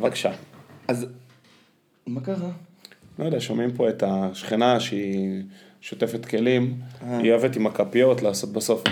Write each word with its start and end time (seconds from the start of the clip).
בבקשה. 0.00 0.32
אז 0.88 1.06
מה 2.06 2.20
קרה? 2.20 2.50
לא 3.18 3.24
יודע, 3.24 3.40
שומעים 3.40 3.72
פה 3.72 3.88
את 3.88 4.02
השכנה 4.06 4.80
שהיא 4.80 5.42
שוטפת 5.80 6.26
כלים, 6.26 6.74
אה. 7.02 7.18
היא 7.18 7.32
אוהבת 7.32 7.56
עם 7.56 7.66
הכפיות 7.66 8.22
לעשות 8.22 8.52
בסוף 8.52 8.82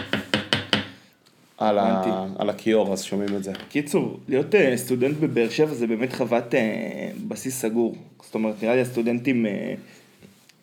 על, 1.59 1.79
ה... 1.79 2.27
על 2.39 2.51
הכיור, 2.51 2.93
אז 2.93 3.03
שומעים 3.03 3.37
את 3.37 3.45
זה. 3.45 3.53
קיצור, 3.69 4.21
להיות 4.29 4.55
אה, 4.55 4.77
סטודנט 4.77 5.17
בבאר 5.17 5.49
שבע 5.49 5.75
זה 5.75 5.87
באמת 5.87 6.13
חוות 6.13 6.55
אה, 6.55 7.11
בסיס 7.29 7.61
סגור. 7.61 7.95
זאת 8.23 8.35
אומרת, 8.35 8.63
נראה 8.63 8.75
לי 8.75 8.81
הסטודנטים, 8.81 9.47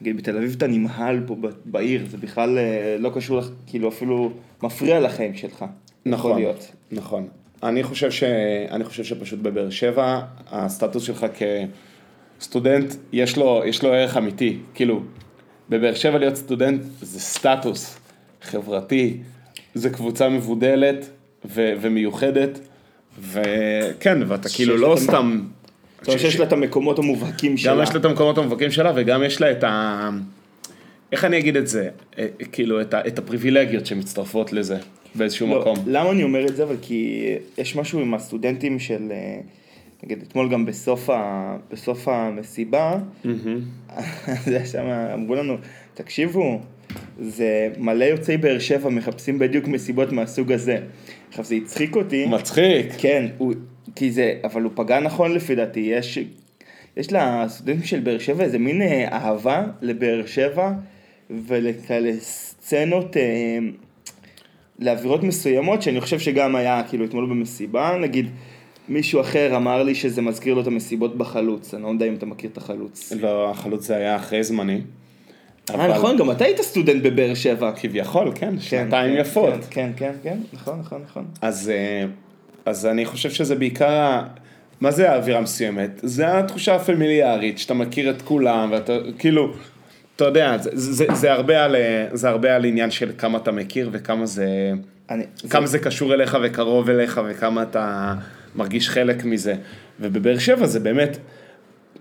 נגיד 0.02 0.18
בתל 0.18 0.38
אביב 0.38 0.54
אתה 0.58 0.68
נמהל 0.68 1.24
פה 1.28 1.36
ב- 1.42 1.48
בעיר, 1.66 2.06
זה 2.10 2.18
בכלל 2.18 2.58
אה, 2.58 2.96
לא 3.00 3.12
קשור, 3.16 3.38
לך, 3.38 3.50
כאילו 3.68 3.90
אפילו 3.90 4.32
מפריע 4.64 5.00
לחיים 5.00 5.36
שלך. 5.36 5.66
נכון, 6.06 6.38
להיות. 6.38 6.72
נכון. 6.92 7.28
אני 7.64 7.84
חושב, 7.84 8.12
ש... 8.12 8.24
אני 8.72 8.84
חושב 8.84 9.04
שפשוט 9.04 9.40
בבאר 9.40 9.70
שבע, 9.70 10.22
הסטטוס 10.52 11.04
שלך 11.04 11.26
כסטודנט, 12.40 12.96
יש 13.14 13.38
לו, 13.38 13.64
יש 13.66 13.84
לו 13.84 13.94
ערך 13.94 14.18
אמיתי. 14.18 14.58
כאילו, 14.74 15.04
בבאר 15.70 15.94
שבע 15.94 16.18
להיות 16.18 16.36
סטודנט 16.36 16.82
זה 17.02 17.20
סטטוס 17.20 18.00
חברתי, 18.42 19.18
זה 19.74 19.90
קבוצה 19.90 20.30
מבודלת 20.30 21.10
ו... 21.46 21.74
ומיוחדת, 21.82 22.60
וכן, 23.20 24.20
ואתה 24.28 24.50
כאילו 24.50 24.78
לא 24.78 24.92
המ- 24.92 24.98
סתם... 25.00 25.42
זאת 26.00 26.08
אומרת 26.08 26.20
שיש 26.22 26.40
לה 26.40 26.46
את 26.46 26.54
המקומות 26.54 27.00
המובהקים 27.00 27.58
שלה. 27.58 27.74
גם 27.76 27.84
יש 27.84 27.90
לה 27.90 28.00
את 28.00 28.06
המקומות 28.06 28.38
המובהקים 28.38 28.72
שלה, 28.72 28.92
וגם 28.96 29.24
יש 29.24 29.42
לה 29.42 29.52
את 29.52 29.64
ה... 29.64 30.10
איך 31.12 31.26
אני 31.26 31.38
אגיד 31.40 31.58
את 31.58 31.68
זה? 31.68 31.90
אה, 32.18 32.28
כאילו, 32.52 32.82
את, 32.82 32.94
ה... 32.94 33.08
את 33.08 33.20
הפריבילגיות 33.20 33.86
שמצטרפות 33.86 34.54
לזה 34.54 34.78
באיזשהו 35.16 35.48
לא, 35.48 35.60
מקום. 35.60 35.76
למה 35.88 36.12
אני 36.12 36.24
אומר 36.24 36.46
את 36.46 36.56
זה? 36.56 36.64
אבל 36.64 36.76
כי 36.82 37.26
יש 37.58 37.76
משהו 37.76 38.00
עם 38.00 38.14
הסטודנטים 38.14 38.80
של, 38.80 39.12
אה, 39.12 39.40
נגיד 40.04 40.24
אתמול 40.28 40.50
גם 40.50 40.66
בסוף, 40.66 41.10
ה, 41.10 41.58
בסוף 41.72 42.08
המסיבה, 42.08 42.98
זה 44.46 44.56
היה 44.56 44.66
שם, 44.66 44.86
אמרו 45.14 45.36
לנו, 45.36 45.58
תקשיבו, 45.94 46.60
זה 47.20 47.70
מלא 47.78 48.06
יוצאי 48.06 48.38
באר 48.38 48.60
שבע 48.60 48.90
מחפשים 48.90 49.40
בדיוק 49.40 49.68
מסיבות 49.68 50.12
מהסוג 50.12 50.52
הזה. 50.52 50.78
עכשיו 51.30 51.46
זה 51.46 51.56
הצחיק 51.56 51.96
אותי, 51.96 52.26
מצחיק. 52.26 52.86
כן, 52.98 53.28
הוא, 53.38 53.54
כי 53.96 54.12
זה, 54.12 54.34
אבל 54.44 54.62
הוא 54.62 54.72
פגע 54.76 55.00
נכון 55.00 55.34
לפי 55.34 55.56
דעתי, 55.56 55.80
יש, 55.80 56.20
יש 56.98 57.14
לסטודנטים 57.14 57.84
של 57.84 58.00
באר 58.00 58.18
שבע 58.20 58.44
איזה 58.44 58.60
מין 58.60 58.82
אה, 58.82 59.08
אהבה 59.12 59.66
לבאר 59.82 60.26
שבע 60.26 60.72
ולכאלה 61.30 62.12
סצנות, 62.20 63.18
אה, 63.18 63.58
לאווירות 64.82 65.24
מסוימות 65.24 65.82
שאני 65.82 66.02
חושב 66.02 66.20
שגם 66.20 66.56
היה 66.56 66.84
כאילו 66.90 67.06
אתמול 67.06 67.26
במסיבה, 67.26 67.98
נגיד 68.02 68.30
מישהו 68.90 69.22
אחר 69.22 69.56
אמר 69.56 69.84
לי 69.84 69.96
שזה 69.96 70.22
מזכיר 70.22 70.54
לו 70.54 70.62
את 70.62 70.68
המסיבות 70.68 71.18
בחלוץ, 71.18 71.74
אני 71.74 71.84
לא 71.84 71.88
יודע 71.88 72.06
אם 72.06 72.14
אתה 72.14 72.26
מכיר 72.26 72.50
את 72.54 72.58
החלוץ. 72.58 73.14
לא, 73.20 73.50
החלוץ 73.50 73.88
זה 73.88 73.96
היה 73.96 74.16
אחרי 74.16 74.44
זמני. 74.44 74.82
אה 75.70 75.88
נכון, 75.88 76.18
גם 76.18 76.32
אתה 76.32 76.46
היית 76.46 76.62
סטודנט 76.62 77.04
בבאר 77.04 77.34
שבע. 77.34 77.72
כביכול, 77.72 78.32
כן, 78.36 78.52
כן, 78.52 78.60
שנתיים 78.60 79.14
כן, 79.14 79.22
יפות. 79.22 79.54
כן, 79.54 79.60
כן, 79.70 79.92
כן, 79.98 80.12
כן, 80.24 80.38
נכון, 80.54 80.80
נכון, 80.80 81.02
נכון. 81.06 81.26
אז, 81.42 81.70
אה, 81.70 82.06
אז 82.66 82.86
אני 82.86 83.06
חושב 83.06 83.30
שזה 83.30 83.56
בעיקר, 83.56 84.22
מה 84.82 84.92
זה 84.92 85.12
האווירה 85.12 85.42
מסוימת? 85.42 86.00
זה 86.04 86.38
התחושה 86.38 86.76
הפמיליארית, 86.76 87.60
שאתה 87.60 87.74
מכיר 87.74 88.10
את 88.10 88.22
כולם, 88.22 88.70
ואתה, 88.72 88.98
כאילו, 89.20 89.54
אתה 90.16 90.26
יודע, 90.26 90.58
זה, 90.58 90.70
זה, 90.74 91.06
זה, 91.14 91.32
הרבה 91.32 91.66
על, 91.66 91.76
זה 92.14 92.30
הרבה 92.30 92.56
על 92.56 92.66
עניין 92.66 92.92
של 92.92 93.12
כמה 93.18 93.38
אתה 93.38 93.52
מכיר 93.52 93.90
וכמה 93.92 94.26
זה, 94.26 94.74
אני, 95.10 95.24
כמה 95.50 95.68
זה 95.68 95.80
קשור 95.80 96.14
אליך 96.14 96.38
וקרוב 96.44 96.90
אליך 96.90 97.22
וכמה 97.30 97.64
אתה 97.64 98.14
מרגיש 98.56 98.90
חלק 98.90 99.26
מזה. 99.26 99.56
ובבאר 100.00 100.38
שבע 100.38 100.66
זה 100.66 100.80
באמת, 100.80 101.18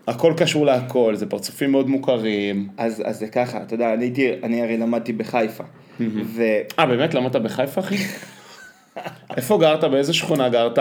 הכל 0.06 0.32
קשור 0.36 0.66
להכל, 0.66 1.14
זה 1.16 1.26
פרצופים 1.26 1.70
מאוד 1.70 1.88
מוכרים. 1.88 2.68
אז, 2.78 3.02
אז 3.06 3.18
זה 3.18 3.26
ככה, 3.26 3.62
אתה 3.62 3.74
יודע, 3.74 3.94
אני, 3.94 4.04
הייתי, 4.04 4.32
אני 4.42 4.62
הרי 4.62 4.76
למדתי 4.76 5.12
בחיפה, 5.12 5.64
ו... 6.00 6.42
אה, 6.78 6.86
באמת? 6.86 7.14
למדת 7.14 7.36
בחיפה, 7.36 7.80
אחי? 7.80 7.96
איפה 9.36 9.58
גרת? 9.58 9.84
באיזה 9.84 10.12
שכונה 10.12 10.48
גרת? 10.48 10.78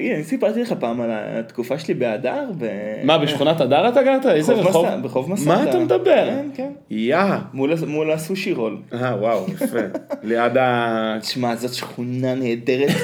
תגיד, 0.00 0.12
אני 0.12 0.24
סיפרתי 0.24 0.62
לך 0.62 0.74
פעם 0.80 1.00
על 1.00 1.10
התקופה 1.12 1.78
שלי 1.78 1.94
באדר? 1.94 2.44
ב... 2.58 2.66
מה, 3.04 3.18
בשכונת 3.18 3.60
הדר 3.60 3.88
אתה 3.88 4.02
גרת? 4.02 4.26
איזה 4.26 4.52
רחוב? 4.52 4.86
מסע- 4.86 4.96
ברחוב 5.02 5.30
מסעדה. 5.30 5.64
מה 5.64 5.70
אתה 5.70 5.78
מדבר? 5.78 6.26
כן, 6.30 6.48
כן. 6.54 6.70
יא. 6.90 7.16
מול, 7.52 7.72
מול 7.86 8.10
הסושי 8.12 8.52
רול. 8.52 8.76
אה, 8.92 9.16
וואו, 9.20 9.46
יפה. 9.54 9.78
ליד 10.28 10.56
ה... 10.56 11.16
תשמע, 11.20 11.56
זאת 11.56 11.74
שכונה 11.74 12.34
נהדרת. 12.34 12.88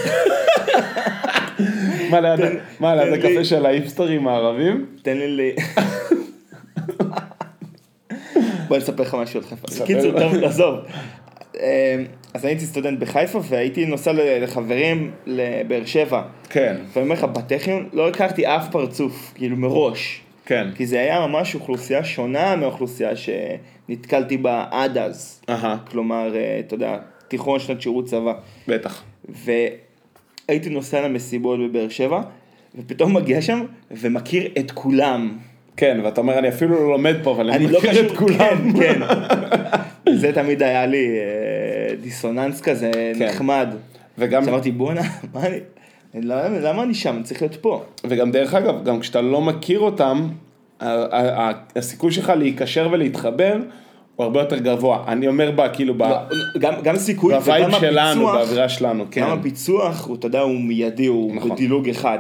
מה, 2.11 2.21
ליד 2.21 2.37
תן- 2.37 2.57
מה, 2.81 2.95
ליד 2.97 3.13
הקפה 3.13 3.45
של 3.45 3.67
האיפסטרים 3.67 4.29
הערבים? 4.29 4.87
תן 5.03 5.17
לי 5.17 5.37
ל... 5.37 5.41
בוא 8.69 8.77
נספר 8.77 9.03
לך 9.03 9.15
משהו 9.15 9.41
על 9.41 9.47
חיפה. 9.47 9.69
ספר. 9.69 9.85
בקיצור, 9.85 10.13
טוב, 10.21 10.35
עזוב. 10.45 10.75
אז 12.37 12.45
הייתי 12.45 12.65
סטודנט 12.65 12.99
בחיפה 12.99 13.41
והייתי 13.49 13.87
נוסע 13.87 14.13
לחברים 14.15 15.11
לבאר 15.27 15.85
שבע. 15.85 16.23
כן, 16.51 16.77
ואני 16.93 17.05
אומר 17.05 17.15
לך, 17.15 17.25
בטכניון 17.25 17.89
לא 17.93 18.09
הכרתי 18.09 18.47
אף 18.47 18.71
פרצוף, 18.71 19.33
כאילו 19.35 19.57
מראש. 19.57 20.21
כן. 20.47 20.69
כי 20.75 20.87
זה 20.87 21.01
היה 21.01 21.27
ממש 21.27 21.55
אוכלוסייה 21.55 22.05
שונה 22.05 22.57
מהאוכלוסייה 22.57 23.11
שנתקלתי 23.17 24.37
בה 24.37 24.65
עד 24.71 24.99
אז. 24.99 25.41
אהה, 25.49 25.77
כלומר, 25.91 26.37
אה, 26.37 26.61
אתה 26.67 26.75
יודע, 26.75 26.99
תיכון, 27.29 27.59
שנת 27.59 27.83
שירות 27.83 28.05
צבא. 28.05 28.33
בטח. 28.69 29.03
והייתי 29.29 30.71
נוסע 30.71 31.01
למסיבות 31.01 31.59
בבאר 31.61 31.89
שבע, 31.89 32.21
ופתאום 32.79 33.17
מגיע 33.17 33.43
שם 33.43 33.65
ומכיר 33.91 34.49
את 34.59 34.71
כולם. 34.71 35.39
כן, 35.77 36.01
ואתה 36.05 36.21
אומר, 36.21 36.39
אני 36.39 36.49
אפילו 36.49 36.75
לא 36.75 36.91
לומד 36.91 37.17
פה, 37.23 37.31
אבל 37.31 37.51
אני 37.51 37.57
אני 37.65 37.73
לא 37.73 37.79
מכיר 37.79 37.91
קשור, 37.91 38.07
את 38.07 38.17
כולם. 38.17 38.73
כן, 38.79 39.01
כן. 39.01 39.01
זה 40.17 40.33
תמיד 40.33 40.63
היה 40.63 40.87
לי 40.87 41.09
אה, 41.09 41.95
דיסוננס 41.97 42.61
כזה 42.61 42.91
כן. 43.19 43.27
נחמד. 43.27 43.69
וגם, 44.19 44.43
אז 44.43 44.49
אמרתי, 44.49 44.71
בואנה, 44.71 45.03
מה 45.35 45.47
אני... 45.47 45.59
למה, 46.15 46.59
למה 46.59 46.83
אני 46.83 46.95
שם? 46.95 47.15
אני 47.17 47.23
צריך 47.23 47.43
להיות 47.43 47.57
פה. 47.57 47.83
וגם 48.05 48.31
דרך 48.31 48.55
אגב, 48.55 48.85
גם 48.85 49.01
כשאתה 49.01 49.21
לא 49.21 49.41
מכיר 49.41 49.81
אותם, 49.81 50.29
הסיכוי 51.77 52.13
שלך 52.13 52.33
להיקשר 52.37 52.89
ולהתחבר 52.93 53.57
הוא 54.17 54.25
הרבה 54.25 54.41
יותר 54.41 54.59
גבוה. 54.59 55.05
אני 55.09 55.29
אומר 55.29 55.51
בה, 55.51 55.69
כאילו, 55.69 55.95
ב- 55.95 56.03
לא, 56.03 56.17
גם, 56.59 56.75
גם 56.83 56.97
סיכוי 56.97 57.35
ב 57.35 57.42
vibe 57.42 57.71
שלנו, 57.81 58.27
באווירה 58.27 58.69
שלנו, 58.69 59.05
כן. 59.11 59.21
גם 59.21 59.39
הפיצוח, 59.39 60.07
הוא, 60.07 60.17
אתה 60.17 60.27
יודע, 60.27 60.41
הוא 60.41 60.61
מיידי, 60.61 61.07
הוא 61.07 61.35
נכון. 61.35 61.51
בדילוג 61.51 61.89
אחד. 61.89 62.19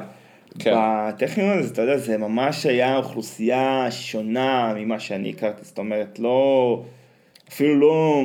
כן. 0.59 0.75
בטכניון 0.77 1.59
הזה, 1.59 1.73
אתה 1.73 1.83
יודע, 1.83 1.97
זה 1.97 2.19
ממש 2.19 2.67
היה 2.67 2.97
אוכלוסייה 2.97 3.87
שונה 3.91 4.73
ממה 4.77 5.01
שאני 5.01 5.31
הכרתי, 5.31 5.65
זאת 5.65 5.79
אומרת, 5.79 6.19
לא, 6.19 6.83
אפילו 7.49 7.81
לא 7.81 8.25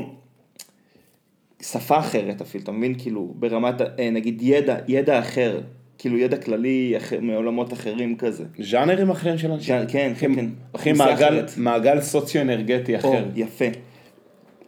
שפה 1.61 1.99
אחרת 1.99 2.41
אפילו, 2.41 2.63
אתה 2.63 2.71
מבין? 2.71 2.95
כאילו, 2.97 3.33
ברמת, 3.35 3.81
אה, 3.81 4.09
נגיד, 4.09 4.39
ידע, 4.41 4.77
ידע 4.87 5.19
אחר, 5.19 5.61
כאילו 5.97 6.17
ידע 6.17 6.37
כללי 6.37 6.93
אחר, 6.97 7.19
מעולמות 7.21 7.73
אחרים 7.73 8.17
כזה. 8.17 8.43
ז'אנרים 8.59 9.09
אחרים 9.09 9.37
של 9.37 9.51
אנשים. 9.51 9.75
כן, 9.75 9.85
כן, 9.87 10.13
כן, 10.19 10.35
כן. 10.35 10.45
אחי, 10.75 10.93
מעגל. 10.93 11.45
מעגל 11.57 12.01
סוציו-אנרגטי 12.01 12.93
או, 12.93 12.99
אחר. 12.99 13.25
יפה. 13.35 13.65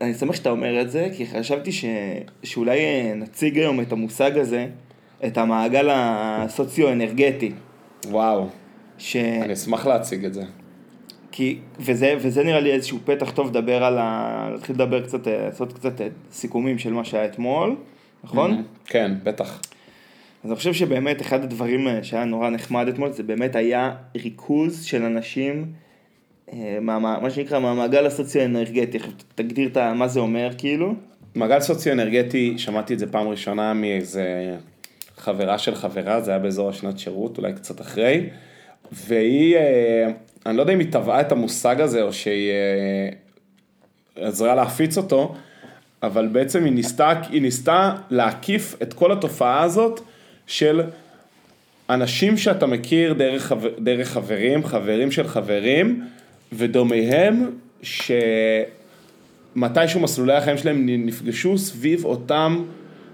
אני 0.02 0.14
שמח 0.14 0.36
שאתה 0.36 0.50
אומר 0.50 0.82
את 0.82 0.92
זה, 0.92 1.10
כי 1.18 1.26
חשבתי 1.26 1.72
ש... 1.72 1.86
שאולי 2.44 2.80
אה, 2.80 3.14
נציג 3.16 3.58
היום 3.58 3.82
את 3.82 3.92
המושג 3.92 4.38
הזה, 4.38 4.68
את 5.26 5.38
המעגל 5.38 5.90
הסוציו-אנרגטי. 5.92 7.52
וואו, 8.10 8.48
ש... 8.98 9.16
אני 9.16 9.54
אשמח 9.54 9.88
להציג 9.88 10.26
את 10.26 10.34
זה. 10.34 10.44
כי... 11.36 11.58
וזה, 11.80 12.16
וזה 12.20 12.44
נראה 12.44 12.60
לי 12.60 12.72
איזשהו 12.72 12.98
פתח 13.06 13.32
טוב 13.32 13.48
לדבר 13.48 13.84
על 13.84 13.98
ה... 13.98 14.50
להתחיל 14.52 14.76
לדבר 14.76 15.02
קצת, 15.02 15.28
אה, 15.28 15.46
לעשות 15.46 15.74
קצת 15.74 16.02
אה, 16.02 16.08
סיכומים 16.32 16.78
של 16.78 16.94
מה 16.94 17.04
שהיה 17.04 17.26
אתמול, 17.26 17.76
נכון? 18.24 18.64
כן, 18.86 19.12
בטח. 19.24 19.62
אז 20.44 20.50
אני 20.50 20.56
חושב 20.56 20.74
שבאמת 20.74 21.22
אחד 21.22 21.44
הדברים 21.44 21.88
אה, 21.88 22.04
שהיה 22.04 22.26
נורא 22.26 22.50
נחמד 22.50 22.88
אתמול, 22.88 23.12
זה 23.12 23.24
באמת 23.24 23.56
היה 23.56 23.92
ריכוז 24.16 24.84
של 24.84 25.04
אנשים, 25.04 25.66
מה, 26.82 27.00
מה, 27.00 27.20
מה 27.22 27.30
שנקרא 27.30 27.60
מהמעגל 27.60 28.06
הסוציו-אנרגטי, 28.06 28.98
תגדיר 29.36 29.68
את 29.68 29.78
מה 29.78 30.08
זה 30.08 30.20
אומר 30.20 30.50
כאילו. 30.58 30.94
מעגל 31.36 31.60
סוציו-אנרגטי, 31.60 32.54
שמעתי 32.58 32.94
את 32.94 33.00
זה 33.00 33.12
פעם 33.12 33.28
ראשונה 33.28 33.74
מאיזה 33.74 34.56
חברה 35.18 35.58
של 35.58 35.76
חברה, 35.76 36.22
זה 36.22 36.32
היה 36.32 36.40
באזור 36.40 36.70
השנת 36.70 37.00
שירות, 37.00 37.38
אולי 37.38 37.54
קצת 37.54 37.82
אחרי, 37.82 38.30
והיא, 38.92 39.58
אני 40.46 40.58
לא 40.58 40.62
יודע 40.62 40.74
אם 40.74 40.80
היא 40.80 40.92
טבעה 40.92 41.22
את 41.22 41.32
המושג 41.32 41.82
הזה 41.82 42.02
או 42.02 42.14
שהיא 42.14 42.52
אה, 42.52 44.28
עזרה 44.28 44.56
להפיץ 44.56 44.98
אותו, 44.98 45.36
אבל 46.04 46.28
בעצם 46.28 46.64
היא 46.64 46.74
ניסתה, 46.74 47.14
היא 47.30 47.42
ניסתה 47.42 47.96
להקיף 48.10 48.76
את 48.82 48.94
כל 48.94 49.12
התופעה 49.12 49.62
הזאת 49.62 50.02
של 50.48 50.82
אנשים 51.90 52.38
שאתה 52.38 52.66
מכיר 52.66 53.14
דרך, 53.14 53.52
דרך 53.80 54.10
חברים, 54.10 54.66
חברים 54.66 55.12
של 55.12 55.28
חברים, 55.28 56.08
ודומיהם, 56.54 57.52
שמתישהו 59.56 60.00
מסלולי 60.00 60.34
החיים 60.34 60.58
שלהם 60.58 60.86
נפגשו 61.06 61.58
סביב 61.58 62.06
אותם 62.06 62.64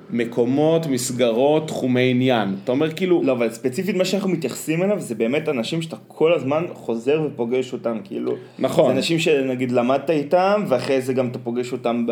מקומות, 0.10 0.88
מסגרות, 0.88 1.68
תחומי 1.68 2.10
עניין. 2.12 2.56
אתה 2.64 2.72
אומר 2.72 2.92
כאילו, 2.92 3.24
לא, 3.24 3.32
אבל 3.32 3.50
ספציפית 3.50 3.96
מה 3.96 4.06
שאנחנו 4.06 4.30
מתייחסים 4.30 4.84
אליו 4.84 5.00
זה 5.00 5.16
באמת 5.16 5.50
אנשים 5.50 5.82
שאתה 5.82 5.96
כל 6.08 6.34
הזמן 6.34 6.66
חוזר 6.74 7.22
ופוגש 7.26 7.74
אותם, 7.74 7.98
כאילו. 8.04 8.36
נכון. 8.60 8.86
זה 8.86 8.98
אנשים 8.98 9.20
שנגיד 9.20 9.72
למדת 9.72 10.10
איתם, 10.10 10.66
ואחרי 10.68 11.02
זה 11.02 11.14
גם 11.14 11.28
אתה 11.28 11.40
פוגש 11.40 11.72
אותם 11.72 12.06
ב... 12.08 12.12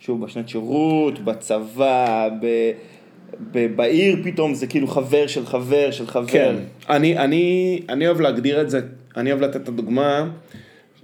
שוב, 0.00 0.24
בשנת 0.24 0.48
שירות, 0.48 1.18
בצבא, 1.18 2.28
ב... 2.42 2.46
ב... 3.52 3.76
בעיר 3.76 4.16
פתאום, 4.24 4.54
זה 4.54 4.66
כאילו 4.66 4.86
חבר 4.86 5.26
של 5.26 5.46
חבר 5.46 5.90
של 5.90 6.06
חבר. 6.06 6.26
כן. 6.26 6.54
אני, 6.90 7.18
אני, 7.18 7.80
אני 7.88 8.06
אוהב 8.06 8.20
להגדיר 8.20 8.60
את 8.60 8.70
זה, 8.70 8.80
אני 9.16 9.32
אוהב 9.32 9.42
לתת 9.42 9.56
את 9.56 9.68
הדוגמה, 9.68 10.30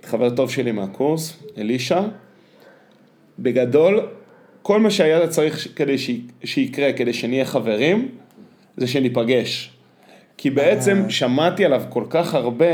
חבר 0.05 0.31
טוב 0.31 0.51
שלי 0.51 0.73
מהקורס, 0.73 1.43
אלישע, 1.59 2.01
בגדול, 3.39 4.01
כל 4.63 4.81
מה 4.81 4.91
שהיה 4.91 5.29
צריך 5.29 5.69
כדי 5.77 5.99
ש... 5.99 6.11
שיקרה, 6.45 6.93
כדי 6.93 7.13
שנהיה 7.13 7.45
חברים, 7.45 8.09
זה 8.77 8.87
שניפגש. 8.87 9.71
כי 10.37 10.51
בעצם 10.51 11.05
שמעתי 11.09 11.65
עליו 11.65 11.83
כל 11.89 12.05
כך 12.11 12.35
הרבה, 12.35 12.67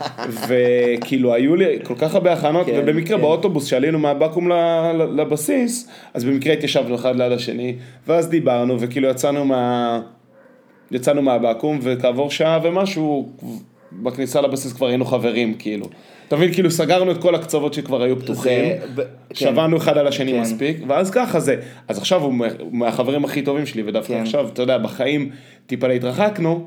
וכאילו 0.48 1.34
היו 1.34 1.56
לי 1.56 1.78
כל 1.84 1.94
כך 1.98 2.14
הרבה 2.14 2.32
הכנות, 2.32 2.66
כן, 2.66 2.72
ובמקרה 2.76 3.16
כן. 3.16 3.22
באוטובוס 3.22 3.66
שעלינו 3.66 3.98
מהבקו"ם 3.98 4.48
לבסיס, 5.16 5.88
אז 6.14 6.24
במקרה 6.24 6.52
התיישבנו 6.52 6.94
אחד 6.94 7.16
ליד 7.16 7.32
השני, 7.32 7.74
ואז 8.06 8.28
דיברנו, 8.28 8.80
וכאילו 8.80 9.08
יצאנו 9.08 9.44
מה... 9.44 10.00
יצאנו 10.90 11.22
מהבקו"ם, 11.22 11.78
וכעבור 11.82 12.30
שעה 12.30 12.58
ומשהו, 12.62 13.28
בכניסה 13.92 14.40
לבסיס 14.40 14.72
כבר 14.72 14.86
היינו 14.86 15.04
חברים, 15.04 15.54
כאילו. 15.54 15.86
אתה 16.28 16.36
מבין, 16.36 16.52
כאילו 16.52 16.70
סגרנו 16.70 17.10
את 17.10 17.18
כל 17.22 17.34
הקצוות 17.34 17.74
שכבר 17.74 18.02
היו 18.02 18.20
פתוחים, 18.20 18.64
זה- 18.94 19.02
כן. 19.28 19.34
שבענו 19.34 19.76
אחד 19.76 19.98
על 19.98 20.06
השני 20.06 20.32
כן. 20.32 20.40
מספיק, 20.40 20.76
ואז 20.88 21.10
ככה 21.10 21.40
זה. 21.40 21.56
אז 21.88 21.98
עכשיו 21.98 22.22
הוא 22.22 22.34
מה- 22.34 22.46
הוא 22.58 22.72
מהחברים 22.74 23.24
הכי 23.24 23.42
טובים 23.42 23.66
שלי, 23.66 23.82
ודווקא 23.86 24.14
כן. 24.14 24.20
עכשיו, 24.22 24.48
אתה 24.48 24.62
יודע, 24.62 24.78
בחיים 24.78 25.30
טיפה 25.66 25.88
התרחקנו, 25.88 26.66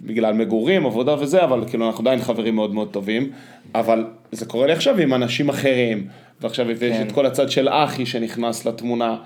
בגלל 0.00 0.34
מגורים, 0.34 0.86
עבודה 0.86 1.14
וזה, 1.20 1.44
אבל 1.44 1.64
כאילו 1.68 1.86
אנחנו 1.86 2.02
עדיין 2.02 2.20
חברים 2.20 2.54
מאוד 2.54 2.74
מאוד 2.74 2.88
טובים, 2.90 3.30
אבל 3.74 4.04
זה 4.32 4.46
קורה 4.46 4.66
לי 4.66 4.72
עכשיו 4.72 4.98
עם 4.98 5.14
אנשים 5.14 5.48
אחרים, 5.48 6.06
ועכשיו 6.40 6.70
יש. 6.70 6.82
את 6.82 7.12
כל 7.12 7.26
הצד 7.26 7.50
של 7.50 7.68
אחי 7.68 8.06
שנכנס 8.06 8.66
לתמונה, 8.66 9.16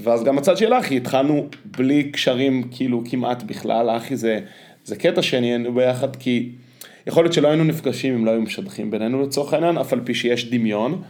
ואז 0.00 0.24
גם 0.24 0.38
הצד 0.38 0.56
של 0.56 0.72
אחי, 0.74 0.96
התחלנו 0.96 1.46
בלי 1.78 2.02
קשרים 2.04 2.62
כאילו 2.70 3.02
כמעט 3.10 3.42
בכלל, 3.42 3.90
אחי 3.90 4.16
זה, 4.16 4.38
זה 4.84 4.96
קטע 4.96 5.22
שנהיינו 5.22 5.74
ביחד, 5.74 6.16
כי 6.16 6.48
יכול 7.06 7.24
להיות 7.24 7.32
שלא 7.32 7.48
היינו 7.48 7.64
נפגשים 7.64 8.14
אם 8.14 8.24
לא 8.24 8.30
היו 8.30 8.40
משדכים 8.40 8.90
בינינו 8.90 9.22
לצורך 9.22 9.54
העניין, 9.54 9.78
אף 9.78 9.92
על 9.92 10.00
פי 10.04 10.14
שיש 10.14 10.50
דמיון, 10.50 11.02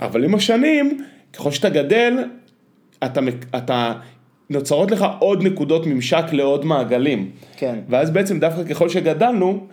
אבל 0.00 0.24
עם 0.24 0.34
השנים, 0.34 0.98
ככל 1.32 1.50
שאתה 1.50 1.68
גדל, 1.68 2.24
אתה, 3.04 3.20
אתה, 3.56 3.92
נוצרות 4.50 4.90
לך 4.90 5.06
עוד 5.18 5.42
נקודות 5.42 5.86
ממשק 5.86 6.24
לעוד 6.32 6.64
מעגלים. 6.64 7.30
כן. 7.56 7.78
ואז 7.88 8.10
בעצם 8.10 8.40
דווקא 8.40 8.64
ככל 8.64 8.88
שגדלנו, 8.88 9.66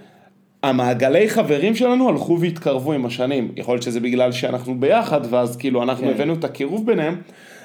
המעגלי 0.64 1.30
חברים 1.30 1.76
שלנו 1.76 2.10
הלכו 2.10 2.40
והתקרבו 2.40 2.94
עם 2.94 3.06
השנים. 3.06 3.52
יכול 3.56 3.74
להיות 3.74 3.84
שזה 3.84 4.00
בגלל 4.00 4.32
שאנחנו 4.32 4.80
ביחד, 4.80 5.22
ואז 5.30 5.58
כאילו 5.58 5.84
אנחנו 5.84 6.08
כן. 6.08 6.14
הבאנו 6.14 6.34
את 6.34 6.44
הקירוב 6.44 6.86
ביניהם, 6.86 7.16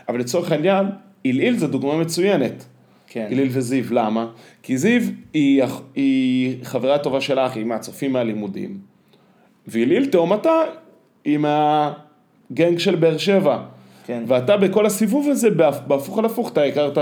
אבל 0.08 0.18
לצורך 0.18 0.52
העניין, 0.52 0.86
עילעיל 1.22 1.56
זו 1.56 1.66
דוגמה 1.66 1.96
מצוינת. 1.96 2.64
כן. 3.12 3.26
עילעיל 3.28 3.48
וזיו, 3.52 3.84
למה? 3.94 4.26
כי 4.62 4.78
זיו 4.78 5.02
היא, 5.32 5.62
היא 5.94 6.56
חברה 6.64 6.98
טובה 6.98 7.20
של 7.20 7.38
אחי, 7.38 7.58
היא 7.58 7.66
מהצופים 7.66 8.12
מהלימודים. 8.12 8.78
ועילעיל 9.66 10.06
תאומתה 10.06 10.50
היא 11.24 11.38
מהגנג 11.38 12.78
של 12.78 12.94
באר 12.94 13.16
שבע. 13.18 13.58
כן. 14.06 14.22
ואתה 14.26 14.56
בכל 14.56 14.86
הסיבוב 14.86 15.28
הזה, 15.30 15.48
בהפ- 15.50 15.86
בהפוך 15.86 16.18
על 16.18 16.24
הפוך, 16.24 16.52
אתה 16.52 16.62
הכרת, 16.62 16.98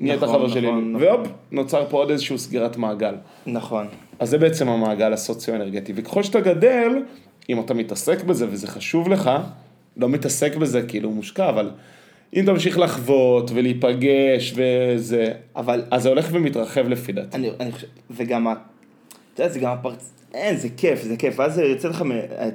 נהיית 0.00 0.22
נכון, 0.22 0.34
חבר 0.38 0.48
שלי, 0.48 0.66
נכון, 0.66 0.92
נכון. 0.92 1.02
והופ, 1.08 1.26
נוצר 1.52 1.84
פה 1.90 1.96
עוד 1.96 2.10
איזשהו 2.10 2.38
סגירת 2.38 2.76
מעגל. 2.76 3.14
נכון. 3.46 3.86
אז 4.18 4.30
זה 4.30 4.38
בעצם 4.38 4.68
המעגל 4.68 5.12
הסוציו-אנרגטי, 5.12 5.92
וככל 5.96 6.22
שאתה 6.22 6.40
גדל, 6.40 7.02
אם 7.48 7.60
אתה 7.60 7.74
מתעסק 7.74 8.24
בזה 8.24 8.46
וזה 8.50 8.66
חשוב 8.66 9.08
לך, 9.08 9.30
לא 9.96 10.08
מתעסק 10.08 10.56
בזה 10.56 10.82
כאילו 10.82 11.10
מושקע, 11.10 11.48
אבל 11.48 11.70
אם 12.34 12.44
אתה 12.44 12.52
ממשיך 12.52 12.78
לחוות 12.78 13.50
ולהיפגש 13.54 14.54
וזה, 14.56 15.32
אבל 15.56 15.84
אז 15.90 16.02
זה 16.02 16.08
הולך 16.08 16.28
ומתרחב 16.32 16.88
לפי 16.88 17.12
דעתי. 17.12 17.36
אני, 17.36 17.50
אני 17.60 17.72
חושב, 17.72 17.86
וגם, 18.10 18.48
אתה 18.48 19.42
יודע, 19.42 19.52
זה 19.52 19.60
גם 19.60 19.72
הפרצ... 19.72 20.12
אין, 20.34 20.56
זה 20.56 20.68
כיף, 20.76 21.02
זה 21.02 21.16
כיף. 21.16 21.38
ואז 21.38 21.58
יוצא 21.58 21.88
לך, 21.88 22.04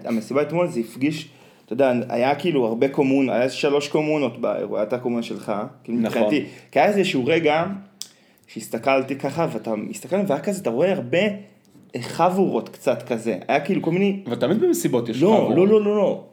המסיבה 0.05 0.41
אתמול, 0.41 0.67
זה 0.67 0.79
הפגיש, 0.79 1.29
אתה 1.65 1.73
יודע, 1.73 1.93
היה 2.09 2.35
כאילו 2.35 2.65
הרבה 2.65 2.87
קומון, 2.87 3.29
היה 3.29 3.49
שלוש 3.49 3.87
קומונות 3.87 4.41
באירוע, 4.41 4.79
הייתה 4.79 4.97
קומונה 4.97 5.23
שלך, 5.23 5.51
כאילו 5.83 5.99
נכון. 5.99 6.21
מבחינתי. 6.21 6.45
כי 6.71 6.79
היה 6.79 6.87
איזשהו 6.89 7.25
רגע, 7.25 7.65
שהסתכלתי 8.47 9.15
ככה, 9.15 9.47
ואתה 9.53 9.75
מסתכל, 9.75 10.15
והיה 10.27 10.41
כזה, 10.41 10.61
אתה 10.61 10.69
רואה 10.69 10.93
הרבה 10.93 11.19
חבורות 12.01 12.69
קצת 12.69 13.03
כזה. 13.03 13.37
היה 13.47 13.59
כאילו 13.59 13.81
כל 13.81 13.91
מיני... 13.91 14.19
ותמיד 14.31 14.61
במסיבות 14.61 15.09
יש 15.09 15.21
לא, 15.21 15.27
חבורות. 15.27 15.57
לא, 15.57 15.67
לא, 15.67 15.81
לא, 15.81 15.95
לא. 15.95 16.23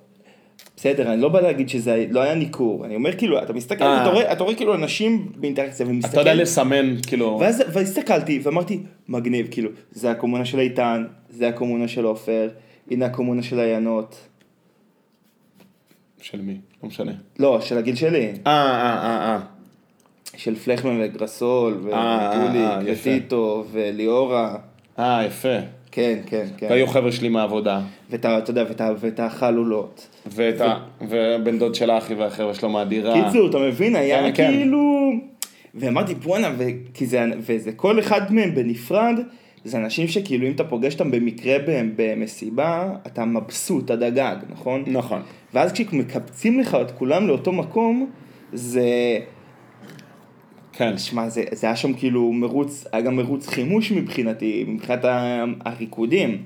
בסדר, 0.78 1.12
אני 1.12 1.20
לא 1.20 1.28
בא 1.28 1.40
להגיד 1.40 1.68
שזה 1.68 2.06
לא 2.10 2.20
היה 2.20 2.34
ניכור, 2.34 2.84
אני 2.84 2.94
אומר 2.96 3.16
כאילו, 3.16 3.42
אתה 3.42 3.52
מסתכל, 3.52 3.84
אה. 3.84 4.02
אתה 4.02 4.10
רואה, 4.10 4.32
אתה 4.32 4.44
רואה 4.44 4.54
כאילו 4.54 4.74
אנשים 4.74 5.32
באינטראקציה, 5.36 5.86
ומסתכל, 5.86 6.12
אתה 6.12 6.20
יודע 6.20 6.34
לסמן, 6.34 6.96
כאילו, 7.06 7.38
ואז 7.40 7.62
והסתכלתי 7.72 8.40
ואמרתי, 8.42 8.80
מגניב, 9.08 9.46
כאילו, 9.50 9.70
זה 9.90 10.10
הקומונה 10.10 10.44
של 10.44 10.58
איתן, 10.58 11.04
זה 11.30 11.48
הקומונה 11.48 11.88
של 11.88 12.04
עופר, 12.04 12.48
הנה 12.90 13.06
הקומונה 13.06 13.42
של 13.42 13.58
עיינות. 13.58 14.16
של 16.20 16.40
מי? 16.40 16.56
לא 16.82 16.88
משנה. 16.88 17.12
לא, 17.38 17.60
של 17.60 17.78
הגיל 17.78 17.94
שלי, 17.94 18.32
אה, 18.46 18.52
אה, 18.52 18.98
אה, 19.02 19.34
אה. 19.34 19.40
של 20.36 20.54
פלכמן 20.54 21.00
וגרסול, 21.02 21.88
אה, 21.92 21.98
אה, 21.98 22.30
וטולי, 22.30 22.90
יפה. 22.92 23.10
וטיטו, 23.10 23.64
וליאורה. 23.72 24.56
אה, 24.98 25.24
יפה. 25.26 25.58
כן, 25.92 26.18
כן, 26.26 26.46
כן. 26.56 26.66
והיו 26.70 26.86
חבר'ה 26.86 27.12
שלי 27.12 27.28
מהעבודה. 27.28 27.80
ואת 28.10 28.24
ה- 28.24 28.38
אתה 28.38 28.50
יודע, 28.50 28.64
ואת 29.00 29.20
החלולות. 29.20 30.08
ואת 30.26 30.60
ה... 30.60 30.74
ובן 31.08 31.58
דוד 31.58 31.74
של 31.74 31.90
אחי 31.90 32.14
והחבר'ה 32.14 32.54
שלו 32.54 32.68
מהדירה. 32.68 33.24
קיצור, 33.24 33.50
אתה 33.50 33.58
מבין, 33.58 33.96
היה 33.96 34.22
כן, 34.22 34.30
כן. 34.34 34.50
כאילו... 34.50 35.10
ואמרתי, 35.74 36.14
בואנה, 36.14 36.50
וזה 37.38 37.72
כל 37.72 37.98
אחד 37.98 38.32
מהם 38.34 38.54
בנפרד, 38.54 39.14
זה 39.64 39.78
אנשים 39.78 40.08
שכאילו 40.08 40.46
אם 40.46 40.52
אתה 40.52 40.64
פוגש 40.64 40.92
אותם 40.94 41.10
במקרה 41.10 41.58
בהם 41.66 41.92
במסיבה, 41.96 42.90
אתה 43.06 43.24
מבסוט 43.24 43.90
עד 43.90 44.02
הגג, 44.02 44.36
נכון? 44.50 44.84
נכון. 44.86 45.22
ואז 45.54 45.72
כשמקבצים 45.72 46.60
לך 46.60 46.76
את 46.80 46.90
כולם 46.90 47.26
לאותו 47.26 47.52
מקום, 47.52 48.10
זה... 48.52 48.82
כן. 50.78 50.98
שמע, 50.98 51.28
זה, 51.28 51.44
זה 51.52 51.66
היה 51.66 51.76
שם 51.76 51.92
כאילו 51.92 52.32
מרוץ, 52.32 52.84
היה 52.92 53.02
גם 53.02 53.16
מרוץ 53.16 53.46
חימוש 53.46 53.92
מבחינתי, 53.92 54.64
מבחינת 54.68 55.04
הריקודים. 55.64 56.42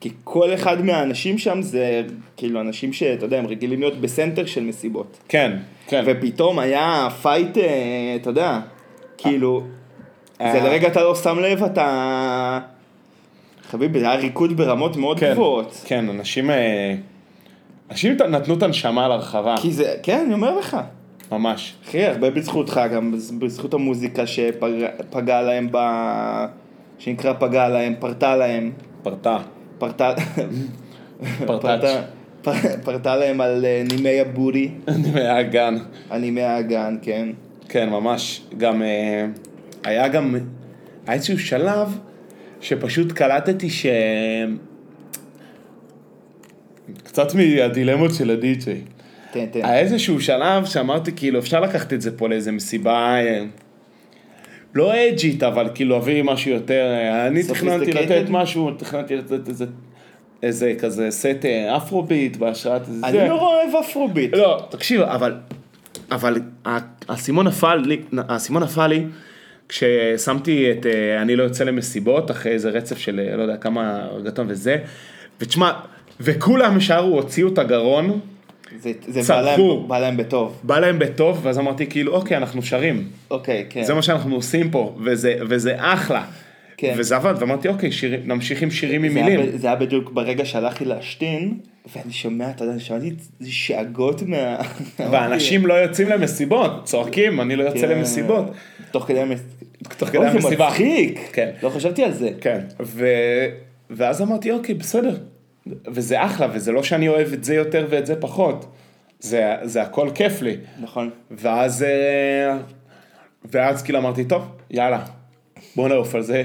כי 0.00 0.10
כל 0.24 0.54
אחד 0.54 0.84
מהאנשים 0.84 1.38
שם 1.38 1.62
זה 1.62 2.02
כאילו 2.36 2.60
אנשים 2.60 2.92
שאתה 2.92 3.24
יודע, 3.24 3.38
הם 3.38 3.46
רגילים 3.46 3.80
להיות 3.80 4.00
ב 4.00 4.07
center 4.07 4.46
של 4.46 4.64
מסיבות. 4.64 5.18
כן, 5.28 5.56
כן. 5.86 6.04
ופתאום 6.06 6.58
היה 6.58 7.08
fight, 7.22 7.58
אה, 7.58 8.16
אתה 8.20 8.30
יודע, 8.30 8.60
כאילו, 9.18 9.62
אה. 10.40 10.52
זה 10.52 10.60
לרגע 10.60 10.88
אתה 10.88 11.02
לא 11.02 11.14
שם 11.14 11.38
לב, 11.38 11.64
אתה... 11.64 12.60
חביבי, 13.70 14.00
זה 14.00 14.06
היה 14.10 14.14
ריקוד 14.14 14.56
ברמות 14.56 14.96
מאוד 14.96 15.20
כן, 15.20 15.32
גבוהות. 15.32 15.82
כן, 15.84 16.08
אנשים... 16.08 16.50
אה, 16.50 16.94
אנשים 17.90 18.16
נתנו 18.28 18.54
את 18.54 18.62
הנשמה 18.62 19.08
להרחבה, 19.08 19.54
כי 19.62 19.72
זה, 19.72 19.94
כן, 20.02 20.22
אני 20.26 20.34
אומר 20.34 20.58
לך. 20.58 20.76
ממש. 21.32 21.74
אחי, 21.84 22.04
הרבה 22.04 22.30
בזכותך, 22.30 22.80
גם 22.94 23.14
בזכות 23.38 23.74
המוזיקה 23.74 24.26
שפגעה 24.26 25.42
להם 25.42 25.68
ב... 25.70 25.78
שנקרא 26.98 27.32
פגעה 27.38 27.68
להם, 27.68 27.94
פרטה 27.98 28.36
להם. 28.36 28.72
פרטה. 29.02 29.38
פרטה... 29.78 30.14
פרטה 32.84 33.16
להם 33.16 33.40
על 33.40 33.64
אה, 33.64 33.82
נימי 33.90 34.20
הבורי, 34.20 34.70
אני 34.88 35.10
מהגן. 35.10 35.76
הנימי 36.10 36.42
האגן, 36.42 36.96
כן. 37.02 37.28
כן, 37.68 37.90
ממש. 37.90 38.42
גם... 38.58 38.82
אה, 38.82 39.26
היה 39.84 40.08
גם... 40.08 40.36
היה 41.06 41.14
איזשהו 41.14 41.38
שלב 41.38 41.98
שפשוט 42.60 43.12
קלטתי 43.12 43.70
ש... 43.70 43.86
קצת 47.04 47.34
מהדילמות 47.34 48.14
של 48.14 48.30
הדי-ג'יי. 48.30 48.80
תן, 49.36 49.60
תן. 49.60 49.64
היה 49.64 49.78
איזשהו 49.78 50.20
שלב 50.20 50.64
שאמרתי 50.64 51.12
כאילו 51.16 51.38
אפשר 51.38 51.60
לקחת 51.60 51.92
את 51.92 52.00
זה 52.00 52.18
פה 52.18 52.28
לאיזה 52.28 52.52
מסיבה 52.52 53.16
אה, 53.20 53.44
לא 54.74 54.92
אג'ית 55.08 55.42
אבל 55.42 55.68
כאילו 55.74 55.94
להביא 55.94 56.22
משהו 56.22 56.50
יותר 56.50 56.84
אה, 56.86 57.26
אני 57.26 57.42
תכננתי? 57.42 57.92
לתת 57.92 58.24
משהו 58.28 58.70
תכננתי 58.70 59.16
לתת 59.16 59.48
איזה 59.48 59.66
איזה 60.42 60.74
כזה 60.78 61.10
סט 61.10 61.44
אפרוביט 61.76 62.36
בהשראת 62.36 62.88
איזה 62.88 63.06
אני 63.06 63.28
לא 63.28 63.40
אוהב 63.40 63.74
אפרוביט. 63.84 64.34
לא 64.34 64.66
תקשיב 64.70 65.00
אבל 65.00 65.34
אבל 66.10 66.40
האסימון 67.08 67.46
נפל 67.46 67.76
לי 67.76 68.00
האסימון 68.28 68.62
נפל 68.62 68.86
לי 68.86 69.04
כששמתי 69.68 70.70
את 70.70 70.86
אה, 70.86 71.22
אני 71.22 71.36
לא 71.36 71.42
יוצא 71.42 71.64
למסיבות 71.64 72.30
אחרי 72.30 72.52
איזה 72.52 72.70
רצף 72.70 72.98
של 72.98 73.36
לא 73.36 73.42
יודע 73.42 73.56
כמה 73.56 74.08
רגטון 74.16 74.46
וזה 74.48 74.76
ותשמע 75.40 75.72
וכולם 76.20 76.80
שרו 76.80 77.16
הוציאו 77.16 77.48
את 77.48 77.58
הגרון 77.58 78.20
זה, 78.78 78.92
זה 79.08 79.34
בא 79.34 79.40
להם. 79.40 79.60
בא 79.88 79.98
להם 79.98 80.16
בטוב. 80.16 80.60
בא 80.62 80.78
להם 80.78 80.98
בטוב, 80.98 81.40
ואז 81.42 81.58
אמרתי 81.58 81.86
כאילו, 81.86 82.12
אוקיי, 82.12 82.36
אנחנו 82.36 82.62
שרים. 82.62 83.08
אוקיי, 83.30 83.66
כן. 83.70 83.84
זה 83.84 83.94
מה 83.94 84.02
שאנחנו 84.02 84.34
עושים 84.34 84.70
פה, 84.70 84.96
וזה, 85.04 85.34
וזה 85.48 85.74
אחלה. 85.78 86.24
כן. 86.76 86.94
וזה 86.98 87.16
עבד, 87.16 87.34
ואמרתי, 87.38 87.68
אוקיי, 87.68 87.92
שיר, 87.92 88.20
נמשיך 88.24 88.62
עם 88.62 88.70
שירים 88.70 89.04
עם 89.04 89.12
זה 89.12 89.18
היה 89.18 89.28
מילים. 89.28 89.46
ב- 89.46 89.56
זה 89.56 89.66
היה 89.66 89.76
בדיוק 89.76 90.10
ברגע 90.12 90.44
שהלכתי 90.44 90.84
להשתין, 90.84 91.58
ואני 91.96 92.12
שומע, 92.12 92.50
אתה 92.50 92.64
יודע, 92.64 92.78
שמעתי 92.78 93.10
שאגות 93.44 94.22
מה... 94.22 94.56
ואנשים 95.10 95.66
לא 95.66 95.74
יוצאים 95.74 96.08
למסיבות, 96.08 96.84
צועקים, 96.84 97.40
אני 97.40 97.56
לא 97.56 97.62
יוצא 97.62 97.80
כן. 97.80 97.88
למסיבות. 97.88 98.44
תוך 98.90 99.04
כדי 99.04 99.20
המס... 99.20 99.40
תוך 99.96 100.08
כדי 100.08 100.18
זה 100.18 100.30
המסיבה. 100.30 100.68
מצחיק. 100.68 101.20
כן. 101.32 101.50
לא 101.62 101.68
חשבתי 101.68 102.04
על 102.04 102.12
זה. 102.12 102.30
כן, 102.40 102.60
ו... 102.80 103.06
ואז 103.90 104.22
אמרתי, 104.22 104.50
אוקיי, 104.50 104.74
בסדר. 104.74 105.16
וזה 105.86 106.24
אחלה, 106.24 106.48
וזה 106.52 106.72
לא 106.72 106.82
שאני 106.82 107.08
אוהב 107.08 107.32
את 107.32 107.44
זה 107.44 107.54
יותר 107.54 107.86
ואת 107.90 108.06
זה 108.06 108.20
פחות. 108.20 108.66
זה, 109.20 109.54
זה 109.62 109.82
הכל 109.82 110.08
כיף 110.14 110.42
לי. 110.42 110.56
נכון. 110.80 111.10
ואז, 111.30 111.82
אה, 111.82 112.58
ואז 113.44 113.82
כאילו 113.82 113.98
אמרתי, 113.98 114.24
טוב, 114.24 114.42
יאללה, 114.70 115.04
בוא 115.76 115.88
נעוף 115.88 116.14
על 116.14 116.22
זה. 116.22 116.44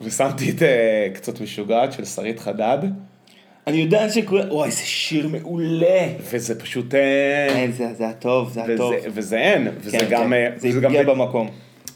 ושמתי 0.00 0.50
את 0.50 0.62
אה, 0.62 1.08
קצת 1.14 1.40
משוגעת 1.40 1.92
של 1.92 2.04
שרית 2.04 2.40
חדד, 2.40 2.78
אני 3.66 3.76
יודע 3.76 4.08
שכולם... 4.10 4.50
וואי, 4.50 4.68
איזה 4.68 4.82
שיר 4.82 5.28
מעולה. 5.28 6.06
וזה 6.20 6.60
פשוט... 6.60 6.94
אה, 6.94 7.46
אין, 7.48 7.72
זה 7.72 7.94
זה 7.94 8.04
היה 8.04 8.12
טוב, 8.12 8.52
זה 8.52 8.64
היה 8.64 8.76
טוב. 8.76 8.94
וזה, 8.98 9.08
וזה 9.10 9.36
אין, 9.36 9.68
וזה 9.80 9.98
כן, 9.98 10.06
גם... 10.10 10.30
כן. 10.30 10.52
זה 10.56 10.68
וזה 10.68 10.86
הגיע 10.86 11.02
ב- 11.02 11.06
במקום. 11.10 11.48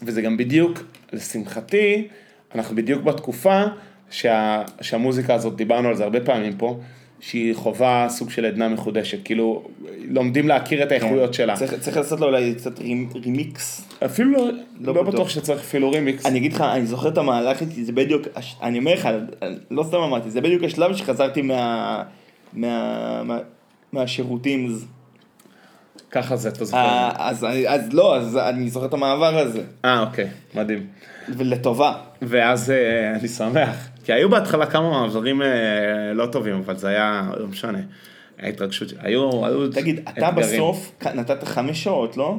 וזה 0.03 0.21
גם 0.21 0.37
בדיוק, 0.37 0.83
לשמחתי, 1.13 2.07
אנחנו 2.55 2.75
בדיוק 2.75 3.03
בתקופה 3.03 3.63
שה, 4.11 4.61
שהמוזיקה 4.81 5.33
הזאת, 5.33 5.55
דיברנו 5.55 5.87
על 5.87 5.95
זה 5.95 6.03
הרבה 6.03 6.19
פעמים 6.19 6.53
פה, 6.57 6.79
שהיא 7.19 7.55
חובה 7.55 8.05
סוג 8.09 8.29
של 8.29 8.45
עדנה 8.45 8.67
מחודשת, 8.69 9.17
כאילו 9.25 9.63
לומדים 10.09 10.47
להכיר 10.47 10.83
את 10.83 10.91
האיכויות 10.91 11.33
שלה. 11.33 11.55
צריך 11.55 11.73
צריך 11.73 11.97
לעשות 11.97 12.19
לו 12.19 12.27
אולי 12.27 12.55
קצת 12.55 12.79
רימ- 12.79 13.15
רימיקס. 13.23 13.81
אפילו 14.05 14.31
לא, 14.31 14.47
לא 14.81 14.93
לא 14.95 15.03
בטוח. 15.03 15.29
שצריך 15.29 15.59
אפילו 15.59 15.91
רימיקס. 15.91 16.25
אני 16.25 16.39
אגיד 16.39 16.53
לך, 16.53 16.61
אני 16.61 16.85
זוכר 16.85 17.09
את 17.09 17.17
המהלך 17.17 17.61
איתי, 17.61 17.85
זה 17.85 17.91
בדיוק, 17.91 18.21
אני 18.61 18.79
אומר 18.79 18.93
לך, 18.93 19.09
לא 19.71 19.83
סתם 19.83 19.97
אמרתי, 19.97 20.29
זה 20.31 20.41
בדיוק 20.41 20.63
השלב 20.63 20.95
שחזרתי 20.95 21.41
מה... 21.41 22.03
מה... 22.53 23.21
מה... 23.23 23.37
מהשירותים. 23.93 24.65
אז- 24.67 24.85
ככה 26.11 26.35
זה, 26.35 26.49
אתה 26.49 26.65
זוכר. 26.65 26.77
אה, 26.77 27.11
אז 27.29 27.43
אני- 27.45 27.67
אז 27.67 27.93
לא, 27.93 28.15
אז 28.17 28.37
אני 28.37 28.69
זוכר 28.69 28.85
את 28.85 28.93
המעבר 28.93 29.37
הזה. 29.37 29.61
אה, 29.85 30.01
אוקיי, 30.01 30.27
מדהים. 30.55 30.85
ולטובה. 31.37 31.93
ואז 32.21 32.71
אה, 32.71 33.11
אני 33.19 33.27
שמח, 33.27 33.87
כי 34.07 34.13
היו 34.13 34.29
בהתחלה 34.29 34.65
כמה 34.65 34.89
מעברים 34.89 35.41
אה, 35.41 35.47
לא 36.13 36.25
טובים, 36.25 36.55
אבל 36.55 36.77
זה 36.77 36.87
היה, 36.87 37.29
לא 37.39 37.47
משנה, 37.47 37.79
היה 38.37 38.49
התרגשות, 38.49 38.93
היו, 38.99 39.45
היו 39.45 39.71
תגיד, 39.71 39.99
אתה. 40.09 40.31
בסוף 40.31 40.91
נתת 41.15 41.43
חמש 41.43 41.83
שעות, 41.83 42.17
לא? 42.17 42.35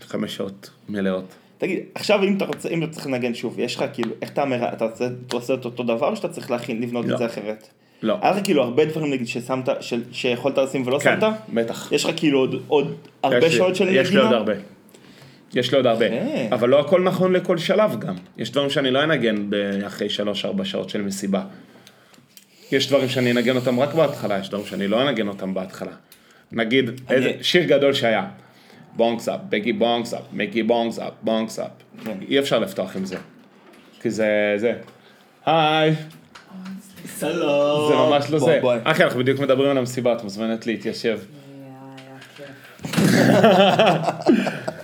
חמש 0.00 0.36
שעות 0.36 0.70
מלאות. 0.88 1.34
תגיד, 1.58 1.78
עכשיו 1.94 2.24
אם 2.24 2.36
אתה 2.36 2.44
רוצה, 2.44 2.68
אם 2.68 2.82
אתה 2.82 2.92
צריך 2.92 3.06
לנגן 3.06 3.34
שוב, 3.34 3.58
יש 3.58 3.76
לך 3.76 3.84
כאילו, 3.92 4.10
איך 4.22 4.30
אתה 4.30 4.42
אומר, 4.42 4.68
אתה 4.72 4.84
רוצה, 4.84 5.08
אתה 5.26 5.36
עושה 5.36 5.54
את 5.54 5.64
אותו 5.64 5.82
דבר 5.82 6.08
או 6.10 6.16
שאתה 6.16 6.28
צריך 6.28 6.50
להכין, 6.50 6.82
לבנות 6.82 7.06
לא. 7.06 7.12
את 7.14 7.18
זה 7.18 7.26
אחרת? 7.26 7.68
לא. 8.02 8.16
היה 8.22 8.30
לך 8.30 8.44
כאילו 8.44 8.62
הרבה 8.62 8.84
דברים 8.84 9.10
נגיד 9.12 9.26
ששמת, 9.26 9.68
של- 9.80 10.02
שיכולת 10.12 10.58
לשים 10.58 10.86
ולא 10.86 10.98
כן, 10.98 11.20
שמת? 11.20 11.32
בטח. 11.54 11.92
יש 11.92 12.04
לך 12.04 12.10
כאילו 12.16 12.38
עוד, 12.38 12.62
עוד 12.68 12.94
הרבה 13.22 13.50
שעות 13.50 13.76
של 13.76 13.84
נגינה? 13.84 14.00
יש 14.00 14.10
לי 14.10 14.18
עוד 14.18 14.32
הרבה. 14.32 14.52
יש 15.54 15.70
לי 15.70 15.76
עוד 15.76 15.86
הרבה. 15.86 16.08
כן. 16.08 16.48
אבל 16.52 16.68
לא 16.68 16.80
הכל 16.80 17.02
נכון 17.02 17.32
לכל 17.32 17.58
שלב 17.58 18.00
גם. 18.00 18.14
יש 18.36 18.52
דברים 18.52 18.70
שאני 18.70 18.90
לא 18.90 19.04
אנגן 19.04 19.50
אחרי 19.86 20.08
שלוש-ארבע 20.08 20.64
שעות 20.64 20.90
של 20.90 21.02
מסיבה. 21.02 21.42
יש 22.72 22.88
דברים 22.88 23.08
שאני 23.08 23.30
אנגן 23.30 23.56
אותם 23.56 23.80
רק 23.80 23.94
בהתחלה, 23.94 24.38
יש 24.38 24.48
דברים 24.48 24.66
שאני 24.66 24.88
לא 24.88 25.02
אנגן 25.02 25.28
אותם 25.28 25.54
בהתחלה. 25.54 25.92
נגיד, 26.52 26.90
איזה 27.10 27.32
שיר 27.42 27.64
גדול 27.64 27.92
שהיה. 27.92 28.26
בונקס 28.96 29.28
אפ, 29.28 29.40
בגי 29.48 29.72
בונקס 29.72 30.14
אפ, 30.14 30.22
מיקי 30.32 30.62
בונקס 30.62 30.98
אפ, 30.98 31.12
בונקס 31.22 31.58
אפ. 31.58 31.70
כן. 32.04 32.18
אי 32.28 32.38
אפשר 32.38 32.58
לפתוח 32.58 32.96
עם 32.96 33.04
זה. 33.04 33.16
כי 34.00 34.10
זה, 34.10 34.54
זה. 34.56 34.72
היי, 35.46 35.94
סלום. 37.06 37.88
זה 37.88 37.94
ממש 37.94 38.30
לא 38.30 38.38
זה. 38.38 38.60
אחי, 38.84 39.04
אנחנו 39.04 39.20
בדיוק 39.20 39.40
מדברים 39.40 39.70
על 39.70 39.78
המסיבה, 39.78 40.12
את 40.12 40.22
מוזמנת 40.22 40.66
להתיישב. 40.66 41.18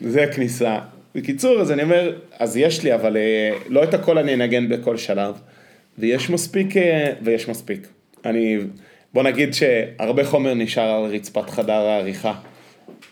זה 0.00 0.26
כניסה. 0.34 0.78
בקיצור, 1.14 1.60
אז 1.60 1.72
אני 1.72 1.82
אומר, 1.82 2.12
אז 2.38 2.56
יש 2.56 2.84
לי, 2.84 2.94
אבל 2.94 3.16
אה, 3.16 3.50
לא 3.68 3.84
את 3.84 3.94
הכל 3.94 4.18
אני 4.18 4.34
אנגן 4.34 4.68
בכל 4.68 4.96
שלב, 4.96 5.34
ויש 5.98 6.30
מספיק, 6.30 6.76
אה, 6.76 7.12
ויש 7.22 7.48
מספיק. 7.48 7.86
אני, 8.24 8.58
בוא 9.14 9.22
נגיד 9.22 9.54
שהרבה 9.54 10.24
חומר 10.24 10.54
נשאר 10.54 10.82
על 10.82 11.04
רצפת 11.10 11.50
חדר 11.50 11.72
העריכה. 11.72 12.34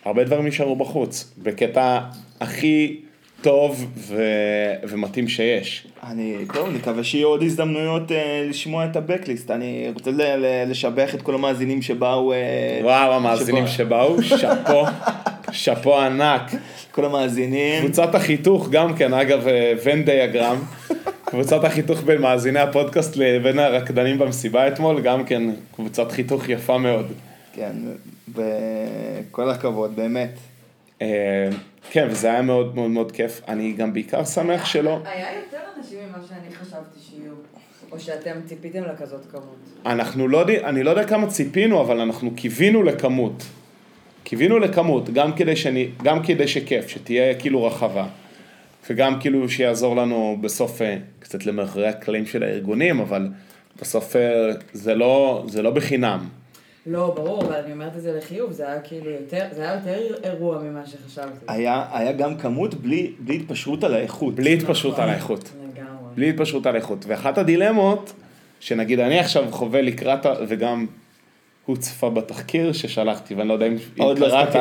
הרבה 0.04 0.24
דברים 0.24 0.46
נשארו 0.46 0.76
בחוץ, 0.76 1.34
בקטע 1.42 2.00
הכי 2.40 3.00
טוב 3.42 3.86
ו... 3.96 4.22
ומתאים 4.88 5.28
שיש. 5.28 5.86
אני, 6.10 6.36
טוב, 6.54 6.68
נקווה 6.68 7.04
שיהיו 7.04 7.28
עוד 7.28 7.42
הזדמנויות 7.42 8.12
אה, 8.12 8.46
לשמוע 8.48 8.84
את 8.84 8.96
הבקליסט. 8.96 9.50
אני 9.50 9.90
רוצה 9.94 10.10
ל- 10.10 10.36
ל- 10.36 10.70
לשבח 10.70 11.14
את 11.14 11.22
כל 11.22 11.34
המאזינים 11.34 11.82
שבאו... 11.82 12.32
אה, 12.32 12.38
וואו, 12.82 13.12
המאזינים 13.12 13.66
שבאו. 13.66 14.22
שבאו, 14.22 14.38
שאפו, 14.38 14.84
שאפו 15.56 16.00
ענק. 16.00 16.42
כל 16.90 17.04
המאזינים. 17.04 17.84
קבוצת 17.84 18.14
החיתוך 18.14 18.68
גם 18.70 18.96
כן, 18.96 19.14
אגב, 19.14 19.48
אה, 19.48 19.72
ון 19.84 20.04
דיאגרם. 20.04 20.56
קבוצת 21.30 21.64
החיתוך 21.64 22.02
בין 22.02 22.20
מאזיני 22.20 22.60
הפודקאסט 22.60 23.16
לבין 23.16 23.58
הרקדנים 23.58 24.18
במסיבה 24.18 24.68
אתמול, 24.68 25.00
גם 25.00 25.24
כן 25.24 25.42
קבוצת 25.74 26.12
חיתוך 26.12 26.48
יפה 26.48 26.78
מאוד. 26.78 27.06
כן, 27.52 27.72
וכל 28.34 29.50
הכבוד, 29.50 29.96
באמת. 29.96 30.30
אה, 31.02 31.48
כן, 31.90 32.08
וזה 32.10 32.30
היה 32.30 32.42
מאוד 32.42 32.74
מאוד 32.74 32.90
מאוד 32.90 33.12
כיף. 33.12 33.40
אני 33.48 33.72
גם 33.72 33.92
בעיקר 33.92 34.24
שמח 34.24 34.64
שלא. 34.64 34.98
היה 35.04 35.26
יותר 35.34 35.58
אנשים 35.78 35.98
ממה 36.08 36.18
שאני 36.28 36.54
חשבתי 36.54 36.98
שיהיו, 37.08 37.32
או 37.92 38.00
שאתם 38.00 38.36
ציפיתם 38.46 38.82
לכזאת 38.82 39.20
כמות. 39.30 39.56
אנחנו 39.86 40.28
לא 40.28 40.38
יודע, 40.38 40.68
אני 40.68 40.82
לא 40.82 40.90
יודע 40.90 41.04
כמה 41.04 41.26
ציפינו, 41.26 41.80
אבל 41.80 42.00
אנחנו 42.00 42.30
קיווינו 42.36 42.82
לכמות. 42.82 43.42
קיווינו 44.28 44.58
לכמות, 44.58 45.10
גם 45.10 45.32
כדי, 45.32 45.56
שאני, 45.56 45.88
גם 46.02 46.22
כדי 46.22 46.48
שכיף, 46.48 46.88
שתהיה 46.88 47.34
כאילו 47.34 47.64
רחבה. 47.64 48.06
וגם 48.90 49.20
כאילו 49.20 49.48
שיעזור 49.48 49.96
לנו 49.96 50.38
בסוף 50.40 50.82
אה, 50.82 50.96
קצת 51.18 51.46
למאחורי 51.46 51.88
הקלעים 51.88 52.26
של 52.26 52.42
הארגונים, 52.42 53.00
אבל 53.00 53.28
בסוף 53.80 54.16
אה, 54.16 54.50
זה 54.72 54.94
לא, 54.94 55.44
זה 55.48 55.62
לא 55.62 55.70
בחינם. 55.70 56.28
לא, 56.86 57.12
ברור, 57.16 57.42
אבל 57.42 57.54
אני 57.54 57.72
אומרת 57.72 57.96
את 57.96 58.02
זה 58.02 58.16
לחיוב, 58.18 58.52
זה 58.52 58.68
היה 58.68 58.80
כאילו 58.80 59.10
יותר, 59.10 59.44
זה 59.52 59.62
היה 59.62 59.74
יותר 59.74 60.14
אירוע 60.24 60.62
ממה 60.62 60.86
שחשבתי. 60.86 61.44
היה, 61.48 61.84
היה 61.92 62.12
גם 62.12 62.36
כמות 62.36 62.74
בלי, 62.74 63.12
בלי 63.18 63.36
התפשרות 63.36 63.84
על 63.84 63.94
האיכות. 63.94 64.34
בלי 64.34 64.54
התפשרות 64.54 64.98
על 64.98 65.08
האיכות. 65.08 65.52
לגמרי. 65.62 66.14
בלי 66.14 66.28
התפשרות 66.30 66.66
על 66.66 66.76
איכות. 66.76 67.04
ואחת 67.08 67.38
הדילמות, 67.38 68.12
שנגיד 68.60 69.00
אני 69.00 69.18
עכשיו 69.18 69.44
חווה 69.50 69.82
לקראת, 69.82 70.26
וגם 70.48 70.86
הוא 71.66 71.76
צפה 71.76 72.10
בתחקיר 72.10 72.72
ששלחתי, 72.72 73.34
ואני 73.34 73.48
לא 73.48 73.52
יודע 73.52 73.66
אם 73.66 73.76
עוד 73.98 74.18
לא 74.18 74.28
קראת. 74.28 74.56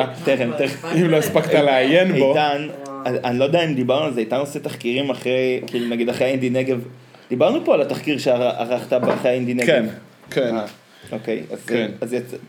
אם 1.00 1.10
לא 1.10 1.16
הספקת 1.16 1.54
לעיין 1.54 2.18
בו. 2.18 2.28
איתן, 2.28 2.68
אני 3.06 3.38
לא 3.38 3.44
יודע 3.44 3.64
אם 3.64 3.74
דיברנו 3.74 4.04
על 4.04 4.14
זה, 4.14 4.20
איתן 4.20 4.36
עושה 4.36 4.58
תחקירים 4.58 5.10
אחרי, 5.10 5.60
כאילו 5.66 5.88
נגיד 5.88 6.08
אחרי 6.08 6.26
האינדי 6.26 6.50
נגב. 6.50 6.80
דיברנו 7.28 7.64
פה 7.64 7.74
על 7.74 7.82
התחקיר 7.82 8.18
שערכת 8.18 8.92
אחרי 8.92 9.30
האינדי 9.30 9.54
נגב. 9.54 9.66
כן, 9.66 9.86
כן. 10.30 10.56
אה, 10.56 10.64
אוקיי, 11.12 11.42
אז, 11.52 11.66
כן. 11.66 11.90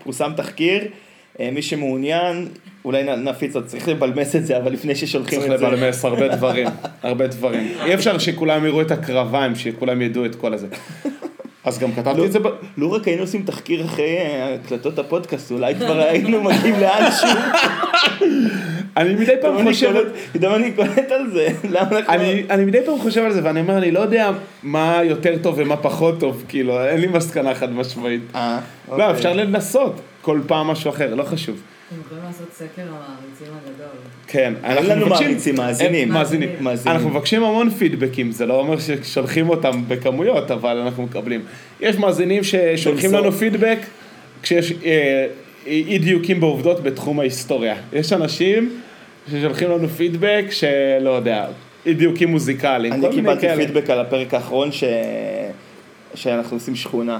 פורסם 0.04 0.32
תחקיר, 0.38 0.84
אה, 1.40 1.50
מי 1.52 1.62
שמעוניין, 1.62 2.48
אולי 2.86 3.04
נפיץ 3.04 3.56
עוד, 3.56 3.66
צריך 3.66 3.88
לבלמס 3.88 4.36
את 4.36 4.46
זה, 4.46 4.58
אבל 4.58 4.72
לפני 4.72 4.96
ששולחים 4.96 5.40
צריך 5.40 5.54
את 5.54 5.60
זה. 5.60 5.66
לבלמס 5.66 6.06
הרבה 6.06 6.28
דברים, 6.38 6.68
הרבה 7.04 7.28
דברים. 7.28 7.72
אי 7.86 7.94
אפשר 7.94 8.18
שכולם 8.18 8.66
יראו 8.66 8.82
את 8.82 8.92
הקרביים, 8.92 9.56
שכולם 9.56 10.02
ידעו 10.02 10.26
את 10.26 10.36
כל 10.36 10.54
הזה. 10.54 10.68
אז 11.68 11.80
גם 11.80 11.92
כתבתי 11.92 12.26
את 12.26 12.32
זה, 12.32 12.40
לו 12.78 12.92
רק 12.92 13.08
היינו 13.08 13.22
עושים 13.22 13.44
תחקיר 13.44 13.86
אחרי 13.86 14.18
אה, 14.18 14.56
הקלטות 14.56 15.00
הפודקאסט, 15.00 15.52
אולי 15.52 15.76
כבר 15.76 16.00
היינו 16.00 16.44
מגיעים 16.44 16.76
לאנשהו. 16.80 17.30
אני 18.98 19.16
מדי 19.16 19.34
פעם 19.42 19.64
חושב, 19.68 19.94
פתאום 20.32 20.56
אני 20.56 20.72
קולט 20.72 21.12
על 21.12 21.30
זה. 21.32 21.48
למה 21.70 21.82
אנחנו... 21.82 22.14
אני, 22.14 22.44
אני 22.50 22.66
מדי 22.66 22.80
פעם 22.86 23.00
חושב 23.00 23.24
על 23.24 23.32
זה 23.32 23.42
ואני 23.44 23.60
אומר, 23.60 23.78
אני 23.78 23.92
לא 23.92 24.00
יודע 24.00 24.32
מה 24.64 25.00
יותר 25.04 25.38
טוב 25.42 25.56
ומה 25.58 25.78
פחות 25.78 26.20
טוב, 26.20 26.44
כאילו, 26.48 26.86
אין 26.86 27.02
לי 27.02 27.08
מסקנה 27.08 27.56
חד 27.56 27.72
משמעית. 27.74 28.22
אה, 28.36 28.60
לא, 28.88 28.94
אוקיי. 28.94 29.12
אפשר 29.12 29.34
לנסות 29.34 30.02
כל 30.22 30.40
פעם 30.48 30.68
משהו 30.68 30.90
אחר, 30.90 31.16
לא 31.16 31.24
חשוב. 31.24 31.62
אתם 31.88 31.96
יכולים 32.06 32.24
לעשות 32.24 32.48
סקר 32.54 32.82
המעריצים 32.82 33.48
הגדול. 33.48 33.88
כן, 34.28 34.54
אין 34.64 34.86
לנו 34.86 35.08
מעריצים, 35.08 35.56
מאזינים. 35.56 36.10
מאזינים. 36.10 36.50
מאזינים. 36.60 36.96
אנחנו 36.96 37.10
מבקשים 37.10 37.44
המון 37.44 37.70
פידבקים, 37.70 38.32
זה 38.32 38.46
לא 38.46 38.60
אומר 38.60 38.78
ששולחים 38.80 39.50
אותם 39.50 39.84
בכמויות, 39.88 40.52
אבל 40.52 40.78
אנחנו 40.78 41.04
מקבלים. 41.04 41.42
יש 41.80 41.96
מאזינים 41.96 42.44
ששולחים. 42.44 43.14
לנו 43.14 43.32
פידבק 43.32 43.78
כשיש 44.44 44.74
אה, 44.86 45.28
אי 45.66 45.98
דיוקים 46.00 46.40
בעובדות 46.40 46.84
בתחום 46.84 47.20
ההיסטוריה. 47.20 47.76
יש 47.94 48.14
אנשים 48.14 48.82
ששולחים 49.32 49.70
לנו 49.70 49.88
פידבק 49.88 50.46
שלא 50.50 51.10
יודע, 51.10 51.48
אי 51.86 51.94
דיוקים 51.94 52.30
מוזיקליים, 52.30 52.94
אני 52.94 53.08
קיבלתי. 53.12 53.48
פידבק 53.56 53.90
על 53.90 54.00
הפרק 54.00 54.34
האחרון 54.34 54.72
ש... 54.72 54.84
שאנחנו 56.16 56.56
עושים 56.56 56.76
שכונה. 56.76 57.20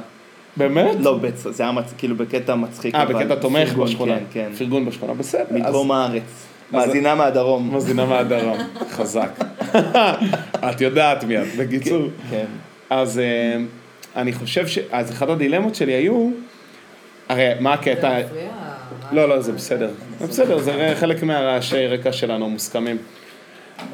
באמת? 0.58 0.96
לא, 1.00 1.20
זה 1.34 1.64
היה 1.64 1.72
מצ- 1.72 1.94
כאילו 1.98 2.16
בקטע 2.16 2.56
מצחיק. 2.56 2.96
אה, 2.96 3.06
בקטע 3.06 3.36
תומך 3.36 3.70
פרגון, 3.70 3.86
בשכונה. 3.88 4.16
כן, 4.16 4.24
כן. 4.32 4.50
פרגון 4.58 4.86
בשכונה, 4.86 5.14
בסדר. 5.14 5.42
אז- 5.42 5.52
מדרום 5.52 5.92
הארץ. 5.92 6.24
מאזינה 6.72 7.16
מהדרום. 7.16 7.70
מאזינה 7.74 8.06
מהדרום, 8.06 8.58
חזק. 8.96 9.30
את 10.70 10.82
יודעת 10.82 11.24
מי 11.24 11.38
את, 11.42 11.48
בקיצור. 11.60 12.04
כן. 12.30 12.46
אז 12.90 13.20
אה, 13.20 13.58
אני 14.16 14.34
חושב 14.34 14.68
ש... 14.68 14.80
אז 14.92 15.12
אחת 15.12 15.30
הדילמות 15.30 15.76
שלי 15.76 15.92
היו, 15.94 16.30
הרי 17.30 17.50
מה 17.60 17.74
הקטע... 17.74 18.10
זה 18.22 18.26
מפריע. 18.26 18.48
לא, 19.12 19.30
לא, 19.30 19.42
זה 19.42 19.52
בסדר. 19.52 19.90
זה 20.20 20.28
בסדר, 20.28 20.58
זה 20.60 20.94
חלק 21.00 21.24
מהרעשי 21.24 21.88
רקע 21.88 22.12
שלנו 22.12 22.46
המוסכמים. 22.46 22.98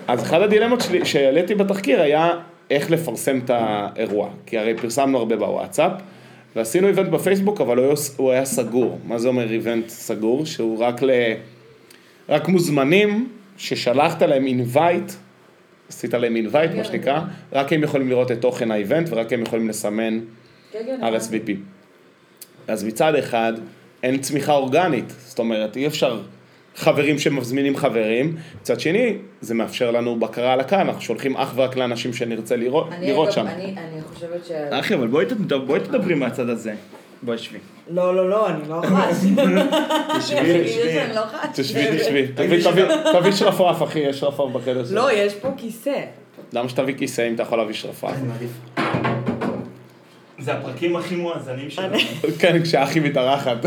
אז 0.08 0.22
אחת 0.24 0.42
הדילמות 0.42 0.82
שלי, 0.82 1.06
שהעליתי 1.06 1.56
בתחקיר 1.56 2.02
היה 2.02 2.30
איך 2.72 2.92
לפרסם 2.92 3.40
את 3.46 3.50
האירוע. 3.54 4.30
כי 4.46 4.58
הרי 4.58 4.74
פרסמנו 4.78 5.18
הרבה 5.18 5.36
בוואטסאפ, 5.36 5.92
ועשינו 6.56 6.88
איבנט 6.88 7.10
בפייסבוק, 7.10 7.62
אבל 7.62 7.78
הוא 8.18 8.32
היה, 8.32 8.46
סגור. 8.46 9.00
מה 9.06 9.20
זה 9.20 9.28
אומר 9.28 9.52
איבנט 9.52 9.90
סגור? 9.90 10.46
שהוא 10.46 10.80
רק 10.80 11.04
ל... 11.04 11.10
רק 12.30 12.48
מוזמנים 12.48 13.30
ששלחת 13.58 14.22
להם 14.22 14.46
אינווייט, 14.46 15.12
עשית 15.90 16.14
להם 16.14 16.36
אינווייט, 16.36 16.72
מה 16.72 16.84
שנקרא, 16.84 17.22
רק 17.54 17.74
הם 17.74 17.84
יכולים 17.84 18.10
לראות 18.10 18.32
את 18.32 18.42
תוכן 18.42 18.72
האיבנט 18.72 19.08
ורק 19.12 19.34
הם 19.34 19.42
יכולים 19.42 19.70
לסמן 19.70 20.20
כן, 20.72 20.80
כן, 20.86 21.00
RSVP. 21.02 21.52
אז 22.68 22.84
מצד 22.84 23.16
אחד, 23.16 23.54
אין 24.04 24.18
צמיחה 24.20 24.54
אורגנית, 24.54 25.14
זאת 25.18 25.40
אומרת, 25.40 25.78
אי 25.78 25.88
אפשר 25.88 26.22
חברים 26.76 27.20
שמזמינים 27.20 27.78
חברים, 27.78 28.36
מצד 28.62 28.80
שני, 28.80 29.14
זה 29.42 29.54
מאפשר 29.54 29.92
לנו 29.92 30.20
בקרה 30.20 30.54
על 30.54 30.60
הקהל, 30.60 30.88
אנחנו 30.88 31.02
שולחים 31.02 31.38
אך 31.38 31.52
ורק 31.56 31.76
לאנשים 31.76 32.14
שנרצה 32.14 32.56
לראות, 32.56 32.88
אני, 32.92 33.08
לראות 33.08 33.28
אגב, 33.28 33.36
שם. 33.36 33.48
אני, 33.48 33.64
אני 33.66 34.02
חושבת 34.14 34.46
ש... 34.46 34.52
אחי, 34.52 34.94
אבל 34.94 35.08
בואי 35.08 35.26
תד- 35.26 35.54
בואי 35.54 35.80
תדברי 35.80 36.16
מהצד 36.16 36.50
הזה. 36.50 36.74
בואי 37.24 37.38
שבי. 37.38 37.58
לא, 37.90 38.16
לא, 38.16 38.30
לא, 38.30 38.50
אני 38.50 38.70
לא 38.70 38.82
חש. 38.86 39.16
תשבי, 40.18 40.64
תשבי. 40.66 41.14
לא 41.16 41.22
חש. 41.22 41.48
תשבי, 41.60 41.86
תשבי, 42.00 42.28
תביא, 43.14 43.32
שרפרף, 43.32 43.84
אחי, 43.84 44.00
יש 44.00 44.20
שרפרף 44.20 44.52
בחדר 44.52 44.86
שלך. 44.86 44.94
לא, 44.94 45.12
יש 45.14 45.34
פה 45.34 45.50
כיסא. 45.58 46.00
למה 46.54 46.70
שתביא 46.70 46.94
כיסא 46.98 47.28
אם 47.30 47.36
אתה 47.36 47.44
יכול 47.44 47.58
להביא 47.58 47.74
שרפרף? 47.74 48.16
זה 50.40 50.54
הפרקים 50.54 50.96
הכי 50.96 51.16
מואזנים 51.16 51.70
שלנו. 51.70 51.98
כן, 52.40 52.64
כשאחי 52.64 53.00
מתארחת. 53.00 53.58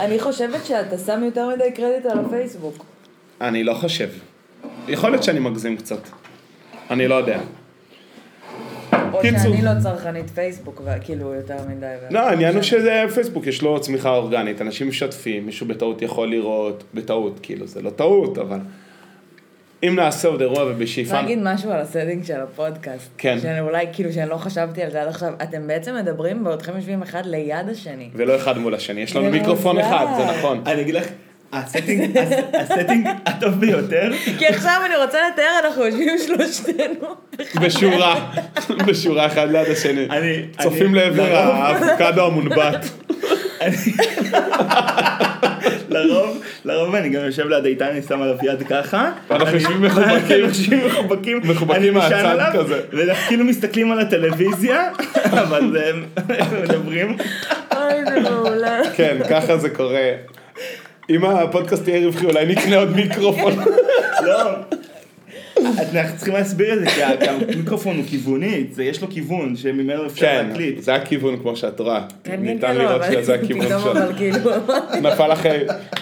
אני 0.00 0.20
חושבת 0.20 0.66
שאתה 0.66 0.98
שם 0.98 1.22
יותר 1.24 1.48
מדי 1.48 1.72
קרדיט 1.74 2.06
על 2.06 2.18
הפייסבוק. 2.18 2.84
אני 3.40 3.64
לא 3.64 3.74
חושב. 3.74 4.08
יכול 4.88 5.10
להיות 5.10 5.22
שאני 5.22 5.40
מגזים 5.40 5.76
קצת. 5.76 6.00
אני 6.90 7.08
לא 7.08 7.14
יודע. 7.14 7.40
או 9.12 9.20
קיצור. 9.20 9.38
שאני 9.38 9.62
לא 9.62 9.70
צרכנית 9.82 10.30
פייסבוק, 10.30 10.82
כאילו 11.00 11.34
יותר 11.34 11.56
מדי. 11.68 11.86
לא, 12.10 12.18
העניין 12.20 12.54
הוא 12.54 12.62
שזה 12.62 13.04
פייסבוק, 13.14 13.46
יש 13.46 13.62
לו 13.62 13.80
צמיחה 13.80 14.10
אורגנית, 14.10 14.60
אנשים 14.60 14.88
משתפים, 14.88 15.46
מישהו 15.46 15.66
בטעות 15.66 16.02
יכול 16.02 16.30
לראות, 16.30 16.84
בטעות, 16.94 17.38
כאילו, 17.42 17.66
זה 17.66 17.82
לא 17.82 17.90
טעות, 17.90 18.38
אבל 18.38 18.58
אם 19.82 19.96
נעשה 19.96 20.28
עוד 20.28 20.40
אירוע 20.40 20.64
ובשאיפה... 20.64 21.10
אני 21.18 21.22
להגיד 21.22 21.38
משהו 21.42 21.70
על 21.70 21.80
ה 21.80 21.86
setting 21.86 22.24
של 22.24 22.40
הפודקאסט. 22.40 23.10
כן. 23.18 23.38
שאני 23.42 23.60
אולי, 23.60 23.86
כאילו, 23.92 24.12
שאני 24.12 24.30
לא 24.30 24.36
חשבתי 24.36 24.82
על 24.82 24.90
זה 24.90 25.02
עד 25.02 25.08
עכשיו. 25.08 25.32
אתם 25.42 25.66
בעצם 25.66 25.94
מדברים 25.94 26.44
בעודכם 26.44 26.72
יושבים 26.76 27.02
אחד 27.02 27.22
ליד 27.26 27.68
השני. 27.68 28.08
ולא 28.14 28.36
אחד 28.36 28.58
מול 28.58 28.74
השני, 28.74 29.00
יש 29.00 29.16
לנו 29.16 29.30
מיקרופון. 29.30 29.78
אחד, 29.78 30.06
זה 30.16 30.24
נכון. 30.38 30.62
אני 30.66 30.80
אגיד 30.80 30.94
לך, 30.94 31.06
ה 31.52 31.59
setting, 31.59 32.16
ה 32.54 32.61
setting 32.61 33.08
הטוב 33.26 33.54
ביותר, 33.54 34.10
כי 34.38 34.46
עכשיו 34.46 34.82
אני 34.86 34.96
רוצה 34.96 35.18
לתאר, 35.32 35.66
אנחנו 35.66 35.84
יושבים 35.86 36.18
שלושתנו. 36.26 37.08
בשורה, 37.62 38.30
בשורה 38.86 39.26
אחד 39.26 39.50
ליד 39.50 39.68
השני. 39.68 40.06
אני- 40.10 40.42
צופים 40.62 40.94
לעבר 40.94 41.36
האבוקדו 41.36 42.26
המונבט. 42.26 42.86
לרוב, 46.02 46.42
לרוב 46.64 46.94
אני 46.94 47.08
גם 47.08 47.24
יושב 47.24 47.48
ליד 47.48 47.64
איתן, 47.64 47.86
אני 47.86 48.02
שם 48.02 48.22
עליו 48.22 48.36
יד 48.42 48.62
ככה. 48.62 49.10
ואנחנו 49.30 49.54
יושבים 49.54 49.82
מחובקים. 49.82 50.10
אנחנו 50.16 50.34
יושבים 50.34 50.86
מחובקים. 50.86 51.40
מחובקים 51.44 51.94
מהצד 51.94 52.50
כזה. 52.52 52.80
ואנחנו 52.92 53.26
כאילו 53.28 53.44
מסתכלים 53.44 53.92
על 53.92 54.00
הטלוויזיה, 54.00 54.90
אבל 55.42 55.76
הם 55.86 56.04
מדברים. 56.62 57.16
אוי, 57.76 58.04
זה 58.04 58.20
מעולה. 58.20 58.80
כן, 58.96 59.16
ככה 59.30 59.56
זה 59.56 59.70
קורה. 59.70 60.10
אם 61.10 61.24
הפודקאסט 61.24 61.88
יהיה 61.88 62.06
רווחי, 62.06 62.26
אולי 62.26 62.46
נקנה 62.46 62.76
עוד 62.76 62.96
מיקרופון. 62.96 63.52
לא. 64.22 64.50
אנחנו 65.66 66.16
צריכים 66.16 66.34
להסביר 66.34 66.74
את 66.74 66.78
זה, 66.78 66.86
כי 66.86 67.02
המיקרופון 67.28 67.96
הוא 67.96 68.04
כיווני, 68.08 68.64
זה 68.70 68.84
יש 68.84 69.02
לו 69.02 69.10
כיוון 69.10 69.56
שממנו 69.56 70.06
אפשר 70.06 70.26
כן, 70.26 70.46
להקליט. 70.48 70.82
זה 70.82 70.94
הכיוון 70.94 71.36
כמו 71.36 71.56
שאת 71.56 71.80
רואה. 71.80 72.04
כן, 72.24 72.36
כן, 72.36 72.42
ניתן 72.42 72.68
כן, 72.68 72.76
לא, 72.76 72.84
לראות 72.84 73.02
שזה 73.12 73.34
הכיוון 73.42 73.66
שלו. 73.68 74.16
כאילו, 74.16 74.50
נפל 75.02 75.32
אחרי, 75.32 75.58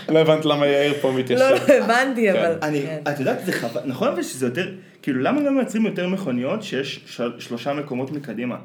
לא 0.08 0.18
הבנת 0.18 0.44
למה 0.44 0.66
יאיר 0.66 0.94
פה 1.00 1.08
לא, 1.08 1.18
מתיישב. 1.18 1.44
לא 1.68 1.74
הבנתי, 1.74 2.32
אבל... 2.32 2.58
אני, 2.62 2.82
כן. 2.82 3.12
את 3.12 3.20
יודעת, 3.20 3.38
זה 3.46 3.52
חבל, 3.52 3.80
נכון 3.84 4.08
אבל 4.08 4.22
שזה 4.22 4.46
יותר, 4.46 4.68
כאילו 5.02 5.22
למה 5.22 5.40
לא 5.40 5.50
מייצרים 5.50 5.86
יותר 5.86 6.08
מכוניות 6.08 6.62
שיש 6.62 7.00
של, 7.06 7.32
שלושה 7.38 7.72
מקומות 7.72 8.12
מקדימה? 8.12 8.56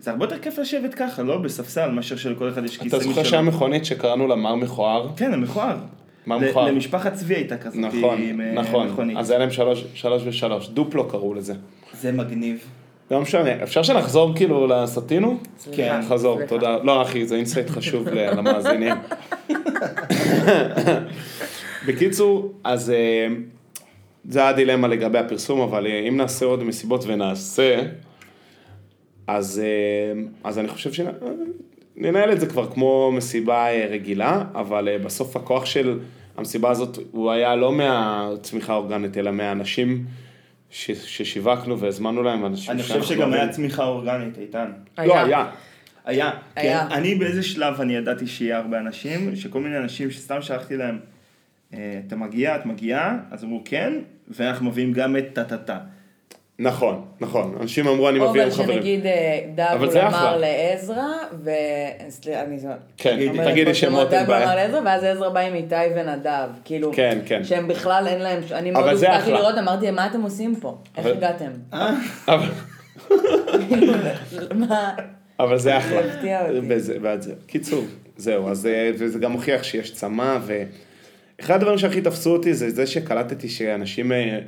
זה 0.00 0.10
הרבה 0.10 0.24
יותר 0.24 0.38
כיף 0.38 0.58
לשבת 0.58 0.94
ככה, 0.94 1.22
לא 1.22 1.38
בספסל, 1.38 1.90
מאשר 1.90 2.16
שלכל 2.16 2.48
אחד 2.48 2.64
יש 2.64 2.76
כיסא 2.78 2.96
אתה 2.96 3.04
זוכר 3.04 3.22
שהיה 3.22 3.42
מכונית 3.42 3.84
שקראנו 3.84 4.26
לה 4.26 4.36
מר 4.36 4.54
מכוער? 4.54 5.08
כן, 5.16 5.32
המכוער. 5.32 5.76
מר 6.26 6.36
ל- 6.38 6.50
מכוער. 6.50 6.66
למשפחת 6.68 7.12
צבי 7.12 7.34
הייתה 7.34 7.56
כזאת 7.58 7.76
נכון, 7.80 8.22
עם 8.22 8.40
אה, 8.40 8.52
נכון. 8.52 8.88
מכונית. 8.88 9.16
אז 9.16 9.30
היה 9.30 9.38
להם 9.38 9.50
שלוש- 9.50 9.84
שלוש 9.94 10.22
ושלוש, 10.26 10.68
דופלו 10.68 11.08
קראו 11.08 11.34
לזה. 11.34 11.54
זה 12.00 12.12
מגניב. 12.12 12.58
לא 13.10 13.20
משנה, 13.20 13.62
אפשר 13.62 13.82
שנחזור 13.82 14.32
כאילו 14.36 14.66
לסטינו? 14.66 15.38
כן, 15.72 16.00
חזור, 16.08 16.36
סליחה. 16.36 16.48
תודה. 16.54 16.76
לא 16.82 17.02
אחי, 17.02 17.26
זה 17.26 17.36
insight 17.36 17.70
חשוב 17.70 18.08
למאזינים. 18.36 18.94
בקיצור, 21.86 22.52
אז 22.64 22.90
אה, 22.90 23.26
זה 24.28 24.48
הדילמה 24.48 24.88
לגבי 24.88 25.18
הפרסום, 25.18 25.60
אבל 25.60 25.86
אה, 25.86 26.08
אם 26.08 26.16
נעשה 26.16 26.46
עוד 26.46 26.62
מסיבות 26.64 27.04
ונעשה, 27.06 27.82
אז, 29.26 29.62
אז 30.44 30.58
אני 30.58 30.68
חושב 30.68 30.90
שננהל 32.00 32.32
את 32.32 32.40
זה 32.40 32.46
כבר 32.46 32.70
כמו 32.70 33.12
מסיבה 33.12 33.66
אה, 33.68 33.86
רגילה, 33.90 34.44
אבל 34.54 34.88
אה, 34.88 34.98
בסוף 34.98 35.36
הכוח 35.36 35.64
של 35.66 35.98
המסיבה 36.36 36.70
הזאת 36.70 36.98
הוא 37.10 37.30
היה 37.30 37.56
לא 37.56 37.72
מהצמיחה 37.72 38.72
האורגנית, 38.72 39.16
אלא 39.18 39.30
מהאנשים 39.32 40.04
ש- 40.70 40.90
ששיווקנו 40.90 41.78
והזמנו 41.78 42.22
להם, 42.22 42.46
אנשים 42.46 42.70
אני 42.72 42.82
חושב 42.82 43.02
שגם 43.02 43.32
היה. 43.32 43.48
צמיחה 43.48 43.84
אורגנית, 43.84 44.38
איתן. 44.38 44.70
לא, 44.98 45.18
היה. 45.18 45.50
היה. 46.04 46.30
היה. 46.56 46.86
כן, 46.88 46.94
אני 46.94 47.14
באיזה 47.14 47.42
שלב 47.42 47.80
אני 47.80 47.96
ידעתי 47.96 48.26
שיהיה 48.26 48.58
הרבה 48.58 48.78
אנשים, 48.78 49.36
שכל 49.36 49.60
מיני 49.60 49.78
אנשים 49.78 50.10
שסתם 50.10 50.42
שלחתי 50.42 50.76
להם, 50.76 50.98
אה, 51.74 52.00
אתה 52.06 52.16
מגיע, 52.16 52.56
את 52.56 52.66
מגיעה, 52.66 53.16
אז 53.30 53.44
אמרו 53.44 53.62
כן, 53.64 53.92
ואנחנו 54.28 54.66
מביאים 54.66 54.92
גם 54.92 55.16
את 55.16 55.24
טה-טה-טה. 55.32 55.78
נכון, 56.62 57.04
נכון. 57.20 57.56
אנשים 57.60 57.88
אמרו, 57.88 58.08
אני 58.08 58.18
או 58.20 58.30
מביא 58.30 58.42
אבל 58.42 58.50
עם 58.50 58.56
חברים. 58.56 58.82
שנגיד 58.82 59.06
אה, 59.06 59.86
זה 59.90 60.06
אמר. 60.06 60.36
לעזרא, 60.36 61.02
ו... 61.44 61.50
סליחה, 62.08 62.42
אני 62.42 62.56
אומרת 62.58 62.78
כן, 62.96 63.50
תגידי 63.50 63.74
שמות, 63.74 64.12
אין 64.12 64.20
דאבול 64.20 64.34
אמר 64.34 64.46
בעיה. 64.46 64.66
לעזרא, 64.66 64.80
ואז 64.84 65.04
עזרא 65.04 65.28
בא 65.28 65.40
עם 65.40 65.54
איתי 65.54 65.74
ונדב, 65.96 66.48
כאילו, 66.64 66.92
כן, 66.92 67.18
כן. 67.26 67.44
שהם 67.44 67.68
בכלל 67.68 68.06
אין 68.06 68.18
להם, 68.22 68.40
אני 68.52 68.70
אבל 68.70 68.80
מאוד 68.80 68.94
זה 68.94 69.06
הופתעתי. 69.12 69.32
לראות, 69.32 69.58
אמרתי, 69.58 69.90
מה 69.90 70.06
אתם 70.06 70.22
עושים 70.22 70.56
פה? 70.60 70.78
איך 70.96 71.06
הגעתם? 71.06 71.50
אבל- 72.28 72.48
מה? 74.68 74.94
אבל 75.40 75.58
זה 75.58 75.78
אחלה. 75.78 76.02
זה 76.02 76.12
הפתיע 76.14 76.48
אותי. 76.48 76.80
זה. 77.20 77.34
קיצור, 77.46 77.84
זהו, 78.16 78.48
אז 78.48 78.66
אה, 78.66 78.90
וזה 78.94 79.18
גם 79.18 79.32
מוכיח 79.32 79.62
שיש 79.62 79.92
צמא, 79.94 80.38
ואחד 80.42 81.54
הדברים 81.54 81.78
שהכי 81.78 82.00
תפסו 82.00 82.32
אותי 82.32 82.54
זה 82.54 82.70
זה 82.70 82.86
שקלטתי 82.86 83.48
שאנשים 83.48 84.12
אה, 84.12 84.38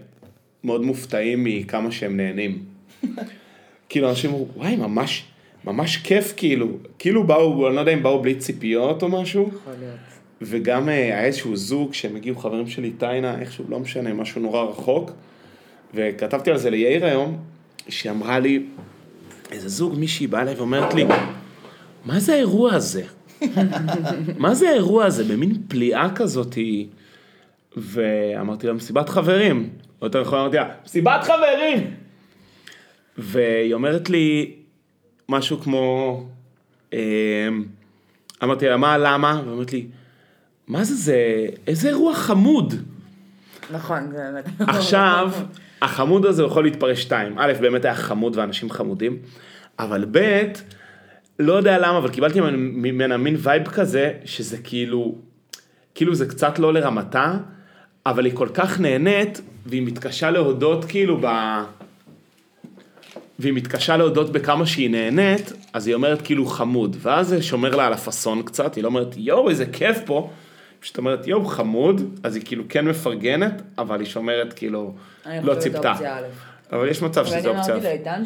מאוד 0.65 0.83
מופתעים 0.83 1.45
מכמה 1.45 1.91
שהם 1.93 2.17
נהנים. 2.17 2.59
כאילו, 3.89 4.11
אנשים 4.11 4.31
אמרו, 4.31 4.49
וואי, 4.57 4.77
ממש, 4.77 5.25
ממש 5.65 5.97
כיף, 5.97 6.35
כאילו, 6.37 6.69
כאילו 6.99 7.27
באו, 7.27 7.67
אני 7.69 7.77
לא 7.77 7.81
יודע 7.81 7.93
אם 7.93 8.03
באו 8.03 8.23
בלי 8.23 8.35
ציפיות 8.35 9.03
או 9.03 9.09
משהו. 9.09 9.51
יכול 9.55 9.73
להיות. 9.81 9.97
וגם 10.43 10.89
אה, 10.89 10.95
היה 10.95 11.25
איזשהו 11.25 11.57
זוג 11.57 11.95
שהם 11.95 12.17
הגיעו 12.17 12.37
חברים 12.37 12.69
שלי 12.69 12.91
טיינה, 12.91 13.41
איכשהו, 13.41 13.65
לא 13.69 13.81
משנה, 13.81 14.15
משהו 14.15 14.41
נורא 14.41 14.63
רחוק. 14.63 15.11
וכתבתי 15.95 16.51
על 16.51 16.59
זה 16.59 16.71
ליאיר 16.71 17.07
היום, 17.07 17.39
שהיא 17.89 18.13
אמרה 18.13 18.39
לי, 18.39 18.63
איזה 19.53 19.69
זוג, 19.69 19.99
מישהי 19.99 20.27
באה 20.27 20.43
אליי 20.43 20.55
ואומרת 20.55 20.95
לי, 20.95 21.05
מה 22.05 22.21
זה 22.21 22.35
האירוע 22.35 22.75
הזה? 22.75 23.03
מה 24.39 24.55
זה 24.55 24.71
האירוע 24.71 25.05
הזה? 25.05 25.25
במין 25.25 25.55
פליאה 25.69 26.09
כזאת. 26.15 26.59
ואמרתי 27.77 28.67
לה, 28.67 28.73
מסיבת 28.73 29.09
חברים. 29.09 29.69
יותר 30.07 30.21
נכון, 30.21 30.39
אמרתי 30.39 30.57
לה, 30.57 30.69
מסיבת 30.85 31.25
חברים! 31.25 31.95
והיא 33.19 33.75
אומרת 33.75 34.11
לי 34.11 34.55
משהו 35.29 35.61
כמו, 35.61 36.27
אמ, 36.93 36.99
אמרתי 38.43 38.69
לה, 38.69 38.77
מה, 38.77 38.99
למה? 38.99 39.41
והיא 39.43 39.53
אומרת 39.53 39.73
לי, 39.73 39.87
מה 40.69 40.85
זה 40.85 40.95
זה, 40.95 41.47
איזה 41.67 41.89
אירוע 41.89 42.15
חמוד. 42.15 42.75
נכון, 43.71 44.11
זה 44.11 44.31
באמת. 44.33 44.45
עכשיו, 44.61 45.33
החמוד 45.83 46.27
הזה 46.27 46.43
יכול 46.43 46.65
להתפרש 46.65 47.03
שתיים. 47.03 47.39
א', 47.39 47.53
באמת 47.61 47.85
היה 47.85 47.95
חמוד 47.95 48.37
ואנשים 48.37 48.71
חמודים, 48.71 49.19
אבל 49.79 50.05
ב', 50.11 50.43
לא 51.39 51.53
יודע 51.53 51.79
למה, 51.79 51.99
אבל 51.99 52.09
קיבלתי 52.09 52.41
ממנה 52.57 53.17
מין 53.17 53.37
וייב 53.39 53.69
כזה, 53.69 54.13
שזה 54.25 54.59
כאילו, 54.59 55.15
כאילו 55.95 56.15
זה 56.15 56.27
קצת 56.27 56.59
לא 56.59 56.73
לרמתה, 56.73 57.35
אבל 58.07 58.25
היא 58.25 58.35
כל 58.37 58.49
כך 58.55 58.81
נהנית, 58.81 59.41
והיא 59.67 59.83
מתקשה 59.83 60.31
להודות 60.31 60.85
כאילו 60.85 61.19
ב... 61.21 61.27
והיא 63.39 63.53
מתקשה 63.53 63.97
להודות 63.97 64.33
בכמה 64.33 64.67
שהיא 64.67 64.91
נהנית, 64.91 65.53
אז 65.73 65.87
היא 65.87 65.95
אומרת 65.95 66.23
כאילו 66.23 66.47
חמוד, 66.47 66.97
ואז 67.01 67.29
זה 67.29 67.43
שומר 67.43 67.77
לה 67.77 67.87
על 67.87 67.93
הפאסון 67.93 68.43
קצת, 68.43 68.75
היא 68.75 68.83
לא 68.83 68.89
אומרת 68.89 69.15
יואו 69.17 69.51
איזה 69.51 69.67
כיף 69.67 69.99
פה, 70.07 70.31
פשוט 70.81 70.99
אומרת 70.99 71.27
יואו 71.27 71.45
חמוד, 71.45 72.19
אז 72.23 72.37
היא 72.37 72.45
כאילו 72.45 72.65
כן 72.69 72.85
מפרגנת, 72.85 73.63
אבל 73.79 74.01
היא 74.01 74.09
שומרת 74.09 74.53
כאילו, 74.53 74.95
לא 75.43 75.55
ציפתה. 75.55 75.95
אבל 76.73 76.89
יש 76.89 77.03
מצב 77.03 77.27
שזה 77.27 77.37
אופציה. 77.37 77.53
ואני 77.53 77.73
אמרתי 77.73 77.81
לאיתן 77.83 78.23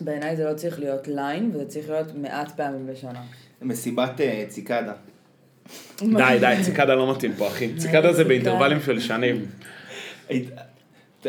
שבעיניי 0.00 0.36
זה 0.36 0.44
לא 0.44 0.54
צריך 0.54 0.80
להיות 0.80 1.08
ליין, 1.08 1.50
וזה 1.54 1.64
צריך 1.64 1.90
להיות 1.90 2.06
מעט 2.14 2.56
פעמים 2.56 2.86
בשנה. 2.86 3.20
מסיבת 3.62 4.20
אה, 4.20 4.44
ציקדה. 4.48 4.92
די, 6.00 6.36
די, 6.40 6.54
ציקדה 6.62 6.94
לא 6.94 7.10
מתאים 7.10 7.32
פה, 7.32 7.48
אחי. 7.48 7.74
ציקדה 7.82 8.12
זה 8.12 8.24
באינטרוולים 8.24 8.80
של 8.80 9.00
שנים. 9.00 9.46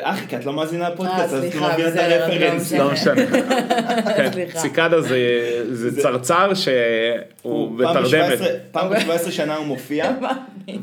אחי, 0.01 0.27
כי 0.27 0.35
את 0.35 0.45
לא 0.45 0.53
מאזינה 0.53 0.89
לפודקאסט, 0.89 1.33
אז 1.33 1.45
את 1.45 1.55
לא 1.55 1.69
מבינה 1.73 1.89
את 1.89 1.95
הרפרנס. 1.97 2.73
לא 2.73 2.91
משנה. 2.91 3.25
כן, 4.17 4.31
סליחה. 4.31 4.59
ציקדה 4.59 5.01
זה 5.71 6.01
צרצר 6.01 6.53
שהוא 6.53 7.77
בתרדמת. 7.77 8.39
פעם 8.71 8.89
ב-17 8.93 9.31
שנה 9.31 9.55
הוא 9.55 9.65
מופיע, 9.65 10.11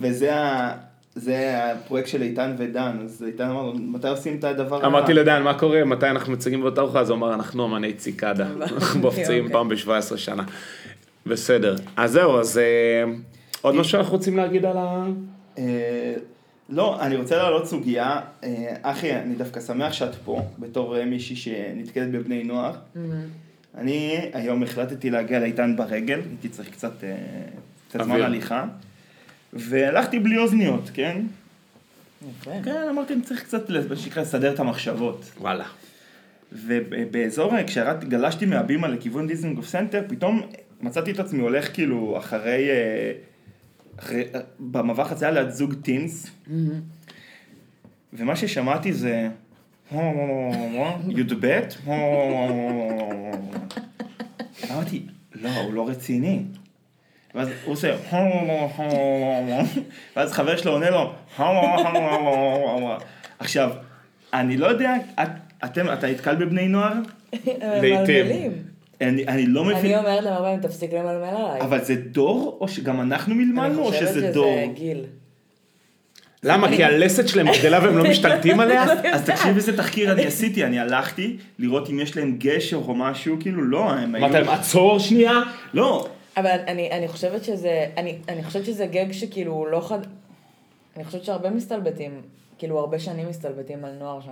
וזה 0.00 0.34
ה... 0.34 0.72
זה 1.14 1.58
הפרויקט 1.62 2.08
של 2.08 2.22
איתן 2.22 2.54
ודן, 2.58 2.96
אז 3.04 3.24
איתן 3.26 3.44
אמר, 3.44 3.72
מתי 3.72 4.08
עושים 4.08 4.36
את 4.38 4.44
הדבר 4.44 4.76
הבא? 4.76 4.86
אמרתי 4.86 5.14
לדן, 5.14 5.42
מה 5.42 5.54
קורה, 5.54 5.84
מתי 5.84 6.06
אנחנו 6.06 6.32
מציגים 6.32 6.60
באותה 6.60 6.80
ארוחה? 6.80 7.00
אז 7.00 7.10
הוא 7.10 7.16
אמר, 7.16 7.34
אנחנו 7.34 7.66
אמני 7.66 7.92
ציקדה. 7.92 8.46
אנחנו 8.56 9.00
מופצים 9.00 9.44
אוקיי. 9.44 9.52
פעם 9.52 9.68
ב-17 9.68 10.16
שנה. 10.16 10.44
בסדר. 11.26 11.76
אז 11.96 12.12
זהו, 12.12 12.40
אז 12.40 12.58
אה, 12.58 13.12
עוד 13.62 13.74
משהו 13.74 13.90
שאנחנו 13.92 14.12
רוצים 14.12 14.36
להגיד 14.36 14.64
על 14.64 14.76
ה... 14.76 15.04
לא, 16.68 17.02
אני 17.02 17.16
רוצה 17.16 17.36
להעלות 17.36 17.66
סוגיה. 17.66 18.20
אה, 18.44 18.74
אחי, 18.82 19.14
אני 19.14 19.34
דווקא 19.34 19.60
שמח 19.60 19.92
שאת 19.92 20.14
פה, 20.14 20.42
בתור 20.58 20.98
אה, 20.98 21.04
מישהי 21.04 21.36
שנתקלת 21.36 22.10
בבני 22.10 22.44
נוער. 22.44 22.74
אני 23.74 24.30
היום 24.32 24.62
החלטתי 24.62 25.10
להגיע 25.10 25.38
לאיתן 25.38 25.76
ברגל, 25.76 26.20
הייתי 26.30 26.48
צריך 26.48 26.70
קצת, 26.70 27.04
אה, 27.04 27.16
קצת 27.88 28.04
זמן. 28.04 28.22
הליכה. 28.22 28.64
והלכתי 29.52 30.18
בלי 30.18 30.38
אוזניות, 30.38 30.90
כן? 30.94 31.20
כן, 32.44 32.88
אמרתי, 32.90 33.14
אני 33.14 33.22
צריך 33.22 33.42
קצת, 33.42 33.70
מה 33.90 33.96
שנקרא, 33.96 34.22
לסדר 34.22 34.54
את 34.54 34.60
המחשבות. 34.60 35.30
וואלה. 35.40 35.64
ובאזור, 36.52 37.52
כשגלשתי 37.66 38.46
מהבימה 38.46 38.88
לכיוון 38.88 39.26
דיזנגוף 39.26 39.66
סנטר, 39.66 40.02
פתאום 40.08 40.42
מצאתי 40.80 41.10
את 41.10 41.18
עצמי 41.18 41.40
הולך 41.42 41.74
כאילו 41.74 42.18
אחרי 42.18 42.68
במעבר 44.60 45.04
חצייה 45.04 45.30
ליד 45.30 45.50
זוג 45.50 45.74
teens, 45.74 46.30
ומה 48.12 48.36
ששמעתי 48.36 48.92
זה, 48.92 49.28
י"ב, 51.08 51.60
אמרתי, 54.70 55.02
לא, 55.34 55.48
הוא 55.48 55.74
לא 55.74 55.88
רציני. 55.88 56.42
ואז 57.34 57.48
הוא 57.64 57.72
עושה, 57.72 57.96
ואז 60.16 60.32
חבר 60.32 60.56
שלו 60.56 60.72
עונה 60.72 60.90
לו, 60.90 61.12
עכשיו, 63.38 63.70
אני 64.32 64.56
לא 64.56 64.66
יודע, 64.66 64.94
את, 65.22 65.28
אתם, 65.64 65.92
אתה 65.92 66.06
נתקל 66.06 66.34
בבני 66.34 66.68
נוער? 66.68 66.92
לעתים. 67.60 68.52
אני, 69.00 69.26
אני 69.28 69.46
לא 69.46 69.64
מבין, 69.64 69.76
אני 69.76 69.98
אומרת 69.98 70.24
להם 70.24 70.34
הרבה 70.34 70.44
פעמים, 70.46 70.60
תפסיק 70.60 70.92
למלמל 70.92 71.24
עליי. 71.24 71.60
אבל 71.60 71.84
זה 71.84 71.94
דור, 71.96 72.58
או 72.60 72.68
שגם 72.68 73.00
אנחנו 73.00 73.34
מלמלנו, 73.34 73.82
או 73.82 73.92
שזה 73.92 74.30
דור? 74.32 74.44
אני 74.46 74.62
חושבת 74.62 74.76
שזה 74.76 74.84
גיל. 74.84 75.04
למה? 76.42 76.68
כי 76.76 76.84
הלסת 76.84 77.28
שלהם 77.28 77.46
גדלה 77.58 77.78
והם 77.82 77.98
לא 77.98 78.10
משתלטים 78.10 78.60
עליה? 78.60 78.82
אז 79.14 79.24
תקשיב 79.24 79.56
איזה 79.56 79.76
תחקיר 79.76 80.12
אני 80.12 80.26
עשיתי, 80.26 80.64
אני 80.64 80.80
הלכתי 80.80 81.36
לראות 81.58 81.90
אם 81.90 82.00
יש 82.00 82.16
להם 82.16 82.36
גשר 82.38 82.76
או 82.76 82.94
משהו, 82.94 83.36
כאילו 83.40 83.62
לא, 83.62 83.90
הם 83.90 84.14
היו... 84.14 84.26
אמרת 84.26 84.34
להם, 84.34 84.48
עצור 84.48 84.98
שנייה. 84.98 85.32
לא, 85.74 86.08
אבל 86.36 86.56
אני, 86.66 86.90
אני 86.90 87.08
חושבת 87.08 87.44
שזה, 87.44 87.86
אני, 87.96 88.18
אני 88.28 88.42
חושבת 88.42 88.64
שזה 88.64 88.86
גג 88.86 89.12
שכאילו 89.12 89.52
הוא 89.52 89.66
לא 89.66 89.80
חד... 89.80 89.98
אני 90.96 91.04
חושבת 91.04 91.24
שהרבה 91.24 91.50
מסתלבטים, 91.50 92.22
כאילו 92.58 92.78
הרבה 92.78 92.98
שנים 92.98 93.28
מסתלבטים 93.28 93.84
על 93.84 93.92
נוער 93.98 94.20
שם. 94.20 94.30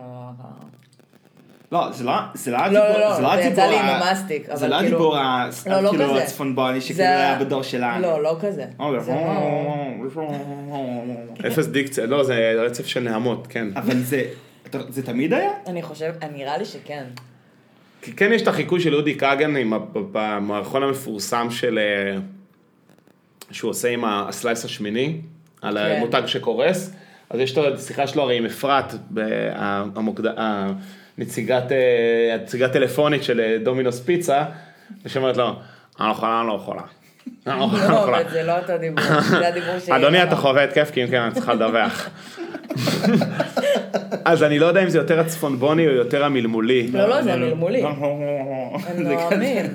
לא, 1.73 1.93
זה 1.93 2.05
לא, 2.05 2.13
זה 2.35 2.51
לא 2.51 2.59
לא, 2.59 2.65
הדיבור, 2.65 3.01
לא, 3.01 3.15
זה 3.17 3.23
לא 3.23 3.35
זה 3.37 3.41
יצא 3.41 3.63
הדיבור, 3.63 3.71
לי 3.71 3.77
ה- 3.77 3.81
עם 3.97 4.03
המאסטיק, 4.03 4.49
אבל 4.49 4.59
זה 4.59 4.69
לא 4.69 4.79
כאילו- 4.79 4.99
לא, 5.67 5.81
לא 5.83 5.91
כאילו 5.91 6.11
כזה. 6.11 6.23
הצפונבוני 6.23 6.81
שכאילו 6.81 6.97
זה 6.97 7.03
היה 7.09 7.39
בדור 7.39 7.63
שלנו. 7.63 8.03
לא, 8.03 8.23
לא 8.23 8.37
כזה. 8.41 8.65
זה 9.01 9.13
לא- 9.13 9.17
אפס 11.47 11.67
דיקציה, 11.67 12.07
לא, 12.07 12.25
זה 12.25 12.35
רצף 12.67 12.87
של 12.87 13.01
נעמות, 13.01 13.47
כן. 13.51 13.69
אבל 13.77 13.97
זה, 14.03 14.23
זה 14.89 15.03
תמיד 15.03 15.33
היה? 15.33 15.51
אני 15.67 15.83
חושב, 15.83 16.13
נראה 16.35 16.59
לי 16.59 16.65
שכן. 16.65 17.05
כי 18.03 18.13
כן 18.13 18.33
יש 18.33 18.43
את 18.43 18.49
החיקוי 18.49 18.81
של 18.81 18.95
אודי 18.95 19.15
כגן 19.15 19.55
במערכון 19.93 20.83
המפורסם 20.83 21.47
של... 21.51 21.79
אה, 21.79 22.19
שהוא 23.51 23.71
עושה 23.71 23.89
עם 23.89 24.05
הסלייס 24.05 24.65
השמיני, 24.65 25.21
על 25.63 25.79
כן. 25.79 25.97
המותג 25.97 26.23
שקורס. 26.27 26.91
אז 27.31 27.41
יש 27.41 27.59
את 27.59 27.75
השיחה 27.75 28.07
שלו 28.07 28.23
הרי 28.23 28.37
עם 28.39 28.47
אפרת, 28.47 28.95
המוקד- 29.97 30.35
הנציגת 31.19 31.73
אה, 31.73 32.35
הנציגת 32.35 32.73
טלפונית 32.73 33.23
של 33.23 33.41
אה, 33.41 33.57
דומינוס 33.65 34.01
פיצה, 34.01 34.45
ושאומרת 35.05 35.37
לו, 35.37 35.49
אני 36.01 36.09
לא 36.09 36.13
יכולה, 36.13 36.41
אני 36.41 36.49
לא 36.49 36.55
יכולה. 36.55 36.83
לא 37.47 37.55
לא 37.55 37.89
לא. 37.89 38.05
אבל 38.05 38.23
זה 38.31 38.43
לא 38.43 38.59
אותו 38.59 38.79
דיבור, 38.79 39.05
זה 39.21 39.49
הדיבור 39.53 39.79
שלי. 39.79 39.97
אדוני, 39.97 40.23
אתה 40.23 40.37
חווה 40.37 40.65
התקף, 40.65 40.91
כי 40.91 41.03
אם 41.03 41.09
כן, 41.09 41.21
אני 41.21 41.35
צריכה 41.35 41.55
לדווח. 41.55 42.11
אז 44.25 44.43
אני 44.43 44.59
לא 44.59 44.67
יודע 44.67 44.83
אם 44.83 44.89
זה 44.89 44.99
יותר 44.99 45.21
הצפונבוני 45.21 45.87
או 45.87 45.93
יותר 45.93 46.25
המלמולי. 46.25 46.89
לא, 46.93 47.09
לא, 47.09 47.23
זה 47.23 47.37
מלמולי. 47.37 47.81
זה 47.81 47.89
אני 48.91 49.05
לא. 49.05 49.31
מאמין. 49.31 49.67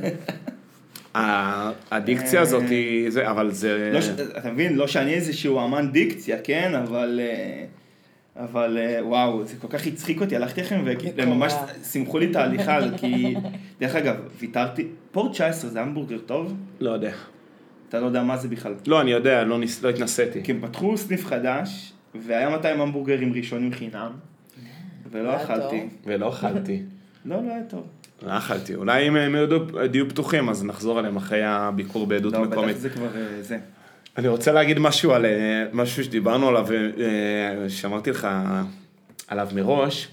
הדיקציה 1.92 2.42
הזאת 2.42 2.64
היא, 2.70 3.10
זה, 3.10 3.30
אבל 3.30 3.52
זה... 3.52 3.90
לא 3.94 4.00
אתה 4.38 4.52
מבין, 4.52 4.76
לא 4.76 4.88
שאני 4.88 5.14
איזשהו 5.14 5.66
אמן 5.66 5.92
דיקציה, 5.92 6.38
כן, 6.44 6.76
אבל... 6.76 7.20
אבל 8.36 8.78
אה, 8.78 9.06
וואו, 9.06 9.46
זה 9.46 9.56
כל 9.60 9.68
כך 9.68 9.88
הצחיק 9.88 10.22
אותי, 10.22 10.36
הלכתי 10.36 10.62
לכם 10.62 10.82
והם 11.16 11.30
ממש 11.30 11.54
מקורע. 11.54 11.74
שימחו 11.84 12.20
לי 12.20 12.32
את 12.32 12.36
ההליכה, 12.36 12.80
כי... 12.98 13.36
דרך 13.80 13.96
אגב, 13.96 14.16
ויתרתי, 14.40 14.88
פורט 15.12 15.32
19 15.32 15.70
זה 15.70 15.82
המבורגר 15.82 16.18
טוב? 16.18 16.56
לא 16.80 16.90
יודע. 16.92 17.12
אתה 17.90 18.00
לא 18.00 18.06
יודע 18.06 18.24
מה 18.24 18.38
זה 18.38 18.48
בכלל. 18.48 18.74
לא, 18.88 19.02
אני 19.02 19.12
יודע, 19.12 19.44
לא 19.44 19.60
ניס- 19.60 19.84
לא 19.84 19.90
התנסיתי. 19.90 20.44
כי 20.44 20.52
הם 20.52 20.60
פתחו 20.62 20.98
סניף 20.98 21.26
חדש, 21.26 21.94
והיה 22.16 22.50
200 22.50 22.82
המבורגרים 22.82 23.34
ראשונים 23.34 23.74
חינם, 23.74 24.12
ולא 25.12 25.36
אכלתי. 25.36 25.88
ולא 26.06 26.30
אכלתי. 26.30 26.82
לא, 27.26 27.36
לא 27.44 27.54
היה 27.54 27.64
טוב. 27.64 27.84
לא 28.22 28.38
אכלתי. 28.38 28.76
אולי 28.76 29.08
אם 29.08 29.16
הם 29.16 29.36
יהיו 29.94 30.10
פתוחים, 30.10 30.50
אז 30.50 30.64
נחזור 30.66 31.00
עליהם 31.00 31.16
אחרי 31.16 31.44
הביקור 31.44 32.08
בעדות 32.08 32.34
לא, 32.34 32.42
בטח 32.42 32.52
מקומית. 32.52 32.78
זה 32.80 32.90
כבר 32.90 33.08
אה, 33.16 33.42
זה. 33.42 33.58
אני 34.18 34.28
רוצה 34.28 34.52
להגיד 34.52 34.80
משהו 34.80 35.12
על 35.12 35.26
אה, 35.26 35.66
משהו 35.74 36.04
שדיברנו 36.04 36.48
עליו, 36.48 36.68
אה, 36.72 37.70
שאמרתי 37.70 38.10
לך 38.10 38.28
עליו 39.28 39.50
מראש. 39.56 40.08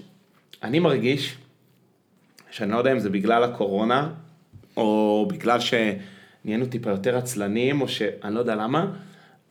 אני 0.63 0.79
מרגיש 0.79 1.35
שאני 2.51 2.71
לא 2.71 2.77
יודע 2.77 2.91
אם 2.91 2.99
זה 2.99 3.09
בגלל 3.09 3.43
הקורונה, 3.43 4.09
או 4.77 5.27
בגלל 5.29 5.59
שנהיינו 5.59 6.65
טיפה 6.65 6.89
יותר 6.89 7.17
עצלנים, 7.17 7.81
או 7.81 7.87
שאני 7.87 8.35
לא 8.35 8.39
יודע 8.39 8.55
למה, 8.55 8.91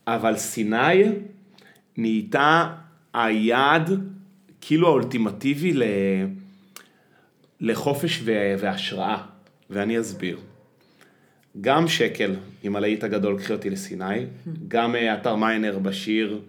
אבל 0.06 0.36
סיני 0.36 1.04
נהייתה 1.96 2.74
היעד 3.14 3.90
כאילו 4.60 4.88
האולטימטיבי. 4.88 5.72
לחופש. 7.60 8.22
והשראה, 8.58 9.16
ואני 9.70 10.00
אסביר. 10.00 10.38
גם 11.60 11.88
שקל 11.88 12.34
עם 12.62 12.76
הלהיט 12.76 13.04
הגדול 13.04 13.38
קחי 13.38 13.52
אותי 13.52 13.70
לסיני, 13.70 14.26
גם 14.68 14.96
אה, 14.96 15.14
אתר 15.14 15.36
מיינר 15.36 15.78
בשיר, 15.78 16.40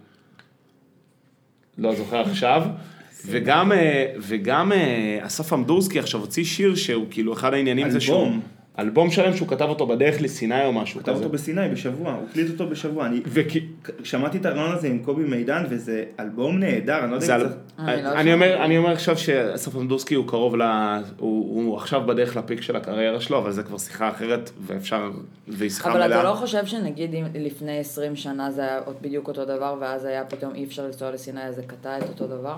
לא 1.78 1.94
זוכר 1.94 2.20
עכשיו, 2.20 2.62
וגם, 3.30 3.72
אה, 3.72 4.12
וגם 4.18 4.72
אה, 4.72 5.18
אסף 5.20 5.52
אמדורסקי 5.52 5.98
עכשיו 5.98 6.20
הוציא 6.20 6.44
שיר 6.44 6.74
שהוא 6.74 7.06
כאילו 7.10 7.32
אחד 7.32 7.54
העניינים 7.54 7.90
זה 7.90 8.00
שהוא... 8.00 8.32
אלבום. 8.80 9.10
שלם 9.10 9.36
שהוא 9.36 9.48
כתב 9.48 9.64
אותו 9.68 9.86
בדרך 9.86 10.22
לסיני 10.22 10.64
או 10.64 10.72
משהו 10.72 11.00
כתב 11.00 11.12
כזה. 11.12 11.24
אותו 11.24 11.32
בסיני 11.32 11.68
בשבוע, 11.68 12.12
הוא 12.12 12.26
הקליט 12.30 12.50
אותו 12.50 12.66
בשבוע. 12.66 13.06
אני 13.06 13.20
וכי... 13.26 13.60
שמעתי 14.04 14.38
את 14.38 14.46
הרעיון 14.46 14.72
הזה 14.72 14.86
עם 14.86 14.98
קובי 14.98 15.24
מידן, 15.24 15.64
וזה 15.70 16.04
אלבום 16.20 16.58
נהדר, 16.58 17.04
אני 17.04 17.12
לא 17.12 17.18
זה 17.18 17.32
יודע 17.32 17.44
אם. 17.44 17.50
זה... 17.50 18.12
אני 18.12 18.28
לא. 18.28 18.34
אומר, 18.34 18.64
אני 18.64 18.78
אומר 18.78 18.90
עכשיו 18.90 19.18
שאסף 19.18 19.76
אמדורסקי 19.76 20.14
הוא 20.14 20.28
קרוב 20.28 20.56
ל... 20.56 20.62
הוא, 20.62 21.00
הוא 21.18 21.76
עכשיו 21.76 22.00
בדרך 22.06 22.36
לפיק 22.36 22.62
של 22.62 22.76
הקריירה 22.76 23.20
שלו, 23.20 23.38
אבל 23.38 23.52
זה 23.52 23.62
כבר 23.62 23.78
שיחה 23.78 24.08
אחרת, 24.08 24.50
ואפשר... 24.66 25.10
והיא 25.48 25.70
שיחה 25.70 25.90
אבל 25.90 26.06
מלאה. 26.06 26.20
אתה 26.20 26.28
לא 26.28 26.34
חושב 26.34 26.66
שנגיד 26.66 27.14
אם 27.14 27.24
לפני 27.34 27.78
20 27.78 28.16
שנה 28.16 28.50
זה 28.50 28.62
היה 28.62 28.80
בדיוק 29.00 29.28
אותו 29.28 29.44
דבר, 29.44 29.76
ואז 29.80 30.04
היה 30.04 30.24
פתאום 30.24 30.54
אי 30.54 30.64
אפשר 30.64 30.86
לנסוע 30.86 31.10
לסיני, 31.10 31.42
אז 31.42 31.54
זה 31.54 31.62
קטע 31.62 31.98
את 31.98 32.08
אותו 32.08 32.26
דבר? 32.26 32.56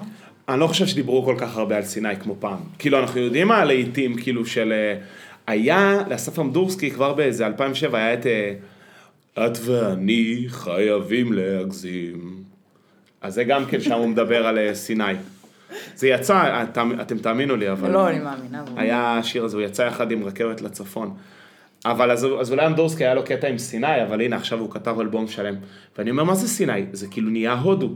אני 0.49 0.61
לא 0.61 0.67
חושב 0.67 0.87
שדיברו 0.87 1.25
כל 1.25 1.37
כך 1.39 1.57
הרבה 1.57 1.77
על 1.77 1.83
סיני 1.83 2.17
כמו 2.17 2.37
פעם. 2.39 2.59
כאילו, 2.79 2.99
אנחנו 2.99 3.21
יודעים 3.21 3.49
מה 3.49 3.57
הלהיטים, 3.57 4.17
כאילו, 4.17 4.47
של... 4.47 4.73
היה 5.47 6.03
לאסף 6.11 6.39
אמדורסקי 6.39 6.91
כבר 6.91 7.13
באיזה 7.13 7.47
2007, 7.47 7.99
היה 7.99 8.15
את 8.15 8.27
אה, 8.27 8.55
את 9.39 9.59
ואני 9.65 10.45
חייבים 10.49 11.33
להגזים. 11.33 12.43
אז 13.21 13.35
זה 13.35 13.45
גם 13.45 13.67
כן 13.67 13.81
שם 13.81 13.93
הוא 13.93 14.07
מדבר 14.07 14.47
על 14.47 14.59
אה, 14.59 14.75
סיני. 14.75 15.13
זה 15.95 16.09
יצא, 16.09 16.63
אתם, 16.63 17.01
אתם 17.01 17.19
תאמינו 17.19 17.57
לי, 17.57 17.71
אבל... 17.73 17.91
לא, 17.91 18.09
אני 18.09 18.19
מאמינה. 18.19 18.65
היה 18.77 19.19
השיר 19.19 19.45
הזה, 19.45 19.57
הוא 19.57 19.65
יצא 19.65 19.83
יחד 19.83 20.11
עם 20.11 20.25
רכבת 20.25 20.61
לצפון. 20.61 21.15
אבל 21.85 22.11
אז, 22.11 22.27
אז 22.41 22.51
אולי 22.51 22.67
אמדורסקי 22.67 23.05
היה 23.05 23.15
לו 23.15 23.25
קטע 23.25 23.49
עם 23.49 23.59
סיני, 23.59 24.03
אבל 24.03 24.21
הנה 24.21 24.37
עכשיו 24.37 24.59
הוא 24.59 24.71
כתב 24.71 25.01
אלבום 25.01 25.29
שלם. 25.29 25.55
ואני 25.99 26.11
אומר, 26.11 26.25
מה 26.25 26.35
זה 26.35 26.49
סיני? 26.49 26.87
זה 26.93 27.07
כאילו 27.07 27.31
נהיה 27.31 27.53
הודו. 27.53 27.91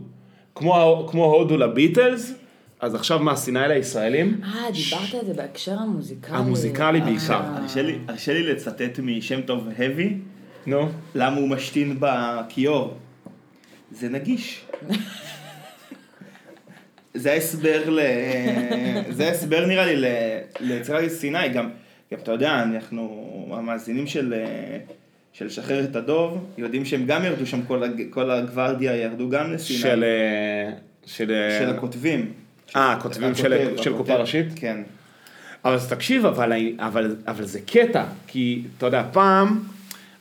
כמו, 0.55 1.07
כמו 1.11 1.25
הודו 1.25 1.57
לביטלס, 1.57 2.35
אז 2.87 2.95
עכשיו 2.95 3.19
מה, 3.19 3.37
סיני 3.37 3.59
לישראלים? 3.69 4.41
אה, 4.45 4.49
דיברת 4.73 5.15
על 5.21 5.27
זה 5.27 5.35
בהקשר 5.35 5.73
המוזיקלי. 5.79 6.37
המוזיקלי 6.37 7.01
אה. 7.01 7.05
בעיקר. 7.05 7.41
הרשה 8.09 8.33
לי- 8.33 8.43
לצטט 8.53 8.99
משם 9.03 9.41
טוב 9.41 9.69
heavy, 9.79 10.13
נו. 10.67 10.89
למה 11.15 11.37
הוא 11.37 11.49
משתין 11.49 11.97
בכיור. 12.01 12.95
זה 13.91 14.09
נגיש. 14.09 14.65
זה 17.15 17.33
ההסבר 17.33 17.91
ל... 17.91 18.01
זה 19.11 19.27
ההסבר 19.29 19.67
נראה 19.67 19.87
לי 19.87 19.97
ל- 19.97 20.07
ליצירת 20.61 21.09
סיני, 21.09 21.49
גם, 21.49 21.71
גם 22.13 22.19
אתה 22.23 22.33
יודע, 22.33 22.63
אנחנו 22.63 23.27
המאזינים 23.59 24.07
של, 24.07 24.35
של 25.33 25.49
שחרר 25.49 25.85
את 25.85 25.97
הדוב, 25.97 26.47
יודעים 26.59 26.85
שהם 26.85 27.07
גם 27.07 27.25
ירדו 27.25 27.47
שם, 27.47 27.63
כל, 27.63 27.83
כל 28.11 28.31
הגוורדיה 28.31 28.97
ירדו 28.97 29.29
גם 29.29 29.53
לסיני. 29.53 29.79
של... 29.79 30.05
אה, 30.05 30.71
של... 31.07 31.31
אה, 31.31 31.59
של 31.61 31.71
הכותבים. 31.71 32.33
אה, 32.77 32.93
הכותבים 32.93 33.35
של- 33.35 33.53
קופה 33.97 34.15
ראשית? 34.15 34.47
כן. 34.57 34.83
אבל 35.65 35.75
אז 35.75 35.89
תקשיב, 35.89 36.27
אבל, 36.27 36.53
אבל, 36.79 37.17
אבל 37.27 37.45
זה 37.45 37.61
קטע, 37.61 38.05
כי 38.27 38.63
אתה 38.79 38.87
יודע, 38.87 39.05
פעם, 39.13 39.61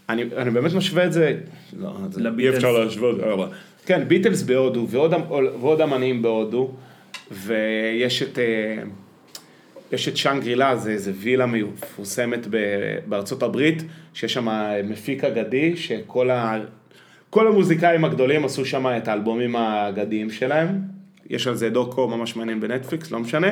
אני, 0.09 0.23
אני 0.37 0.49
באמת 0.49 0.73
משווה 0.73 1.05
את 1.05 1.13
זה, 1.13 1.37
לא, 1.79 1.93
זה- 2.11 2.21
אי. 2.39 2.49
אפשר 2.49 2.71
להשוות, 2.71 3.19
אבל, 3.19 3.47
כן, 3.85 4.03
ביטלס 4.07 4.41
בהודו, 4.43 4.87
ועוד, 4.89 5.13
ועוד 5.61 5.81
אמנים 5.81 6.21
בהודו, 6.21 6.71
ויש 7.31 8.23
את, 8.23 8.39
אה, 8.39 8.77
יש 9.91 10.07
את 10.07 10.17
שאנגרילה, 10.17 10.75
זה 10.75 10.91
איזה 10.91 11.11
וילה 11.15 11.45
מפורסמת 11.45 12.47
ב- 12.49 12.57
בארצות 13.05 13.43
הברית, 13.43 13.83
שיש 14.13 14.33
שם 14.33 14.47
מפיק 14.83 15.23
אגדי, 15.23 15.77
שכל 15.77 16.29
ה, 16.29 16.57
כל 17.29 17.47
המוזיקאים 17.47 18.05
הגדולים 18.05 18.45
עשו 18.45 18.65
שם 18.65 18.85
את 18.97 19.07
האלבומים 19.07 19.55
האגדיים 19.55 20.29
שלהם, 20.29 20.81
יש 21.29 21.47
על 21.47 21.55
זה 21.55 21.69
דוקו 21.69 22.07
ממש 22.07 22.35
מעניין 22.35 22.59
בנטפליקס, 22.59 23.11
לא 23.11 23.19
משנה. 23.19 23.47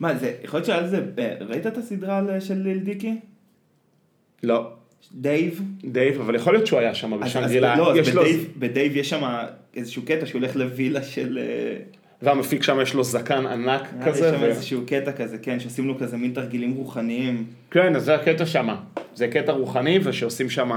מה 0.00 0.14
זה, 0.14 0.32
יכול 0.44 0.58
להיות 0.58 0.66
שעל 0.66 0.86
זה, 0.86 1.02
אה, 1.18 1.34
ראית 1.40 1.66
את 1.66 1.76
הסדרה 1.78 2.18
על- 2.18 2.40
של 2.40 2.54
ליל 2.54 2.78
דיקי? 2.78 3.14
לא, 4.42 4.70
דייב? 5.14 5.62
דייב, 5.84 6.20
אבל 6.20 6.34
יכול 6.34 6.52
להיות 6.54 6.66
שהוא 6.66 6.78
היה 6.78 6.94
שם 6.94 7.14
אז, 7.14 7.36
לא, 7.60 7.90
אז 7.92 7.96
יש 7.96 8.14
לו, 8.14 8.22
בדייב, 8.22 8.48
בדייב 8.58 8.96
יש 8.96 9.10
שם 9.10 9.22
איזשהו 9.76 10.02
קטע 10.02 10.26
שהוא 10.26 10.40
הולך 10.40 10.56
לווילה 10.56 11.02
של... 11.02 11.38
אה, 11.42 11.76
והמפיק 12.22 12.62
שם 12.62 12.78
יש 12.82 12.94
לו 12.94 13.04
זקן 13.04 13.46
ענק 13.46 13.82
יש 14.00 14.06
כזה, 14.06 14.32
שם 14.36 14.42
ו... 14.42 14.44
איזשהו 14.44 14.80
קטע 14.86 15.12
כזה, 15.12 15.38
כן, 15.38 15.60
שעושים 15.60 15.88
לו 15.88 15.98
כזה 15.98 16.16
מין 16.16 16.32
תרגילים 16.32 16.72
רוחניים. 16.72 17.44
כן, 17.70 17.96
אז 17.96 18.04
זה 18.04 18.14
הקטע 18.14 18.46
שם, 18.46 18.68
זה 19.14 19.28
קטע 19.28 19.52
רוחני, 19.52 19.98
ושעושים 20.02 20.50
שם 20.50 20.70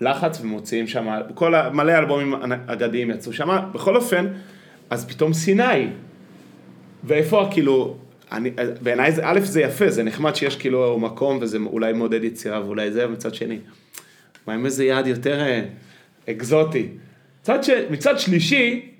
לחץ 0.00 0.40
ומוציאים 0.40 0.86
שם, 0.86 1.06
כל 1.34 1.54
ה... 1.54 1.70
מלא 1.70 1.98
אלבומים 1.98 2.34
אגדיים 2.66 3.10
יצאו 3.10 3.32
שם, 3.32 3.58
בכל 3.74 3.96
אופן, 3.96 4.26
אז 4.90 5.06
פתאום 5.06 5.32
סיני, 5.32 5.86
ואיפה 7.04 7.48
כאילו, 7.50 7.96
אני, 8.32 8.50
בעיניי 8.82 9.12
א' 9.22 9.40
זה 9.40 9.60
יפה, 9.60 9.90
זה 9.90 10.02
נחמד 10.02 10.34
שיש 10.34 10.56
כאילו 10.56 10.98
מקום 10.98 11.38
וזה 11.40 11.58
אולי 11.66 11.92
מעודד 11.92 12.24
יצירה 12.24 12.64
ואולי 12.64 12.92
זה, 12.92 13.06
מצד 13.06 13.34
שני, 13.34 13.58
מה 14.46 14.54
עם 14.54 14.64
איזה 14.66 14.84
יעד 14.84 15.06
יותר 15.06 15.40
אה, 15.40 15.64
אקזוטי. 16.30 16.88
מצד, 17.42 17.64
ש... 17.64 17.70
מצד 17.90 18.18
שלישי, 18.18 18.90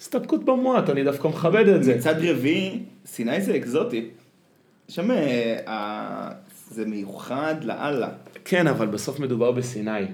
הסתפקות 0.00 0.44
במועט, 0.44 0.90
אני 0.90 1.04
דווקא 1.04 1.28
מכבד 1.28 1.68
את 1.68 1.84
זה. 1.84 1.96
מצד 1.96 2.24
רביעי, 2.24 2.78
סיני 3.06 3.40
זה 3.40 3.56
אקזוטי. 3.56 4.04
שם 4.88 5.10
אה, 5.10 6.30
זה 6.70 6.84
מיוחד 6.84 7.54
לאללה. 7.64 8.08
כן, 8.44 8.66
אבל 8.66 8.86
בסוף 8.86 9.20
מדובר 9.20 9.52
בסיני. 9.52 10.06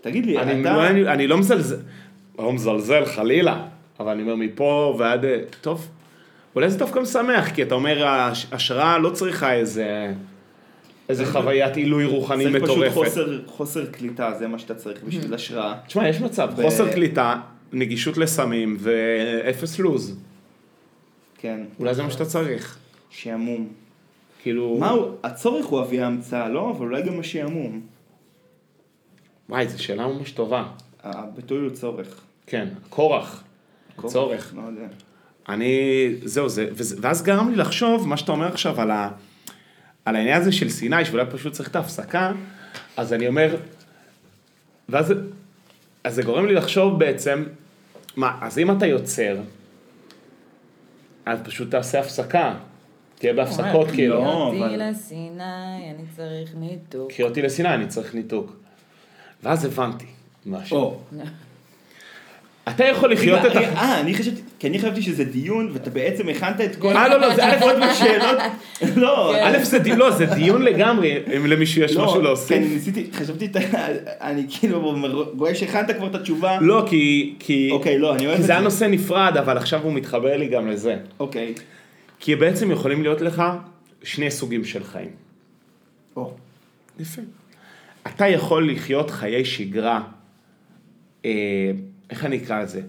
תגיד 0.00 0.26
לי, 0.26 0.38
אני, 0.38 0.60
אתה... 0.60 0.88
אני, 0.88 1.08
אני 1.08 1.26
לא 1.26 1.38
מזלזל, 1.38 1.76
לא 2.38 2.52
מזלזל 2.52 3.04
חלילה, 3.04 3.68
אבל 4.00 4.12
אני 4.12 4.22
אומר 4.22 4.34
מפה 4.34 4.96
ועד, 4.98 5.24
טוב, 5.60 5.88
אולי 6.54 6.70
זה 6.70 6.78
דווקא 6.78 6.98
משמח, 6.98 7.50
כי 7.54 7.62
אתה 7.62 7.74
אומר, 7.74 8.06
הש- 8.06 8.46
השראה 8.52 8.98
לא 8.98 9.10
צריכה 9.10 9.52
איזה, 9.54 10.12
איזה 11.08 11.26
חוויית 11.32 11.76
עילוי 11.76 12.04
רוחני 12.04 12.44
צריך 12.44 12.62
פשוט 12.64 12.76
מטורפת. 12.76 12.94
חוסר, 12.94 13.40
חוסר 13.46 13.86
קליטה, 13.86 14.32
זה 14.38 14.48
מה 14.48 14.58
שאתה 14.58 14.74
צריך 14.74 15.02
בשביל 15.04 15.34
השראה. 15.34 15.74
תשמע, 15.86 16.08
יש 16.08 16.20
מצב, 16.20 16.48
ו- 16.56 16.62
חוסר 16.62 16.92
קליטה, 16.92 17.40
נגישות 17.72 18.16
לסמים 18.18 18.76
ואפס 18.80 19.78
לוז. 19.78 20.18
כן. 21.38 21.60
אולי 21.78 21.94
זה 21.94 22.02
מה 22.02 22.10
שאתה 22.10 22.24
צריך. 22.24 22.78
שעמום. 23.10 23.68
כאילו, 24.42 24.76
מהו, 24.80 25.16
הצורך 25.24 25.66
הוא 25.66 25.80
אבי 25.80 26.00
ההמצאה, 26.00 26.48
לא? 26.48 26.70
אבל 26.70 26.86
אולי 26.86 27.02
גם 27.02 27.20
השעמום. 27.20 27.80
וואי, 29.48 29.68
זו 29.68 29.82
שאלה 29.82 30.06
ממש 30.06 30.30
טובה. 30.30 30.64
הביטוי 31.02 31.58
הוא 31.60 31.70
צורך. 31.70 32.20
כן, 32.46 32.68
כורח, 32.88 33.44
צורך. 34.06 34.54
לא 34.56 34.62
יודע. 34.62 34.86
אני, 35.48 35.74
זהו, 36.24 36.48
זה, 36.48 36.66
וזה, 36.72 36.96
ואז 37.00 37.22
גרם 37.22 37.50
לי 37.50 37.56
לחשוב, 37.56 38.08
מה 38.08 38.16
שאתה 38.16 38.32
אומר 38.32 38.46
עכשיו 38.46 38.80
על, 38.80 38.90
ה, 38.90 39.10
על 40.04 40.16
העניין 40.16 40.40
הזה 40.40 40.52
של 40.52 40.68
סיני, 40.68 41.04
שאולי 41.04 41.24
פשוט 41.30 41.52
צריך 41.52 41.68
את 41.68 41.76
ההפסקה, 41.76 42.32
אז 42.96 43.12
אני 43.12 43.28
אומר, 43.28 43.56
ואז 44.88 45.06
זה- 45.06 45.14
אז 46.04 46.14
זה 46.14 46.22
גורם 46.22 46.46
לי 46.46 46.54
לחשוב 46.54 46.98
בעצם, 46.98 47.44
מה, 48.16 48.38
אז 48.40 48.58
אם 48.58 48.70
אתה 48.70 48.86
יוצר, 48.86 49.36
אז 51.26 51.38
פשוט 51.44 51.70
תעשה 51.70 52.00
הפסקה, 52.00 52.54
תהיה 53.18 53.32
בהפסקות 53.34 53.88
כאילו. 53.90 54.14
לא, 54.14 54.32
אותי 54.32 54.58
אבל- 54.58 54.90
לסיני, 54.90 55.42
אני 55.94 56.04
צריך 56.16 56.50
ניתוק. 56.54 57.10
קחי 57.12 57.22
אותי 57.22 57.42
לסיני, 57.42 57.74
אני 57.74 57.86
צריך 57.86 58.14
ניתוק. 58.14 58.56
ואז 59.42 59.64
הבנתי 59.64 60.06
משהו. 60.46 61.00
אתה 62.68 62.84
יכול 62.84 63.12
לחיות 63.12 63.40
את 63.46 63.56
ה... 63.56 63.60
אה, 63.60 64.00
אני 64.00 64.14
חשבתי, 64.14 64.40
כי 64.58 64.68
אני 64.68 64.78
חשבתי 64.78 65.02
שזה 65.02 65.24
דיון, 65.24 65.70
ואתה 65.72 65.90
בעצם 65.90 66.28
הכנת 66.28 66.60
את 66.60 66.76
כל... 66.76 66.96
אה, 66.96 67.08
לא, 67.08 67.20
לא, 67.20 67.34
זה 67.34 67.44
א', 67.44 67.62
עוד 67.62 67.76
שאלות. 67.98 68.38
לא, 68.96 69.32
כן. 69.34 69.44
א', 69.60 69.64
זה 69.64 69.78
דיון, 69.78 69.98
לא, 69.98 70.10
זה 70.10 70.26
דיון 70.26 70.62
לגמרי, 70.62 71.18
אם 71.36 71.46
למישהו 71.46 71.82
יש 71.82 71.90
משהו 71.90 72.06
לא, 72.06 72.12
כי 72.12 72.22
להוסיף. 72.22 72.56
אני 72.56 72.68
ניסיתי, 72.68 73.06
חשבתי, 73.12 73.48
אני 74.20 74.46
כאילו 74.48 74.94
רואה 75.38 75.54
שהכנת 75.54 75.90
כבר 75.96 76.06
את 76.06 76.14
התשובה. 76.14 76.58
לא, 76.60 76.84
כי... 76.88 77.34
כי... 77.38 77.68
אוקיי, 77.72 77.98
לא, 77.98 78.14
אני 78.14 78.26
אוהב 78.26 78.36
כי 78.36 78.42
את 78.42 78.46
זה 78.46 78.52
היה 78.52 78.60
זה. 78.60 78.64
נושא 78.64 78.84
נפרד, 78.84 79.36
אבל 79.36 79.56
עכשיו 79.56 79.80
הוא 79.82 79.92
מתחבר 79.92 80.36
לי 80.36 80.48
גם 80.48 80.68
לזה. 80.68 80.96
אוקיי. 81.20 81.54
כי 82.20 82.36
בעצם 82.36 82.70
יכולים 82.70 83.02
להיות 83.02 83.20
לך 83.20 83.42
שני 84.02 84.30
סוגים 84.30 84.64
של 84.64 84.84
חיים. 84.84 85.10
או. 86.16 86.32
יפה. 87.00 87.22
אתה 88.06 88.28
יכול 88.28 88.70
לחיות 88.72 89.10
חיי 89.10 89.44
שגרה, 89.44 90.00
אה, 91.24 91.30
איך 92.12 92.24
אני 92.24 92.36
אקרא 92.36 92.62
לזה? 92.62 92.80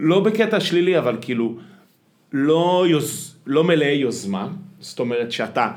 לא 0.00 0.20
בקטע 0.20 0.60
שלילי, 0.60 0.98
אבל 0.98 1.16
כאילו, 1.20 1.56
לא, 2.32 2.84
יוז, 2.88 3.36
לא 3.46 3.64
מלאי 3.64 3.94
יוזמה, 3.94 4.48
זאת 4.80 5.00
אומרת 5.00 5.32
שאתה, 5.32 5.72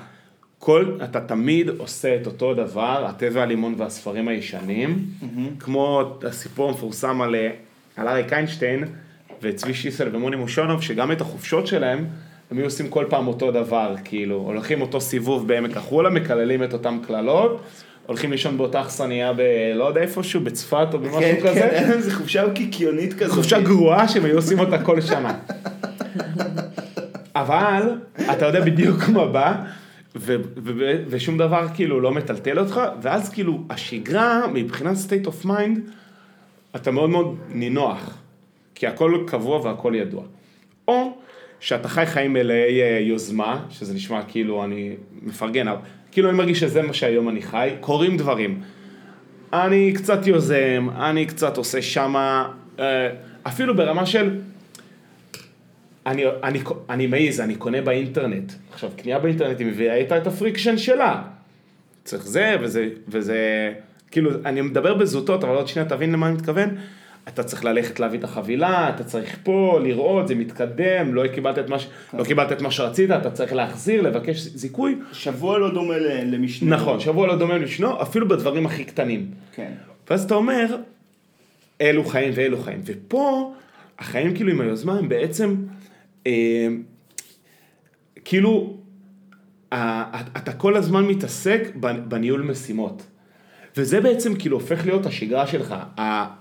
כל, 0.60 0.98
אתה 1.04 1.22
תמיד 1.22 1.70
עושה 1.70 2.16
את 2.16 2.28
אותו 2.28 2.54
דבר, 2.54 3.06
התה 3.06 3.26
והלימון 3.34 3.76
והספרים 3.78 4.28
הישנים, 4.28 5.06
כמו 5.60 6.18
הסיפור 6.28 6.70
המפורסם 6.70 7.22
על, 7.22 7.36
אה, 7.36 7.50
על 7.96 8.08
אריק 8.08 8.34
איינשטיין 8.34 8.84
וצבי 9.42 9.74
שיסל 9.74 10.16
ומוני 10.16 10.36
מושונוב, 10.36 10.82
שגם 10.82 11.12
את 11.12 11.22
החופשות 11.22 11.68
שלהם, 11.68 12.06
הם 12.52 12.58
היו 12.58 12.66
עושים 12.66 12.90
כל 12.90 13.06
פעם 13.10 13.28
אותו 13.28 13.52
דבר, 13.52 13.96
כאילו, 14.04 14.36
הולכים 14.36 14.82
אותו 14.82 15.02
סיבוב 15.02 15.48
בעמק 15.48 15.78
החולה, 15.78 16.10
מקללים 16.10 16.64
את 16.64 16.74
אותם 16.74 17.00
קללות, 17.08 17.62
הולכים 18.06 18.32
לישון 18.32 18.58
באותה 18.58 18.82
אכסניה 18.82 19.34
ב... 19.34 19.42
לא 19.76 19.84
יודע 19.84 20.02
איפשהו, 20.02 20.42
בצפת 20.42 20.88
או 20.94 21.00
במשהו 21.00 21.20
כן, 21.20 21.36
כזה. 21.44 21.60
כן, 21.60 21.68
היה 21.72 21.82
להם 21.82 21.92
איזה 21.92 22.16
חופשה 22.16 22.44
קיקיונית 22.54 23.14
כזאת. 23.14 23.36
חופשה 23.36 23.62
גרועה 23.62 24.08
שהם 24.08 24.26
היו 24.26 24.36
עושים 24.36 24.60
אותה 24.60 24.84
כל 24.84 25.02
שנה. 25.02 25.38
אבל 27.36 28.00
אתה 28.32 28.46
יודע 28.46 28.62
בדיוק 28.62 29.10
מה 29.10 29.26
בא, 29.26 29.54
ו- 30.16 30.36
ו- 30.64 31.04
ושום 31.08 31.38
דבר 31.38 31.68
כאילו 31.74 32.02
לא 32.02 32.12
מטלטל 32.12 32.60
אותך, 32.60 32.82
ואז 33.02 33.30
כאילו 33.30 33.64
השגרה 33.70 34.48
מבחינת 34.54 34.98
state 34.98 35.28
of 35.28 35.46
mind, 35.46 35.80
אתה 36.76 36.92
מאוד 36.92 37.10
מאוד 37.10 37.36
נינוח, 37.50 38.18
כי 38.76 38.88
הכל 38.88 39.24
קבוע 39.28 39.62
והכל 39.62 39.94
ידוע. 39.96 40.24
או 40.88 41.18
שאתה 41.60 41.88
חי 41.88 42.06
חיים 42.06 42.34
מלאי 42.34 42.82
אה, 42.82 43.00
יוזמה, 43.02 43.66
שזה 43.70 43.94
נשמע 43.94 44.22
כאילו 44.28 44.64
אני 44.64 44.96
מפרגן, 45.22 45.68
אבל 45.68 45.80
כאילו 46.16 46.30
אני 46.30 46.38
מרגיש 46.38 46.60
שזה 46.60 46.82
מה 46.82 46.94
שהיום 46.94 47.30
אני 47.30 47.42
חי, 47.42 47.70
קורים 47.80 48.18
דברים. 48.18 48.62
אני 49.54 49.94
קצת 49.96 50.28
יוזם, 50.28 50.88
אני 50.98 51.26
קצת 51.26 51.58
עושה 51.58 51.82
שמה, 51.82 52.52
אה, 52.80 53.10
אפילו 53.44 53.76
ברמה 53.76 54.06
של, 54.06 54.40
אני, 56.06 56.24
אני, 56.44 56.60
אני 56.90 57.08
מעיז, 57.08 57.42
אני 57.42 57.56
קונה 57.56 57.82
באינטרנט. 57.82 58.52
עכשיו, 58.74 58.90
קנייה 58.98 59.20
באינטרנט 59.20 59.60
היא 59.60 59.68
מביאה 59.68 59.96
איתה 59.96 60.18
את 60.18 60.28
ה 60.28 60.33
friction 60.33 60.78
שלה. 60.78 61.22
צריך 62.04 62.26
זה 62.26 62.56
וזה, 62.62 62.90
וזה, 63.08 63.74
כאילו, 64.12 64.32
אני 64.46 64.62
מדבר 64.62 64.94
בזוטות, 64.94 65.44
אבל 65.44 65.56
עוד 65.56 65.68
שנייה 65.68 65.90
תבין 65.90 66.12
למה 66.12 66.28
אני 66.28 66.36
מתכוון. 66.36 66.70
אתה 67.28 67.44
צריך 67.44 67.66
ללכת 67.66 68.00
להביא 68.00 68.20
את 68.20 68.24
החבילה, 68.24 68.90
אתה 68.90 69.04
צריך 69.04 69.38
פה 69.44 69.80
לראות, 69.84 70.28
זה 70.28 70.36
מתקדם, 70.36 71.14
לא 71.14 71.28
קיבלת 71.28 71.60
את 71.60 71.70
מה, 71.70 71.80
ש... 71.80 71.88
לא 72.14 72.24
קיבלת 72.24 72.52
את 72.52 72.62
מה 72.62 72.72
שרצית, 72.72 73.12
אתה 73.12 73.32
צריך 73.32 73.54
להחזיר, 73.54 74.02
לבקש 74.02 74.38
זיכוי. 74.40 74.96
שבוע 75.12 75.58
לא 75.60 75.74
דומה 75.74 75.98
למשנה. 76.26 76.76
נכון, 76.76 77.00
שבוע 77.00 77.28
לא 77.28 77.36
דומה 77.36 77.58
לשנו, 77.58 78.02
אפילו 78.02 78.28
בדברים 78.28 78.66
הכי 78.66 78.84
קטנים. 78.84 79.32
כן. 79.56 79.72
ואז 80.10 80.24
אתה 80.24 80.36
אומר, 80.36 80.78
אלו 81.82 82.04
חיים 82.04 82.32
ואלו 82.36 82.58
חיים. 82.62 82.82
ופה, 82.86 83.54
החיים 84.00 84.36
כאילו 84.36 84.52
עם 84.52 84.62
היוזמה 84.62 84.98
הם 84.98 85.10
בעצם, 85.10 85.56
אה, 86.28 86.68
כאילו, 88.26 88.78
ה- 89.72 90.22
אתה 90.38 90.54
כל 90.54 90.78
הזמן 90.78 91.06
מתעסק 91.06 91.62
בניהול 92.08 92.42
משימות. 92.42 93.04
וזה 93.78 94.02
בעצם 94.02 94.36
כאילו 94.36 94.58
הופך 94.58 94.86
להיות 94.86 95.06
השגרה 95.06 95.48
שלך, 95.48 95.76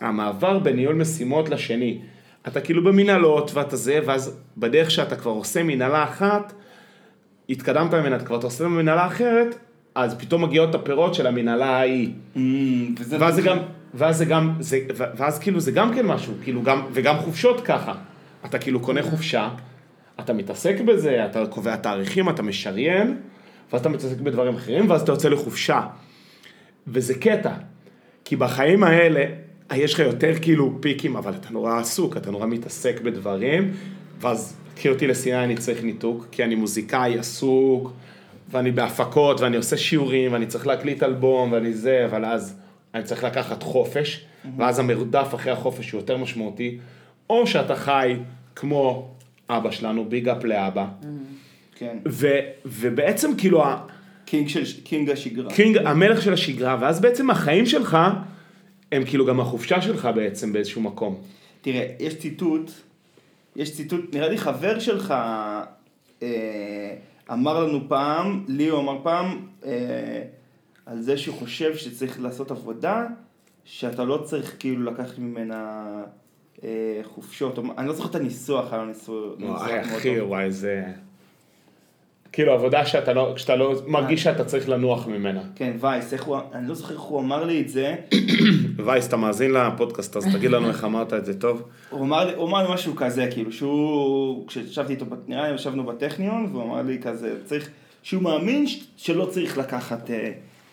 המעבר 0.01 0.59
בין 0.59 0.77
ניהול 0.77 0.95
משימות 0.95 1.49
לשני. 1.49 2.01
אתה 2.49 2.61
כאילו 2.61 2.85
במנהלות 2.85 3.51
ואתה 3.55 3.77
זה, 3.77 4.01
ואז 4.07 4.41
בדרך 4.57 4.91
שאתה 4.91 5.17
כבר 5.17 5.31
עושה 5.31 5.63
מנהלה 5.63 6.05
אחת, 6.05 6.53
התקדמת 7.49 7.95
ממנה, 7.95 8.17
אתה 8.17 8.25
כבר 8.25 8.39
אתה 8.39 8.47
עושה 8.47 8.69
מנהלה 8.69 9.07
אחרת, 9.07 9.59
אז 9.95 10.15
פתאום 10.15 10.45
מגיעות 10.45 10.75
הפירות 10.75 11.15
של 11.15 11.27
המנהלה 11.27 11.67
ההיא. 11.67 12.11
Mm, 12.37 12.39
וזה 12.99 13.17
ואז 13.21 13.35
זה 13.35 13.43
גם, 13.43 13.59
ואז 13.95 14.19
זה 14.19 14.25
גם, 14.25 14.55
זה, 14.61 14.79
ואז 14.97 15.39
כאילו 15.39 15.61
זה 15.61 15.73
גם 15.73 15.95
כן 15.95 16.07
משהו, 16.07 16.35
כאילו 16.43 16.63
גם, 16.63 16.83
וגם 16.93 17.19
חופשות 17.19 17.61
ככה. 17.61 17.95
אתה 18.45 18.59
כאילו 18.59 18.81
קונה 18.81 19.03
חופשה, 19.03 19.49
אתה 20.21 20.33
מתעסק 20.33 20.81
בזה, 20.81 21.25
אתה 21.25 21.47
קובע 21.47 21.77
תאריכים, 21.77 22.29
אתה 22.29 22.43
משריין, 22.43 23.17
ואז 23.73 23.81
אתה 23.81 23.89
מתעסק 23.89 24.21
בדברים 24.21 24.55
אחרים, 24.55 24.91
ואז 24.91 25.03
אתה 25.03 25.13
יוצא 25.13 25.29
לחופשה. 25.29 25.81
וזה 26.89 27.15
קטע, 27.15 27.53
כי 28.25 28.37
בחיים 28.37 28.85
האלה, 28.85 29.25
יש 29.75 29.95
לך 29.95 29.99
יותר 29.99 30.33
כאילו 30.43 30.79
פיקים, 30.81 31.17
אבל 31.17 31.33
אתה 31.35 31.49
נורא 31.51 31.81
עסוק, 31.81 32.17
אתה 32.17 32.31
נורא 32.31 32.47
מתעסק 32.47 33.01
בדברים, 33.01 33.73
ואז 34.21 34.57
קחי 34.77 34.89
אותי 34.89 35.07
לסיני, 35.07 35.45
אני 35.45 35.57
צריך 35.57 35.83
ניתוק, 35.83 36.27
כי 36.31 36.45
אני 36.45 36.55
מוזיקאי 36.55 37.19
עסוק, 37.19 37.93
ואני 38.51 38.71
בהפקות, 38.71 39.41
ואני 39.41 39.57
עושה 39.57 39.77
שיעורים, 39.77 40.33
ואני 40.33 40.47
צריך 40.47 40.67
להקליט 40.67 41.03
אלבום, 41.03 41.53
ואני 41.53 41.73
זה, 41.73 42.05
אבל 42.05 42.25
אז 42.25 42.57
אני 42.95 43.03
צריך 43.03 43.25
לקחת 43.25 43.63
חופש, 43.63 44.25
ואז 44.57 44.79
המרדף 44.79 45.35
אחרי 45.35 45.53
החופש 45.53 45.91
הוא 45.91 46.01
יותר 46.01 46.17
משמעותי, 46.17 46.79
או 47.31 47.47
שאתה 47.47 47.77
חי 47.77 48.17
כמו 48.57 49.09
אבא 49.51 49.71
שלנו, 49.71 50.05
big 50.05 50.29
up 50.29 50.45
לאבא, 50.45 50.87
כן. 51.79 51.97
ו, 52.09 52.29
ובעצם 52.67 53.31
כאילו, 53.39 53.65
king 54.35 54.49
של, 54.49 54.83
king 54.85 55.11
השגרה. 55.11 55.51
king, 55.55 55.77
המלך 55.77 56.23
של 56.23 56.33
השגרה, 56.33 56.79
ואז 56.81 57.01
בעצם 57.01 57.31
החיים 57.31 57.67
שלך, 57.67 57.99
הם 58.93 59.05
כאילו 59.05 59.27
גם 59.27 59.41
החופשה 59.41 59.83
שלך 59.83 60.09
בעצם 60.15 60.53
באיזשהו 60.53 60.83
מקום. 60.83 61.17
תראה, 61.61 61.87
יש 62.01 62.19
ציטוט, 62.19 62.71
יש 63.57 63.77
ציטוט, 63.77 64.15
נראה 64.15 64.29
לי 64.29 64.39
חבר 64.39 64.79
שלך 64.79 65.15
אה, 66.23 66.97
אמר 67.33 67.65
לנו 67.65 67.89
פעם, 67.89 68.45
לי 68.49 68.69
הוא 68.69 68.81
אמר 68.81 68.99
פעם, 69.03 69.47
אה, 69.65 70.23
על 70.87 71.03
זה 71.03 71.19
שהוא 71.19 71.37
חושב 71.37 71.77
שצריך 71.77 72.21
לעשות 72.21 72.51
עבודה, 72.51 73.07
שאתה 73.65 74.05
לא 74.05 74.23
צריך 74.25 74.57
כאילו 74.59 74.85
לקחת 74.85 75.19
ממנה 75.19 75.85
אה, 76.65 77.01
חופשות, 77.03 77.59
אני 77.79 77.87
לא 77.87 77.93
זוכר 77.93 78.11
את 78.11 78.15
הניסוח, 78.15 78.73
היה 78.73 78.85
ניסוח 78.85 79.35
מאוד 79.39 79.57
אחי, 79.61 80.19
טוב. 80.19 80.29
וואי 80.29 80.53
זה... 80.53 80.85
כאילו 82.35 82.53
עבודה 82.53 82.87
שאתה 82.87 83.13
לא, 83.13 83.33
כשאתה 83.37 83.57
לא 83.57 83.75
מרגיש 83.87 84.23
שאתה 84.23 84.45
צריך 84.45 84.69
לנוח 84.69 85.07
ממנה. 85.07 85.41
כן, 85.55 85.73
וייס, 85.81 86.13
איך 86.13 86.25
הוא, 86.25 86.37
אני 86.55 86.69
לא 86.69 86.75
זוכר 86.75 86.95
איך 86.95 87.01
הוא 87.03 87.21
אמר 87.21 87.45
לי 87.45 87.61
את 87.61 87.69
זה, 87.69 87.95
וייס, 88.85 89.09
אתה 89.09 89.17
מאזין 89.17 89.51
לפודקאסט, 89.51 90.17
אז 90.17 90.27
תגיד 90.37 90.51
לנו 90.51 90.69
איך 90.69 90.85
אמרת 90.85 91.13
את 91.13 91.25
זה 91.25 91.41
טוב. 91.41 91.63
הוא 91.91 92.01
אמר, 92.01 92.25
לי- 92.25 92.35
הוא 92.35 92.49
אמר 92.49 92.67
לי 92.69 92.75
משהו 92.75 92.97
כזה, 92.97 93.29
כאילו, 93.31 93.53
שהוא, 93.53 94.47
כשישבתי 94.49 94.93
איתו, 94.93 95.05
נראה 95.29 95.49
לי 95.49 95.55
ישבנו 95.55 95.85
בטכניון, 95.85 96.49
והוא 96.53 96.63
אמר 96.63 96.83
לי 96.83 96.99
כזה, 97.03 97.35
צריך, 97.45 97.69
שהוא 98.03 98.23
מאמין 98.23 98.65
שלא 98.97 99.25
צריך 99.27 99.59
לקחת, 99.59 100.11
אה, 100.11 100.31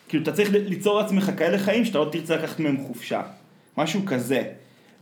כאילו, 0.09 0.23
אתה 0.23 0.31
צריך 0.31 0.49
ליצור 0.53 1.01
לעצמך 1.01 1.31
כאלה 1.37 1.57
חיים 1.57 1.85
שאתה 1.85 1.97
לא 1.97 2.09
תרצה 2.11 2.35
לקחת 2.35 2.59
מהם 2.59 2.77
חופשה. 2.77 3.21
משהו 3.77 4.01
כזה. 4.05 4.43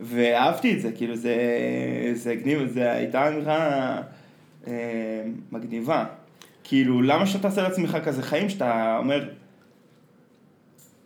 ואהבתי 0.00 0.72
את 0.74 0.80
זה, 0.80 0.92
כאילו, 0.92 1.16
זה, 1.16 1.34
זה 2.14 2.30
הגניב, 2.30 2.66
זה 2.74 2.92
הייתה 2.92 3.28
אמירה 3.28 3.96
אה, 4.66 4.72
מגניבה. 5.52 6.04
כאילו, 6.70 7.02
למה 7.02 7.26
שאתה 7.26 7.42
תעשה 7.42 7.62
לעצמך 7.62 7.96
כזה 8.04 8.22
חיים 8.22 8.48
שאתה 8.48 8.96
אומר, 8.98 9.24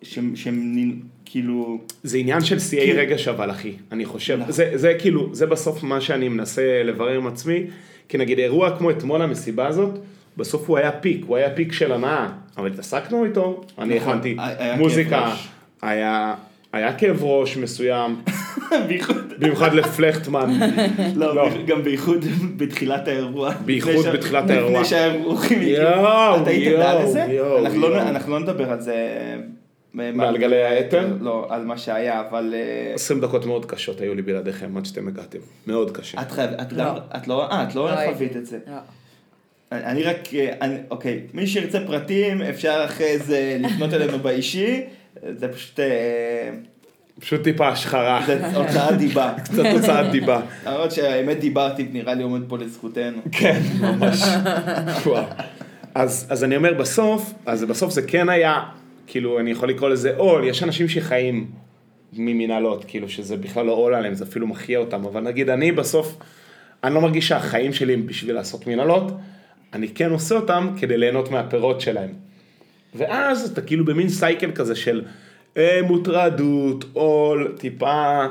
שהם, 0.03 0.37
שהם 0.37 1.01
כאילו, 1.25 1.81
זה 2.03 2.19
עניין 2.19 2.41
של 2.41 2.59
שיאי 2.59 2.87
כאילו- 2.87 3.01
רגש 3.01 3.29
אבל 3.29 3.51
אחי, 3.51 3.73
אני 3.93 4.05
חושב, 4.05 4.39
נכון. 4.41 4.53
זה, 4.53 4.71
זה 4.75 4.95
כאילו, 4.99 5.35
זה 5.35 5.47
בסוף 5.47 5.83
מה 5.83 6.01
שאני 6.01 6.29
מנסה 6.29 6.83
לברר 6.85 7.17
עם 7.17 7.27
עצמי, 7.27 7.67
כי 8.09 8.19
נגיד 8.19 8.39
אירוע 8.39 8.79
כמו 8.79 8.91
אתמול 8.91 9.23
המסיבה 9.23 9.67
הזאת, 9.67 9.99
בסוף 10.37 10.69
הוא 10.69 10.79
היה 10.79 10.93
פיק, 10.93 11.25
הוא 11.27 11.37
היה 11.37 11.51
פיק 11.51 11.73
של 11.73 11.93
הנאה, 11.93 12.29
אבל 12.57 12.67
התעסקנו 12.73 13.25
איתו, 13.25 13.65
אני 13.79 13.97
נכון, 13.97 14.13
הכנתי 14.13 14.37
מוזיקה. 14.79 15.35
היה, 15.83 16.35
היה 16.75 16.93
כאב 16.93 17.25
ראש 17.25 17.57
מסוים, 17.57 18.17
במיוחד 19.39 19.75
לפלכטמן, 19.75 20.51
לא, 21.17 21.35
לא. 21.37 21.49
גם 21.67 21.83
בייחוד 21.83 22.25
בתחילת 22.57 23.09
האירוע. 23.09 23.51
בייחוד 23.65 24.07
בתחילת 24.15 24.51
האירוע. 24.51 24.71
לפני 24.73 24.85
שהאירוחים 24.85 25.63
יואו, 25.63 26.43
אתה 26.43 26.51
היית 26.51 26.77
דע 26.79 27.03
לזה? 27.05 27.25
אנחנו 27.65 27.81
לא-. 27.81 28.01
אנחנו 28.03 28.33
לא 28.33 28.41
נדבר 28.41 28.71
על 28.73 28.81
זה. 28.81 28.95
אה, 28.95 29.37
מעל 30.15 30.37
גלי 30.37 30.63
האתר? 30.65 31.07
לא, 31.21 31.47
על 31.51 31.65
מה 31.65 31.79
שהיה, 31.79 32.21
אבל... 32.31 32.55
אה, 32.57 32.95
20 32.95 33.21
דקות 33.21 33.47
מאוד 33.47 33.67
קשות 33.67 34.01
היו 34.01 34.15
לי 34.15 34.23
בלעדיכם 34.23 34.77
עד 34.77 34.85
שאתם 34.87 35.09
הגעתם, 35.09 35.39
מאוד 35.67 35.91
קשה. 35.97 36.23
את 36.23 36.31
חייבת, 36.31 36.61
את 36.63 36.73
לא. 36.73 36.85
את 37.17 37.29
לא, 37.29 37.51
אה, 37.51 37.63
את 37.63 37.75
לא 37.75 37.91
חווית 38.13 38.37
את 38.37 38.47
זה. 38.47 38.59
אני 39.73 40.03
רק, 40.03 40.19
אה, 40.35 40.53
אני- 40.61 40.79
אוקיי, 40.91 41.21
מי 41.35 41.47
שירצה 41.47 41.79
פרטים, 41.87 42.43
אפשר 42.43 42.83
אחרי 42.85 43.19
זה 43.19 43.57
לפנות 43.61 43.95
אלינו 43.95 44.19
באישי, 44.19 44.81
זה 45.33 45.49
פשוט, 45.49 45.81
אה, 45.81 46.51
פשוט 47.21 47.43
טיפה 47.43 47.69
השחרה, 47.69 48.23
זה 48.27 48.57
הוצאת 48.57 48.99
דיבה. 48.99 49.35
קצת 49.45 49.65
הוצאת 49.73 50.11
דיבה. 50.11 50.41
למרות 50.67 50.93
שהאמת 50.93 51.39
דיברתי, 51.41 51.89
נראה 51.93 52.15
לי 52.15 52.23
עומד 52.23 52.49
פה 52.49 52.59
לזכותנו. 52.59 53.19
כן, 53.33 53.61
ממש. 53.81 54.23
אז, 55.95 56.27
אז 56.31 56.45
אני 56.45 56.57
אומר 56.57 56.75
בסוף, 56.75 57.33
אז 57.47 57.65
בסוף 57.65 57.93
זה 57.93 58.03
כן 58.03 58.29
היה, 58.29 58.63
כאילו 59.07 59.41
אני 59.41 59.51
יכול 59.51 59.69
לקרוא 59.69 59.89
לזה 59.89 60.17
עול, 60.17 60.45
יש 60.45 60.63
אנשים 60.63 60.89
שחיים 60.89 61.51
ממנהלות, 62.13 62.85
כאילו 62.85 63.09
שזה 63.09 63.37
בכלל 63.37 63.67
לא 63.67 63.73
עול 63.73 63.95
עליהם, 63.95 64.15
זה 64.15 64.25
אפילו 64.25 64.47
מחיה 64.47 64.79
אותם, 64.79 65.05
אבל 65.05 65.21
נגיד 65.21 65.51
אני 65.51 65.73
בסוף, 65.73 66.17
אני 66.85 66.95
לא 66.95 67.01
מרגיש 67.01 67.29
שהחיים 67.29 67.73
שלי 67.73 67.95
הם 67.95 68.07
בשביל 68.07 68.35
לעשות 68.35 68.67
מנהלות, 68.67 69.13
אני 69.73 69.89
כן 69.89 70.11
עושה 70.11 70.35
אותם 70.35 70.69
כדי 70.81 70.99
ליהנות 70.99 71.31
מהפירות 71.31 71.81
שלהם. 71.81 72.24
ואז 72.95 73.51
אתה 73.51 73.61
כאילו 73.61 73.85
במין 73.85 74.09
סייקל 74.09 74.51
כזה 74.53 74.75
של 74.77 75.03
אה, 75.57 75.81
מוטרדות, 75.87 76.85
עול, 76.93 77.55
טיפה 77.59 78.27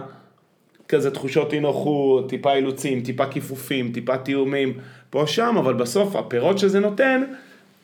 כזה 0.88 1.12
תחושות 1.12 1.54
אי 1.54 1.60
נוחות, 1.60 2.30
טיפה 2.30 2.54
אילוצים, 2.56 3.02
טיפה 3.02 3.26
כיפופים, 3.26 3.92
טיפה 3.92 4.18
תיאומים, 4.18 4.74
פה 5.10 5.24
שם, 5.28 5.56
אבל 5.60 5.74
בסוף 5.74 6.16
הפירות 6.16 6.60
שזה 6.60 6.80
נותן, 6.80 7.24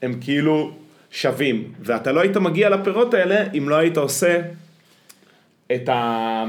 הם 0.01 0.13
כאילו 0.21 0.71
שווים. 1.11 1.73
ואתה 1.79 2.11
לא 2.11 2.21
היית 2.21 2.37
מגיע 2.37 2.69
לפירות 2.69 3.13
האלה 3.13 3.51
אם 3.57 3.69
לא 3.69 3.75
היית 3.75 3.97
עושה 3.97 4.41
את, 5.75 5.89
ה... 5.89 6.45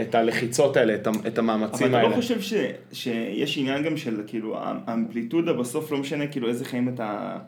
את 0.00 0.14
הלחיצות 0.14 0.76
האלה, 0.76 0.94
את. 0.94 1.08
את 1.26 1.38
אבל 1.38 1.38
המאמצים 1.38 1.86
אתה 1.86 1.96
האלה. 1.96 2.08
לא 2.08 2.14
חושב 2.14 2.40
ש, 2.40 2.54
שיש 2.92 3.58
עניין 3.58 3.82
גם 3.82 3.96
של 3.96 4.22
כאילו 4.26 4.56
האמפליטודה 4.58 5.52
בסוף 5.52 5.92
לא 5.92 5.98
משנה 5.98 6.26
כאילו 6.26 6.48
איזה 6.48 6.64
חיים 6.64 6.88
אתה... 6.88 7.38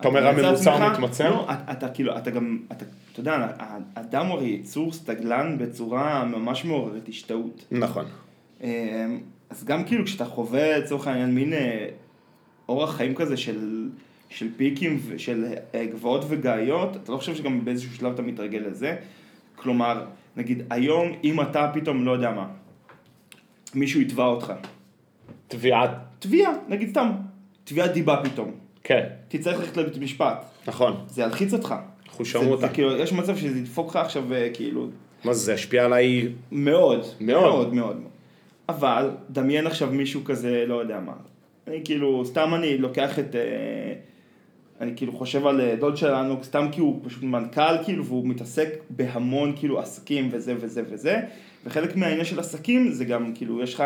אתה 0.00 0.08
אומר, 0.08 0.26
הממוצע? 0.26 0.88
מתמצא? 0.92 1.28
לא, 1.28 1.44
אתה, 1.44 1.72
אתה 1.72 1.88
כאילו, 1.88 2.18
אתה 2.18 2.30
גם, 2.30 2.58
אתה, 2.72 2.84
אתה 3.12 3.20
יודע, 3.20 3.48
האדם 3.96 4.26
הוא 4.26 4.34
הרי 4.34 4.48
יצור 4.48 4.92
סטגלן 4.92 5.58
בצורה 5.58 6.24
ממש 6.24 6.64
מעוררת 6.64 7.08
השתאות. 7.08 7.64
נכון. 7.70 8.04
אמ, 8.62 8.68
אז 9.50 9.64
גם 9.64 9.84
כאילו 9.84 10.04
כשאתה 10.04 10.24
חווה 10.24 10.78
לצורך 10.78 11.06
העניין 11.06 11.34
מין 11.34 11.52
אה, 11.52 11.88
אורח 12.68 12.96
חיים 12.96 13.14
כזה 13.14 13.36
של, 13.36 13.88
של 14.28 14.48
פיקים 14.56 15.00
ושל 15.06 15.44
אה, 15.74 15.86
גבעות 15.86 16.24
וגאיות, 16.28 16.96
אתה 16.96 17.12
לא 17.12 17.16
חושב 17.16 17.34
שגם 17.34 17.64
באיזשהו 17.64 17.94
שלב 17.94 18.12
אתה 18.12 18.22
מתרגל 18.22 18.58
לזה? 18.58 18.96
כלומר, 19.56 20.04
נגיד 20.36 20.62
היום 20.70 21.12
אם 21.24 21.40
אתה 21.40 21.70
פתאום, 21.74 22.04
לא 22.04 22.10
יודע 22.10 22.30
מה, 22.30 22.48
מישהו 23.74 24.00
יתבע 24.00 24.24
אותך, 24.24 24.52
תביעת, 25.48 25.90
תביעה, 26.18 26.52
נגיד 26.68 26.90
סתם, 26.90 27.10
תביעת 27.64 27.92
דיבה 27.92 28.20
פתאום, 28.24 28.50
כן, 28.86 29.04
תצטרך 29.28 29.58
ללכת 29.58 29.76
לבית 29.76 29.98
משפט, 29.98 30.44
נכון. 30.66 30.96
זה 31.08 31.22
ילחיץ 31.22 31.52
אותך. 31.52 31.74
אותה. 32.52 32.68
כאילו, 32.68 32.96
יש 32.96 33.12
מצב 33.12 33.36
שזה 33.36 33.58
ידפוק 33.58 33.90
לך 33.90 33.96
עכשיו 33.96 34.34
אה, 34.34 34.48
כאילו 34.54 34.88
מה 35.24 35.34
זה, 35.34 35.44
זה 35.44 35.52
ישפיע 35.52 35.84
עליי, 35.84 36.28
מאוד, 36.52 37.06
מאוד. 37.20 37.42
מאוד, 37.42 37.74
מאוד. 37.74 37.96
אבל 38.68 39.10
דמיין 39.30 39.66
עכשיו 39.66 39.90
מישהו 39.92 40.24
כזה, 40.24 40.64
לא 40.66 40.80
יודע 40.80 41.00
מה, 41.00 41.12
אני 41.66 41.80
כאילו, 41.84 42.24
סתם 42.24 42.54
אני 42.54 42.78
לוקח 42.78 43.18
את... 43.18 43.34
אה, 43.34 43.92
אני 44.80 44.92
כאילו 44.96 45.12
חושב 45.12 45.46
על 45.46 45.60
אה, 45.60 45.76
דוד 45.76 45.96
שלנו, 45.96 46.36
סתם 46.42 46.66
כי 46.72 46.80
הוא 46.80 47.00
פשוט 47.04 47.22
מנכ"ל 47.22 47.84
כאילו, 47.84 48.04
והוא 48.04 48.28
מתעסק 48.28 48.68
בהמון 48.90 49.52
כאילו 49.56 49.78
עסקים 49.78 50.28
וזה 50.32 50.54
וזה 50.60 50.82
וזה, 50.90 51.20
וחלק 51.66 51.96
מהעניין 51.96 52.24
של 52.24 52.40
עסקים 52.40 52.92
זה 52.92 53.04
גם 53.04 53.32
כאילו, 53.34 53.62
יש 53.62 53.74
לך, 53.74 53.82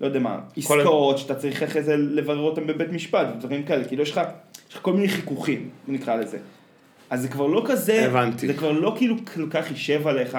לא 0.00 0.06
יודע 0.06 0.18
מה, 0.18 0.40
עסקאות 0.56 1.18
שאתה 1.18 1.34
צריך 1.34 1.62
אחרי 1.62 1.82
זה 1.82 1.96
לברר 1.96 2.40
אותן 2.40 2.66
בבית 2.66 2.92
משפט, 2.92 3.26
ודברים 3.36 3.62
כאלה, 3.62 3.84
כאילו 3.84 4.02
יש 4.02 4.10
לך, 4.10 4.20
יש 4.68 4.74
לך 4.74 4.82
כל 4.82 4.92
מיני 4.92 5.08
חיכוכים, 5.08 5.68
נקרא 5.88 6.16
לזה. 6.16 6.38
אז 7.10 7.22
זה 7.22 7.28
כבר 7.28 7.46
לא 7.46 7.62
כזה, 7.66 8.06
הבנתי. 8.06 8.46
זה 8.46 8.54
כבר 8.54 8.72
לא 8.72 8.94
כאילו 8.96 9.16
כל 9.34 9.50
כך 9.50 9.70
יישב 9.70 10.06
עליך, 10.06 10.38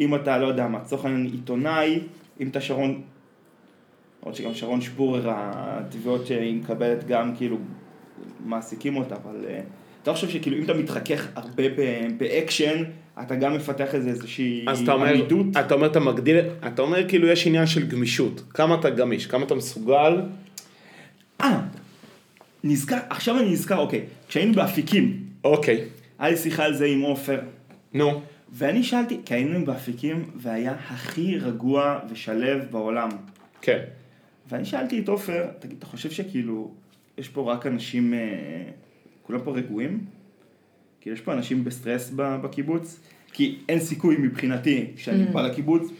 אם 0.00 0.14
אתה, 0.14 0.38
לא 0.38 0.46
יודע 0.46 0.68
מה, 0.68 0.78
לצורך 0.78 1.04
העניין 1.04 1.26
עיתונאי, 1.32 2.00
אם 2.40 2.48
אתה 2.48 2.60
שרון, 2.60 3.02
למרות 4.22 4.36
שגם 4.36 4.54
שרון 4.54 4.80
שפורר, 4.80 5.30
התביעות 5.34 6.26
שהיא 6.26 6.56
מקבלת 6.56 7.06
גם 7.06 7.36
כאילו 7.36 7.56
מעסיקים 8.46 8.96
אותה, 8.96 9.14
אבל 9.14 9.44
אה, 9.48 9.60
אתה 10.02 10.10
לא 10.10 10.16
חושב 10.16 10.28
שכאילו 10.28 10.56
אם 10.56 10.64
אתה 10.64 10.74
מתחכך 10.74 11.28
הרבה 11.34 11.68
ב- 11.68 12.08
באקשן, 12.18 12.82
אתה 13.22 13.34
גם 13.34 13.54
מפתח 13.54 13.94
איזה 13.94 14.10
איזושהי 14.10 14.64
אז 14.68 14.80
אתה 14.80 14.92
אומר, 14.92 15.06
עמידות. 15.06 15.46
אתה 15.60 15.74
אומר, 15.74 15.86
אתה 15.86 16.00
מגדיל, 16.00 16.36
אתה 16.66 16.82
אומר 16.82 17.08
כאילו 17.08 17.28
יש 17.28 17.46
עניין 17.46 17.66
של 17.66 17.86
גמישות. 17.86 18.42
כמה 18.50 18.74
אתה 18.74 18.90
גמיש, 18.90 19.26
כמה 19.26 19.44
אתה 19.44 19.54
מסוגל. 19.54 20.22
אה, 21.40 21.60
נזכר, 22.64 22.98
עכשיו 23.10 23.38
אני 23.38 23.50
נזכר, 23.52 23.78
אוקיי, 23.78 24.04
כשהיינו 24.28 24.54
באפיקים, 24.54 25.24
אוקיי, 25.44 25.84
היה 26.18 26.30
לי 26.30 26.36
שיחה 26.36 26.64
על 26.64 26.74
זה 26.74 26.86
עם 26.86 27.00
עופר, 27.00 27.40
נו. 27.94 28.20
ואני 28.52 28.82
שאלתי, 28.82 29.20
כי 29.24 29.34
היינו 29.34 29.64
באפיקים 29.64 30.30
והיה 30.36 30.74
הכי 30.88 31.38
רגוע 31.38 31.98
ושלב 32.10 32.64
בעולם. 32.70 33.08
כן. 33.60 33.78
ואני 34.48 34.64
שאלתי 34.64 35.00
את 35.00 35.08
עופר, 35.08 35.46
תגיד, 35.58 35.76
אתה 35.78 35.86
חושב 35.86 36.10
שכאילו, 36.10 36.70
יש 37.18 37.28
פה 37.28 37.52
רק 37.52 37.66
אנשים, 37.66 38.14
אה, 38.14 38.18
כולם 39.22 39.40
פה 39.44 39.52
רגועים? 39.52 40.04
כאילו, 41.00 41.16
יש 41.16 41.22
פה 41.22 41.32
אנשים 41.32 41.64
בסטרס 41.64 42.12
ב- 42.16 42.36
בקיבוץ? 42.42 43.00
כי 43.32 43.58
אין 43.68 43.80
סיכוי 43.80 44.16
מבחינתי, 44.16 44.86
כשאני 44.96 45.24
בא 45.24 45.42
לקיבוץ, 45.42 45.90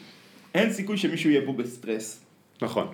אין 0.54 0.72
סיכוי 0.72 0.96
שמישהו 0.96 1.30
יהיה 1.30 1.46
פה 1.46 1.52
בסטרס. 1.52 2.24
נכון. 2.62 2.86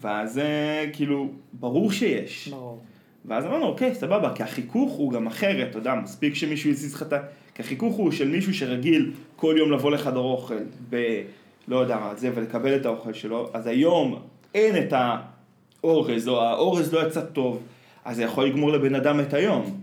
ואז 0.00 0.38
אה, 0.38 0.86
כאילו, 0.92 1.30
ברור 1.52 1.92
שיש. 1.92 2.48
ברור. 2.48 2.82
ואז 3.24 3.44
אמרנו, 3.44 3.66
אוקיי, 3.66 3.94
סבבה, 3.94 4.34
כי 4.34 4.42
החיכוך 4.42 4.92
הוא 4.92 5.12
גם 5.12 5.26
אחרת, 5.26 5.70
אתה 5.70 5.78
יודע, 5.78 5.94
מספיק 5.94 6.34
שמישהו 6.34 6.70
יזיז 6.70 6.94
לך 6.94 7.02
את 7.02 7.12
ה... 7.12 7.18
כי 7.54 7.62
החיכוך 7.62 7.96
הוא 7.96 8.10
של 8.10 8.28
מישהו 8.28 8.54
שרגיל 8.54 9.12
כל 9.36 9.54
יום 9.58 9.72
לבוא 9.72 9.90
לחדר 9.90 10.18
אוכל, 10.18 10.58
ב... 10.90 11.22
לא 11.68 11.76
יודע 11.76 11.98
מה, 11.98 12.14
זה, 12.14 12.30
ולקבל 12.34 12.76
את 12.76 12.86
האוכל 12.86 13.12
שלו, 13.12 13.50
אז 13.52 13.66
היום 13.66 14.22
אין 14.54 14.76
את 14.76 14.92
האורז, 14.92 16.28
או 16.28 16.42
האורז 16.42 16.92
לא 16.92 17.06
יצא 17.06 17.20
טוב, 17.20 17.62
אז 18.04 18.16
זה 18.16 18.22
יכול 18.22 18.46
לגמור 18.46 18.72
לבן 18.72 18.94
אדם 18.94 19.20
את 19.20 19.34
היום. 19.34 19.82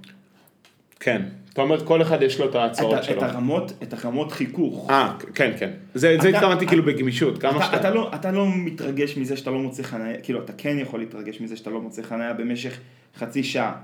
כן. 1.07 1.21
אתה 1.53 1.61
אומר, 1.61 1.85
כל 1.85 2.01
אחד 2.01 2.21
יש 2.21 2.39
לו 2.39 2.49
את 2.49 2.55
ההצעות 2.55 3.03
שלו. 3.03 3.17
את 3.17 3.23
הרמות, 3.23 3.73
את 3.83 3.93
הרמות 3.93 4.31
חיכוך. 4.31 4.89
אה, 4.89 5.13
כן, 5.35 5.51
כן. 5.59 5.71
זה 5.93 6.29
התכוונתי 6.29 6.67
כאילו 6.67 6.83
בגמישות. 6.83 7.37
כמה 7.37 7.57
אתה, 7.57 7.65
שאתה... 7.65 7.79
אתה, 7.79 7.89
לא, 7.89 8.11
אתה 8.15 8.31
לא 8.31 8.47
מתרגש 8.55 9.17
מזה 9.17 9.37
שאתה 9.37 9.51
לא 9.51 9.59
מוצא 9.59 9.83
חניה, 9.83 10.17
כאילו 10.21 10.43
אתה 10.43 10.53
כן 10.53 10.77
יכול 10.79 10.99
להתרגש 10.99 11.41
מזה 11.41 11.57
שאתה 11.57 11.69
לא 11.69 11.81
מוצא 11.81 12.01
חניה 12.01 12.33
במשך 12.33 12.79
חצי 13.17 13.43
שעה, 13.43 13.75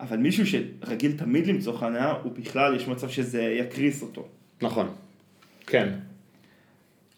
אבל 0.00 0.16
מישהו 0.16 0.44
שרגיל 0.46 1.12
תמיד 1.12 1.46
למצוא 1.46 1.76
חניה, 1.76 2.14
הוא 2.22 2.32
בכלל, 2.32 2.76
יש 2.76 2.88
מצב 2.88 3.08
שזה 3.08 3.42
יקריס 3.42 4.02
אותו. 4.02 4.24
נכון. 4.62 4.88
כן. 5.66 5.88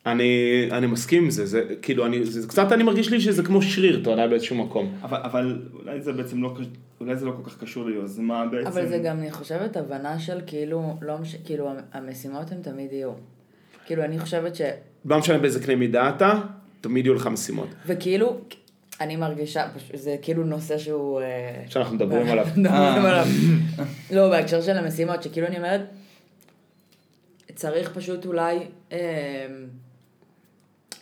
אני, 0.07 0.69
אני 0.71 0.87
מסכים 0.87 1.25
עם 1.25 1.31
זה, 1.31 1.47
זה 1.47 1.63
כאילו, 1.83 2.07
אני, 2.07 2.25
זה 2.25 2.49
קצת 2.49 2.73
אני 2.73 2.83
מרגיש 2.83 3.11
לי 3.11 3.21
שזה 3.21 3.43
כמו 3.43 3.63
שריר, 3.63 4.01
אתה 4.03 4.11
יודע, 4.11 4.27
באיזשהו 4.27 4.57
מקום. 4.57 4.95
אבל, 5.03 5.19
אבל 5.23 5.59
אולי 5.73 6.01
זה 6.01 6.13
בעצם 6.13 6.43
לא, 6.43 6.55
אולי 7.03 7.17
זה 7.17 7.27
לא 7.27 7.33
כל 7.43 7.51
כך 7.51 7.59
קשור 7.61 7.85
ליוזמה 7.85 8.47
בעצם. 8.47 8.67
אבל 8.67 8.89
זה 8.89 8.99
גם, 8.99 9.19
אני 9.19 9.31
חושבת, 9.31 9.77
הבנה 9.77 10.19
של 10.19 10.41
כאילו, 10.47 10.97
לא 11.01 11.19
מש... 11.19 11.37
כאילו, 11.45 11.71
המ- 11.71 11.81
המשימות 11.93 12.53
הן 12.53 12.63
תמיד 12.63 12.93
יהיו. 12.93 13.13
כאילו, 13.87 14.05
אני 14.05 14.19
חושבת 14.19 14.57
ש... 14.57 14.61
לא 15.05 15.19
משנה 15.19 15.39
באיזה 15.39 15.63
קנה 15.63 15.77
מידה 15.77 16.09
אתה, 16.09 16.41
תמיד 16.81 17.07
יהיו 17.07 17.15
לך 17.15 17.27
משימות. 17.27 17.69
וכאילו, 17.87 18.39
אני 19.01 19.17
מרגישה, 19.17 19.67
זה 19.95 20.17
כאילו 20.23 20.45
נושא 20.45 20.79
שהוא... 20.79 21.21
אה, 21.21 21.65
שאנחנו 21.69 21.97
מדברים 21.97 22.29
עליו. 22.29 22.47
מדברים 22.57 23.05
עליו. 23.05 23.27
לא, 24.17 24.31
בהקשר 24.31 24.61
של 24.63 24.77
המשימות, 24.79 25.23
שכאילו 25.23 25.47
אני 25.47 25.57
אומרת, 25.57 25.81
צריך 27.55 27.91
פשוט 27.95 28.27
אולי 28.27 28.59
אה, 28.93 28.99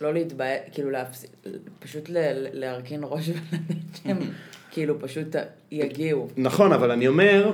לא 0.01 0.13
להתבייש, 0.15 0.61
כאילו 0.73 0.91
להפסיק, 0.91 1.31
פשוט 1.79 2.09
ל- 2.09 2.47
להרכין 2.53 3.01
ראש 3.03 3.29
ולדעת 3.29 3.77
שהם 4.03 4.17
כאילו 4.73 5.01
פשוט 5.01 5.37
יגיעו. 5.71 6.29
נכון, 6.37 6.73
אבל 6.73 6.91
אני 6.91 7.09
אומר, 7.09 7.53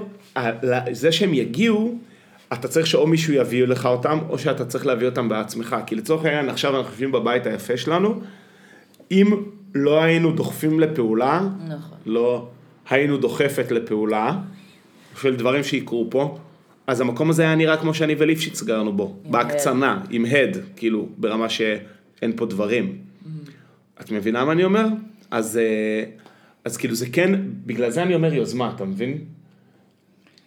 זה 0.93 1.13
שהם 1.13 1.35
יגיעו, 1.35 1.99
אתה 2.53 2.69
צריך 2.69 2.87
שאו 2.87 3.07
מישהו 3.07 3.35
יביא 3.35 3.65
לך 3.65 3.87
אותם, 3.87 4.19
או 4.29 4.39
שאתה 4.39 4.65
צריך 4.65 4.87
להביא 4.87 5.07
אותם 5.07 5.29
בעצמך. 5.29 5.77
כי 5.87 5.95
לצורך 5.95 6.25
העניין, 6.25 6.49
עכשיו 6.49 6.77
אנחנו 6.77 6.91
יושבים 6.91 7.13
בבית 7.13 7.47
היפה 7.47 7.77
שלנו, 7.77 8.21
אם 9.11 9.27
לא 9.75 10.03
היינו 10.03 10.33
דוחפים 10.33 10.81
לפעולה, 10.81 11.41
נכון. 11.69 11.99
לא 12.07 12.49
היינו 12.91 13.17
דוחפת 13.17 13.71
לפעולה, 13.71 14.33
של 15.21 15.37
דברים 15.37 15.63
שיקרו 15.63 16.07
פה, 16.11 16.39
אז 16.87 17.01
המקום 17.01 17.31
הזה 17.31 17.43
היה 17.43 17.55
נראה 17.55 17.77
כמו 17.77 17.95
שאני 17.95 18.15
וליפשיץ 18.19 18.63
גרנו 18.63 18.93
בו, 18.93 19.17
בהקצנה, 19.25 20.01
עם 20.11 20.25
הד, 20.25 20.57
כאילו, 20.77 21.09
ברמה 21.19 21.49
שאין 22.21 22.33
פה 22.37 22.47
דברים. 22.47 22.99
את 24.01 24.11
מבינה 24.11 24.45
מה 24.45 24.53
אני 24.53 24.65
אומר? 24.65 24.87
אז, 25.31 25.59
אה, 25.59 26.05
אז 26.65 26.77
כאילו 26.77 26.95
זה 26.95 27.07
כן, 27.13 27.41
בגלל 27.67 27.91
זה 27.91 28.03
אני 28.03 28.15
אומר 28.15 28.35
יוזמה, 28.35 28.73
אתה 28.77 28.85
מבין? 28.85 29.19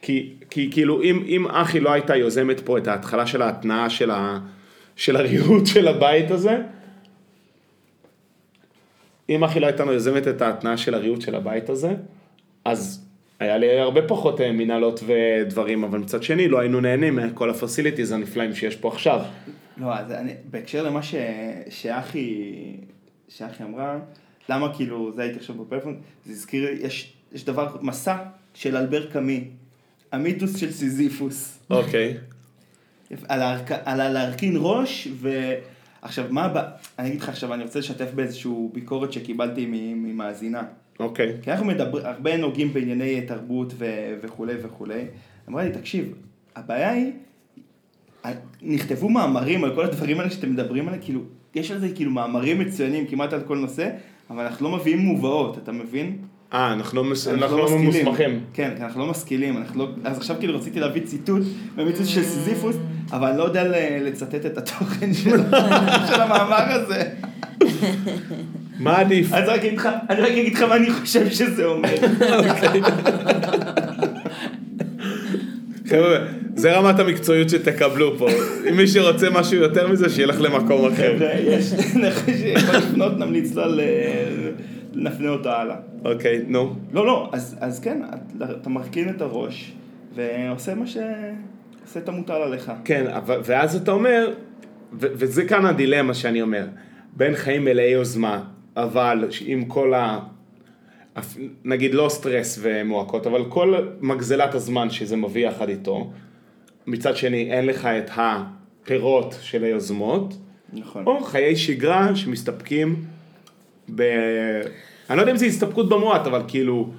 כי, 0.02 0.34
כי 0.50 0.70
כאילו 0.72 1.04
אם, 1.04 1.24
אם 1.28 1.48
אחי 1.48 1.80
לא 1.80 1.92
הייתה 1.92 2.16
יוזמת 2.16 2.60
פה 2.60 2.78
את 2.78 2.88
ההתחלה 2.88 3.28
של 3.28 3.42
ההתנעה 3.42 3.90
של, 3.90 4.12
של 4.96 5.16
הריהוט 5.16 5.66
של 5.66 5.88
הבית 5.88 6.32
הזה, 6.32 6.62
אם 9.30 9.44
אחי 9.44 9.60
לא 9.60 9.66
הייתה 9.66 9.84
יוזמת 9.84 10.28
את 10.28 10.42
ההתנעה 10.42 10.78
של 10.78 10.94
הריהוט 10.94 11.22
של 11.22 11.36
הבית 11.36 11.70
הזה, 11.70 11.94
אז 12.66 13.06
היה 13.40 13.58
לי 13.58 13.80
הרבה 13.80 14.02
פחות 14.02 14.42
אה, 14.42 14.52
מנהלות 14.52 15.04
ודברים, 15.06 15.84
אבל 15.84 16.00
מצד 16.00 16.24
שני 16.24 16.48
לא 16.48 16.60
היינו 16.60 16.82
נהנים 16.82 17.16
מכל 17.16 17.50
הפסיליטיז 17.50 18.12
הנפלאים 18.12 18.56
שיש 18.56 18.76
פה 18.76 18.88
עכשיו. 18.88 19.20
לא, 19.80 19.98
אז 19.98 20.12
אני, 20.12 20.34
בהקשר 20.52 20.84
למה 20.84 21.04
ש, 21.04 21.16
שאחי, 21.70 22.44
שאחי 23.28 23.64
אמרה, 23.64 24.00
למה 24.50 24.76
כאילו, 24.76 25.12
זה 25.16 25.22
הייתי 25.22 25.40
עכשיו 25.40 25.56
בפלאפון, 25.56 26.02
זה 26.26 26.34
הזכיר, 26.34 26.70
יש, 26.70 27.14
יש 27.32 27.46
דבר, 27.46 27.78
מסע 27.82 28.18
של 28.54 28.78
אלבר 28.78 29.12
קאמי, 29.12 29.48
המיתוס 30.12 30.56
של 30.56 30.72
סיזיפוס, 30.72 31.60
אוקיי. 31.70 32.18
על, 33.28 33.42
ההרכ... 33.42 33.72
על 33.86 34.02
הלהרכין 34.02 34.54
ראש, 34.58 35.08
ועכשיו, 35.16 36.26
מה 36.30 36.46
הבא, 36.46 36.70
אני 37.00 37.10
אגיד 37.10 37.22
לך 37.22 37.30
עכשיו, 37.30 37.54
אני 37.54 37.64
רוצה 37.64 37.80
לשתף 37.80 38.12
באיזושהי 38.16 38.52
ביקורת 38.74 39.14
שקיבלתי 39.14 39.66
ממאזינה. 39.96 40.64
אוקיי. 41.00 41.38
כי 41.42 41.52
אנחנו 41.52 41.66
מדבר, 41.66 42.08
הרבה 42.08 42.38
נוגעים 42.38 42.74
בענייני 42.74 43.22
תרבות 43.22 43.74
ו, 43.78 43.86
וכולי 44.22 44.54
וכולי. 44.62 45.06
אמרה 45.50 45.64
לי, 45.64 45.72
תקשיב, 45.72 46.14
הבעיה 46.56 46.92
היא, 46.92 47.12
נכתבו 48.62 49.10
מאמרים 49.10 49.64
על 49.64 49.76
כל 49.76 49.86
הדברים 49.86 50.20
האלה 50.20 50.32
שאתם 50.32 50.52
מדברים 50.52 50.88
עליהם, 50.88 51.04
כאילו, 51.04 51.22
יש 51.56 51.72
על 51.72 51.80
זה 51.80 51.90
כאילו 51.96 52.12
מאמרים 52.12 52.60
מצוינים 52.60 53.08
כמעט 53.08 53.34
על 53.34 53.42
כל 53.42 53.58
נושא, 53.58 53.90
אבל 54.30 54.44
אנחנו 54.44 54.70
לא 54.70 54.78
מביאים 54.78 55.00
מובאות, 55.00 55.58
אתה 55.58 55.72
מבין? 55.72 56.18
אה, 56.54 56.74
אנחנו 56.74 57.04
לא, 57.04 57.12
מס... 57.12 57.28
אנחנו 57.28 57.44
אנחנו 57.44 57.58
לא 57.58 57.66
משכילים. 57.66 58.06
מוסמכים. 58.06 58.40
כן, 58.54 58.74
כי 58.78 58.84
אנחנו 58.84 59.02
לא 59.02 59.12
משכילים, 59.12 59.58
אנחנו 59.58 59.80
לא... 59.80 59.90
אז 60.04 60.18
עכשיו 60.18 60.36
כאילו 60.40 60.58
רציתי 60.58 60.80
להביא 60.80 61.02
ציטוט 61.06 61.44
במיצוץ 61.76 62.08
של 62.08 62.24
סיזיפוס, 62.24 62.76
אבל 63.12 63.28
אני 63.28 63.38
לא 63.38 63.44
יודע 63.44 63.64
לצטט 64.02 64.46
את 64.46 64.58
התוכן 64.58 65.14
של 65.14 65.30
של 66.08 66.22
המאמר 66.22 66.72
הזה. 66.72 67.10
מה 68.80 68.98
עדיף? 68.98 69.34
אז 69.34 69.50
רק 69.50 69.60
אגיד 69.60 69.80
לך, 69.80 69.90
אני 70.10 70.22
רק 70.22 70.32
אגיד 70.32 70.54
לך 70.54 70.62
מה 70.62 70.76
אני 70.76 70.92
חושב 70.92 71.30
שזה 71.30 71.66
אומר. 71.66 71.90
חבר'ה, 75.90 76.18
זה 76.56 76.78
רמת 76.78 77.00
המקצועיות 77.00 77.50
שתקבלו 77.50 78.18
פה. 78.18 78.28
אם 78.70 78.78
מי 78.78 78.88
שרוצה 78.88 79.30
משהו 79.30 79.58
יותר 79.58 79.88
מזה, 79.88 80.10
שילך 80.10 80.42
למקום 80.42 80.86
אחר. 80.94 81.16
חבר'ה, 81.18 81.34
יש 81.40 81.74
נכה 81.96 82.32
שיכול 82.38 82.76
לפנות, 82.76 83.18
נמליץ 83.18 83.56
לו 83.56 83.64
ל... 83.66 83.80
נפנה 84.94 85.30
אותו 85.30 85.50
הלאה. 85.50 85.76
אוקיי, 86.06 86.42
נו. 86.48 86.76
לא, 86.94 87.06
לא, 87.06 87.30
אז, 87.60 87.80
כן, 87.80 88.02
אתה- 88.62 88.70
מרכין 88.70 89.10
את 89.10 89.22
הראש, 89.22 89.72
ועושה 90.16 90.76
מה 90.76 90.88
ש... 90.88 90.98
עושה 91.86 92.00
את 92.00 92.10
המוטל 92.10 92.34
עליך. 92.34 92.72
כן, 92.86 93.06
ואז 93.26 93.76
אתה 93.76 93.92
אומר, 93.92 94.32
וזה 94.94 95.46
כאן 95.46 95.66
הדילמה 95.66 96.14
שאני 96.14 96.42
אומר, 96.42 96.66
בין 97.18 97.36
חיים 97.36 97.66
מלאי 97.66 97.90
יוזמה, 97.90 98.42
אבל 98.78 99.26
עם 99.46 99.66
כל 99.66 99.94
ה... 99.94 100.20
נגיד 101.66 101.94
לא 101.94 102.10
סטרס 102.10 102.60
ומועקות, 102.62 103.28
אבל 103.28 103.46
כל 103.50 103.88
מגזלת 104.02 104.56
הזמן 104.56 104.90
שזה 104.90 105.16
מביא 105.18 105.48
יחד 105.48 105.70
איתו, 105.70 106.12
מצד 106.88 107.16
שני 107.18 107.52
אין 107.54 107.66
לך 107.66 107.86
את 107.86 108.10
הפירות 108.16 109.36
של 109.42 109.64
היוזמות, 109.64 110.34
נכון. 110.74 111.06
או 111.06 111.24
חיי 111.24 111.56
שגרה 111.56 112.16
שמסתפקים 112.16 113.06
ב... 113.96 114.02
אני 115.10 115.18
לא 115.18 115.22
יודע 115.22 115.32
אם 115.32 115.38
זה 115.38 115.46
הסתפקות 115.46 115.90
במועט, 115.90 116.28
אבל 116.28 116.42
כאילו... 116.48 116.90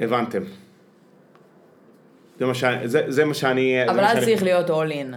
הבנתם. 0.00 0.42
זה 2.38 2.46
מה, 2.46 2.54
ש... 2.54 2.64
זה, 2.84 3.02
זה 3.08 3.24
מה 3.24 3.34
שאני... 3.34 3.84
אבל 3.90 4.00
אז 4.00 4.12
שאני- 4.12 4.24
צריך 4.24 4.42
להיות 4.42 4.70
all 4.70 4.92
in 4.92 5.16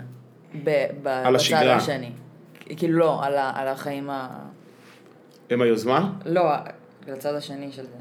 ב- 0.64 0.70
ב- 1.04 1.08
על 1.08 1.24
בצד 1.24 1.36
השגרה. 1.36 1.76
השני. 1.76 2.10
כאילו 2.76 2.98
לא, 3.00 3.26
על 3.26 3.38
ה- 3.38 3.52
על 3.56 3.68
החיים 3.68 4.10
ה... 4.10 4.28
עם 5.50 5.62
היוזמה? 5.62 6.10
לא, 6.26 6.42
לצד 7.08 7.36
השני 7.36 7.72
של 7.72 7.84
זה. 7.84 7.98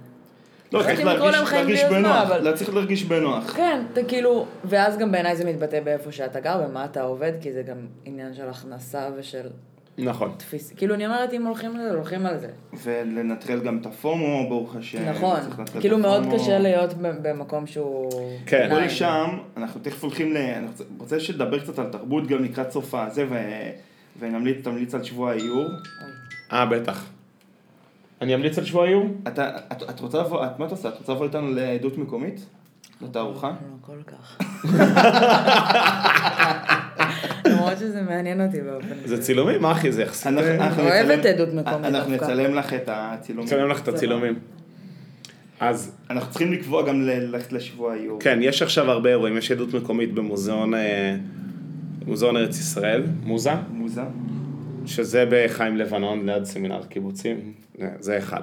לא, 0.72 0.82
צריך 0.82 1.04
להרגיש 1.04 1.52
להרגיש 1.52 1.84
בנוח, 1.84 2.16
אבל- 2.16 2.50
לא 2.50 2.56
צריך 2.56 2.74
להרגיש 2.74 3.04
בנוח. 3.04 3.56
כן, 3.56 3.82
אתה 3.92 4.00
כאילו, 4.04 4.46
ואז 4.64 4.98
גם 4.98 5.12
בעיניי 5.12 5.36
זה 5.36 5.44
מתבטא 5.44 5.80
באיפה 5.80 6.12
שאתה 6.12 6.40
גר, 6.40 6.62
במה 6.68 6.84
אתה 6.84 7.02
עובד, 7.02 7.32
כי 7.40 7.52
זה 7.52 7.62
גם 7.62 7.76
עניין 8.04 8.34
של 8.34 8.48
הכנסה 8.48 9.08
ושל 9.16 9.46
נכון. 9.98 10.34
תפיס. 10.36 10.72
כאילו, 10.76 10.94
אני 10.94 11.06
אומרת, 11.06 11.32
אם 11.32 11.46
הולכים 11.46 11.76
על 11.76 11.82
זה, 11.82 11.94
הולכים 11.94 12.26
על 12.26 12.38
זה. 12.38 12.48
ולנטרל 12.82 13.60
גם 13.60 13.78
את 13.80 13.86
הפומו, 13.86 14.48
ברוך 14.48 14.76
השם. 14.76 15.08
נכון. 15.10 15.40
כאילו, 15.80 15.98
מאוד. 15.98 16.22
קשה 16.34 16.58
להיות 16.58 16.90
במקום 16.98 17.66
שהוא... 17.66 18.10
כן. 18.46 18.56
בוא 18.58 18.64
עיניים. 18.64 18.86
לשם, 18.86 19.26
אנחנו 19.56 19.80
תכף 19.80 20.02
הולכים 20.02 20.32
ל... 20.32 20.36
אני 20.36 20.66
רוצה- 20.98 21.20
שתדבר 21.20 21.58
קצת 21.58 21.78
על 21.78 21.86
תרבות 21.92 22.26
גם 22.26 22.44
לקראת 22.44 22.70
סוף 22.70 22.94
הזה, 22.94 23.24
ו... 23.30 23.34
ונמליץ 24.20 24.56
תמליץ 24.64 24.94
על 24.94 25.02
שבוע 25.02 25.30
האיור. 25.30 25.66
אה, 26.52 26.66
בטח. 26.66 27.04
אני 28.22 28.34
אמליץ 28.34 28.58
על 28.58 28.64
שבוע 28.64 28.86
איור? 28.88 29.06
אתה, 29.28 29.50
את, 29.72 29.82
את 29.90 30.00
רוצה 30.00 30.18
לבוא, 30.18 30.46
את, 30.46 30.58
מה 30.58 30.66
את 30.66 30.70
עושה? 30.70 30.88
את 30.88 30.98
רוצה 30.98 31.12
לבוא 31.12 31.24
איתנו 31.26 31.50
לעדות 31.54 31.98
מקומית? 31.98 32.46
לתערוכה? 33.02 33.48
לא 33.48 33.54
כל 33.80 34.02
כך. 34.06 34.38
למרות 37.46 37.78
שזה 37.78 38.02
מעניין 38.02 38.40
אותי 38.46 38.60
באופן 38.60 38.86
זה 39.04 39.22
צילומים, 39.22 39.62
מה 39.62 39.72
אחי? 39.72 39.92
זה 39.92 40.02
יחסית... 40.02 40.26
אנחנו- 40.26 40.82
אה, 40.88 41.02
אוהבת 41.04 41.24
עדות 41.24 41.48
מקומית 41.54 41.84
אנחנו. 41.84 42.12
נצלם 42.14 42.54
לך 42.54 42.74
את 42.74 42.88
הצילומים. 42.92 43.46
נצלם 43.46 43.68
לך 43.68 43.82
את 43.82 43.88
הצילומים. 43.88 44.38
אז 45.60 45.92
אנחנו 46.10 46.30
צריכים 46.30 46.52
לקבוע 46.52 46.86
גם 46.86 47.02
ללכת 47.02 47.52
לשבוע 47.52 47.92
האיור. 47.92 48.20
כן, 48.20 48.38
יש 48.42 48.62
עכשיו 48.62 48.90
הרבה 48.90 49.10
אירועים, 49.10 49.36
יש 49.36 49.50
עדות 49.52 49.74
מקומית 49.74 50.14
במוזיאון 50.14 50.74
אה, 50.74 51.16
ארץ 52.22 52.58
ישראל, 52.58 53.02
מוזה, 53.22 53.52
מוזה. 53.70 54.02
שזה 54.86 55.24
בחיים 55.30 55.76
לבנון 55.76 56.28
ליד 56.28 56.44
סמינר 56.44 56.80
קיבוצים, 56.88 57.52
זה- 57.98 58.18
אחד, 58.18 58.42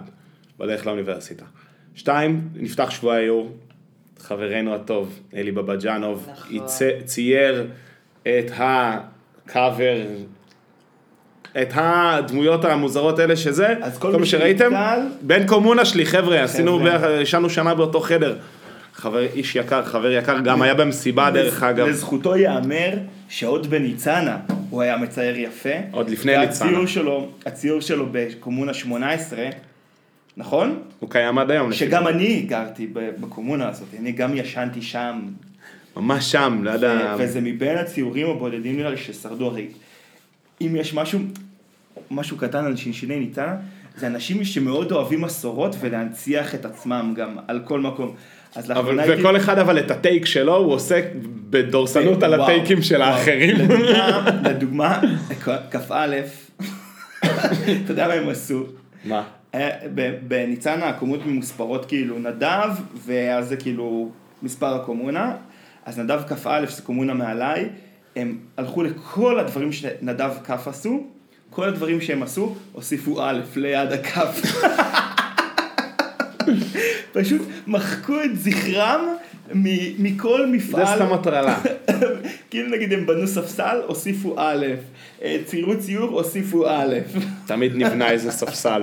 בדרך 0.59 0.87
לאוניברסיטה. 0.87 1.45
שתיים, 1.95 2.41
נפתח 2.55 2.89
שבוע 2.89 3.15
האיור, 3.15 3.55
חברנו 4.19 4.75
הטוב, 4.75 5.19
אלי 5.35 5.51
בבג'אנוב, 5.51 6.27
נכון. 6.31 6.65
צייר 7.05 7.67
את 8.21 8.51
הקאבר, 8.55 9.97
את 11.61 11.69
הדמויות 11.73 12.65
המוזרות 12.65 13.19
האלה 13.19 13.35
שזה, 13.35 13.75
אז 13.81 13.97
כל 13.97 14.11
כל 14.11 14.19
מי 14.19 14.25
שראיתם, 14.25 14.71
שנתקל- 14.71 15.17
בן 15.21 15.47
קומונה 15.47 15.85
שלי, 15.85 16.05
חבר'ה, 16.05 16.43
עשינו, 16.43 16.79
ישנו 17.21 17.49
שנה 17.49 17.73
באותו 17.75 17.99
חדר. 17.99 18.35
חבר, 18.93 19.19
איש 19.23 19.55
יקר, 19.55 19.83
חבר 19.85 20.11
יקר, 20.11 20.39
גם 20.39 20.61
היה 20.61 20.73
במסיבה 20.73 21.31
דרך 21.31 21.63
אגב. 21.63 21.87
לזכותו 21.87 22.35
ייאמר 22.35 22.89
שעוד 23.29 23.67
בניצנה 23.67 24.37
הוא 24.69 24.81
היה 24.81 24.97
מצייר 24.97 25.39
יפה. 25.39 25.69
עוד 25.91 26.09
לפני 26.09 26.31
והציור 26.37 26.69
ניצנה. 26.69 26.87
שלו, 26.87 27.29
הציור 27.45 27.81
שלו 27.81 28.05
בקומונה 28.11 28.73
18, 28.73 29.49
נכון? 30.37 30.79
הוא 30.99 31.09
קיים 31.09 31.37
עד 31.37 31.51
היום. 31.51 31.73
שגם 31.73 32.03
זה. 32.03 32.09
אני 32.09 32.41
גרתי 32.41 32.87
בקומונה 32.93 33.69
הזאת, 33.69 33.87
אני 33.99 34.11
גם 34.11 34.37
ישנתי 34.37 34.81
שם. 34.81 35.19
ממש 35.97 36.31
שם, 36.31 36.61
ליד 36.63 36.83
ה... 36.83 37.15
וזה 37.19 37.41
מבין 37.41 37.77
הציורים 37.77 38.29
הבודדים 38.29 38.77
נראה 38.77 38.89
לי 38.89 38.97
ששרדו 38.97 39.45
הרי. 39.45 39.67
אם 40.61 40.75
יש 40.75 40.93
משהו, 40.93 41.19
משהו 42.11 42.37
קטן 42.37 42.65
על 42.65 42.75
שינשיני 42.75 43.19
ניצנה, 43.19 43.55
זה 43.97 44.07
אנשים 44.07 44.43
שמאוד 44.43 44.91
אוהבים 44.91 45.21
מסורות 45.21 45.75
ולהנציח 45.79 46.55
את 46.55 46.65
עצמם 46.65 47.13
גם 47.15 47.37
על 47.47 47.61
כל 47.65 47.79
מקום. 47.79 48.15
אז 48.55 48.69
לאחרונה 48.69 49.03
הייתי- 49.03 49.21
וכל 49.21 49.37
אחד 49.37 49.57
אבל 49.59 49.79
את 49.79 49.91
הטייק 49.91 50.25
שלו, 50.25 50.55
הוא 50.55 50.73
עושה 50.73 51.01
בדורסנות 51.49 52.23
על 52.23 52.41
הטייקים 52.41 52.81
של. 52.81 53.01
האחרים. 53.01 53.55
לדוגמה, 54.43 55.01
כ"א, 55.71 56.07
אתה 57.83 57.91
יודע 57.91 58.07
מה 58.07 58.13
הם 58.13 58.29
עשו? 58.29 58.63
מה? 59.05 59.23
ב- 59.95 60.15
בניצנה 60.27 60.85
הכמות 60.89 61.25
ממוספרות 61.25 61.85
כאילו 61.85 62.19
נדב, 62.19 62.69
ואז 63.05 63.47
זה 63.47 63.57
כאילו 63.57 64.09
מספר 64.43 64.75
הקומונה, 64.75 65.31
אז 65.85 65.99
נדב 65.99 66.21
כ"א 66.27 66.65
זה 66.69 66.81
קומונה 66.81 67.13
מעליי, 67.13 67.69
הם 68.15 68.37
הלכו 68.57 68.83
לכל 68.83 69.39
הדברים 69.39 69.71
שנדב 69.71 70.31
כ' 70.43 70.67
עשו, 70.67 71.03
כל 71.49 71.63
הדברים 71.63 72.01
שהם 72.01 72.23
עשו, 72.23 72.55
הוסיפו 72.71 73.21
א' 73.21 73.39
ליד 73.55 73.91
הכף. 73.91 74.41
פשוט 77.11 77.41
מחקו 77.67 78.23
את 78.23 78.39
זכרם 78.39 79.01
מ- 79.55 80.03
מכל 80.03 80.39
זה 80.41 80.47
מפעל. 80.47 80.95
סתם 80.95 81.13
הטרלה. 81.13 81.59
כאילו 82.49 82.69
נגיד 82.69 82.93
הם 82.93 83.05
בנו 83.05 83.27
ספסל, 83.27 83.77
הוסיפו 83.87 84.35
א', 84.37 84.65
אה, 85.23 85.37
ציירו 85.45 85.77
ציור, 85.79 86.09
הוסיפו 86.09 86.67
א'. 86.69 86.95
תמיד 87.45 87.75
נבנה 87.75 88.11
איזה 88.11 88.31
ספסל. 88.31 88.81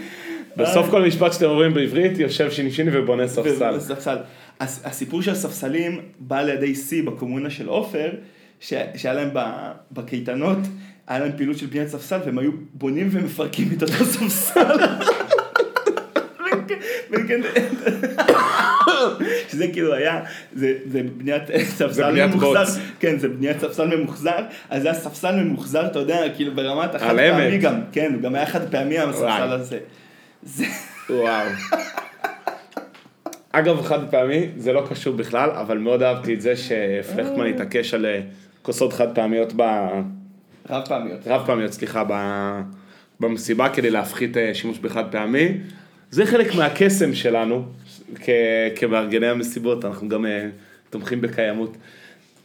בסוף 0.56 0.90
כל 0.90 1.02
משפט 1.06 1.32
שאתם 1.32 1.44
אומרים 1.44 1.74
בעברית, 1.74 2.18
יושב 2.18 2.50
שינשיני 2.50 2.98
ובונה 2.98 3.28
ספסל. 3.28 3.80
ספסל. 3.80 4.16
הס- 4.60 4.80
הסיפור 4.84 5.22
של 5.22 5.30
הספסלים 5.30 6.00
בא 6.18 6.42
לידי 6.42 6.74
שיא 6.74 7.02
בקומונה 7.02 7.50
של 7.50 7.66
עופר, 7.68 8.10
ש- 8.60 8.72
שהיה 8.96 9.14
להם 9.14 9.28
בקייטנות, 9.92 10.58
היה 11.06 11.18
להם 11.18 11.32
פעילות 11.36 11.58
של 11.58 11.66
בניית 11.66 11.88
ספסל, 11.88 12.18
והם 12.26 12.38
היו 12.38 12.50
בונים 12.74 13.08
ומפרקים 13.12 13.68
את 13.76 13.82
אותו 13.82 14.04
ספסל. 14.14 14.76
וכן- 17.10 17.40
שזה 19.50 19.68
כאילו 19.72 19.94
היה, 19.94 20.20
זה, 20.54 20.72
זה 20.86 21.00
בניית 21.16 21.42
ספסל 21.78 22.26
ממוחזר. 22.26 22.64
כן 23.00 23.18
זה 23.18 23.28
בניית 23.28 23.60
ספסל 23.60 23.96
ממוחזר, 23.96 24.38
אז 24.70 24.82
זה 24.82 24.88
היה 24.90 24.98
ספסל 25.00 25.36
ממוחזר, 25.42 25.86
אתה 25.86 25.98
יודע, 25.98 26.18
כאילו 26.36 26.54
ברמת 26.54 26.94
החד 26.94 27.16
פעמי. 27.16 27.58
גם, 27.58 27.80
כן, 27.92 28.12
גם 28.22 28.34
היה 28.34 28.46
חד 28.46 28.70
פעמי 28.70 28.98
הספסל. 28.98 29.26
הזה. 29.52 29.78
זה, 30.42 30.64
וואו. 31.10 31.46
אגב, 33.52 33.82
חד 33.82 34.10
פעמי, 34.10 34.46
זה 34.56 34.72
לא 34.72 34.86
קשור 34.90 35.14
בכלל, 35.16 35.50
אבל 35.50 35.78
מאוד 35.78 36.02
אהבתי 36.02 36.34
את 36.34 36.40
זה 36.40 36.54
שפלכטמן 36.56 37.46
התעקש 37.46 37.94
על 37.94 38.06
אה, 38.06 38.20
כוסות 38.62 38.92
חד 38.92 39.14
פעמיות 39.14 39.52
ב... 39.56 39.62
רב 40.70 40.82
פעמיות. 40.88 41.18
רב 41.26 41.46
פעמיות, 41.46 41.72
סליחה, 41.72 42.04
ב... 42.08 42.12
במסיבה 43.20 43.68
כדי 43.68 43.90
להפחית 43.90 44.36
אה, 44.36 44.54
שימוש 44.54 44.78
בחד 44.78 45.04
פעמי. 45.10 45.48
זה 46.10 46.26
חלק 46.26 46.54
מהקסם 46.54 47.14
שלנו 47.14 47.64
כ... 48.14 48.28
כמארגני 48.76 49.26
המסיבות, 49.26 49.84
אנחנו 49.84 50.08
גם 50.08 50.26
אה, 50.26 50.48
תומכים 50.90 51.20
בקיימות. 51.20 51.76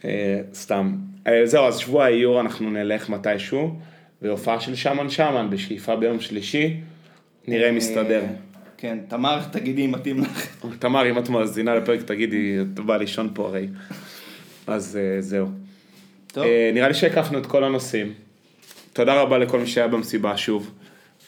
אה, 0.04 0.40
סתם. 0.54 0.92
אה, 1.26 1.46
זהו, 1.46 1.64
אז 1.64 1.78
שבוע 1.78 2.04
האיור 2.04 2.40
אנחנו 2.40 2.70
נלך 2.70 3.08
מתישהו, 3.08 3.76
והופעה 4.22 4.60
של 4.60 4.74
שמן 4.74 5.10
שמן 5.10 5.50
בשאיפה 5.50 5.96
ביום 5.96 6.20
שלישי, 6.20 6.76
נראה 7.48 7.72
מסתדר. 7.72 8.22
כן, 8.76 8.98
תמר, 9.08 9.40
תגידי 9.52 9.84
אם 9.84 9.92
מתאים 9.92 10.20
לך. 10.20 10.56
תמר, 10.78 11.10
אם 11.10 11.18
את 11.18 11.28
מאזינה 11.28 11.74
לפרק, 11.74 12.02
תגידי, 12.02 12.58
את 12.60 12.80
באה 12.80 12.98
לישון 12.98 13.30
פה 13.34 13.46
הרי. 13.46 13.66
אז 14.66 14.98
זהו. 15.20 15.46
טוב. 16.32 16.44
אה, 16.44 16.70
נראה 16.74 16.88
לי 16.88 16.94
שהקפנו 16.94 17.38
את 17.38 17.46
כל 17.46 17.64
הנושאים. 17.64 18.12
תודה 18.92 19.20
רבה 19.20 19.38
לכל 19.38 19.58
מי 19.58 19.66
שהיה 19.66 19.88
במסיבה 19.88 20.36
שוב, 20.36 20.70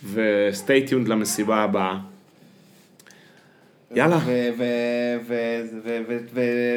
ו- 0.05 0.33
stay 0.33 0.91
tuned 0.91 1.09
למסיבה 1.09 1.57
הבאה. 1.57 1.99
יאללה. 3.95 4.19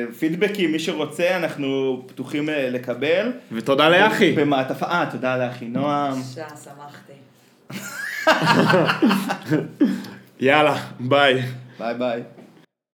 ופידבקים, 0.10 0.72
מי 0.72 0.80
שרוצה, 0.80 1.38
אנחנו 1.38 2.02
פתוחים 2.08 2.50
אה, 2.50 2.70
לקבל. 2.70 3.32
ותודה 3.52 3.90
לאחי. 3.90 4.32
במעטפה, 4.32 4.86
אה, 4.86 5.06
תודה 5.12 5.38
לאחי 5.38 5.66
נועם. 5.66 6.14
בבקשה, 6.14 6.46
שמחתי. 6.64 7.14
יאללה, 10.40 10.76
ביי. 11.00 11.42
ביי 11.80 11.94
ביי. 11.94 12.22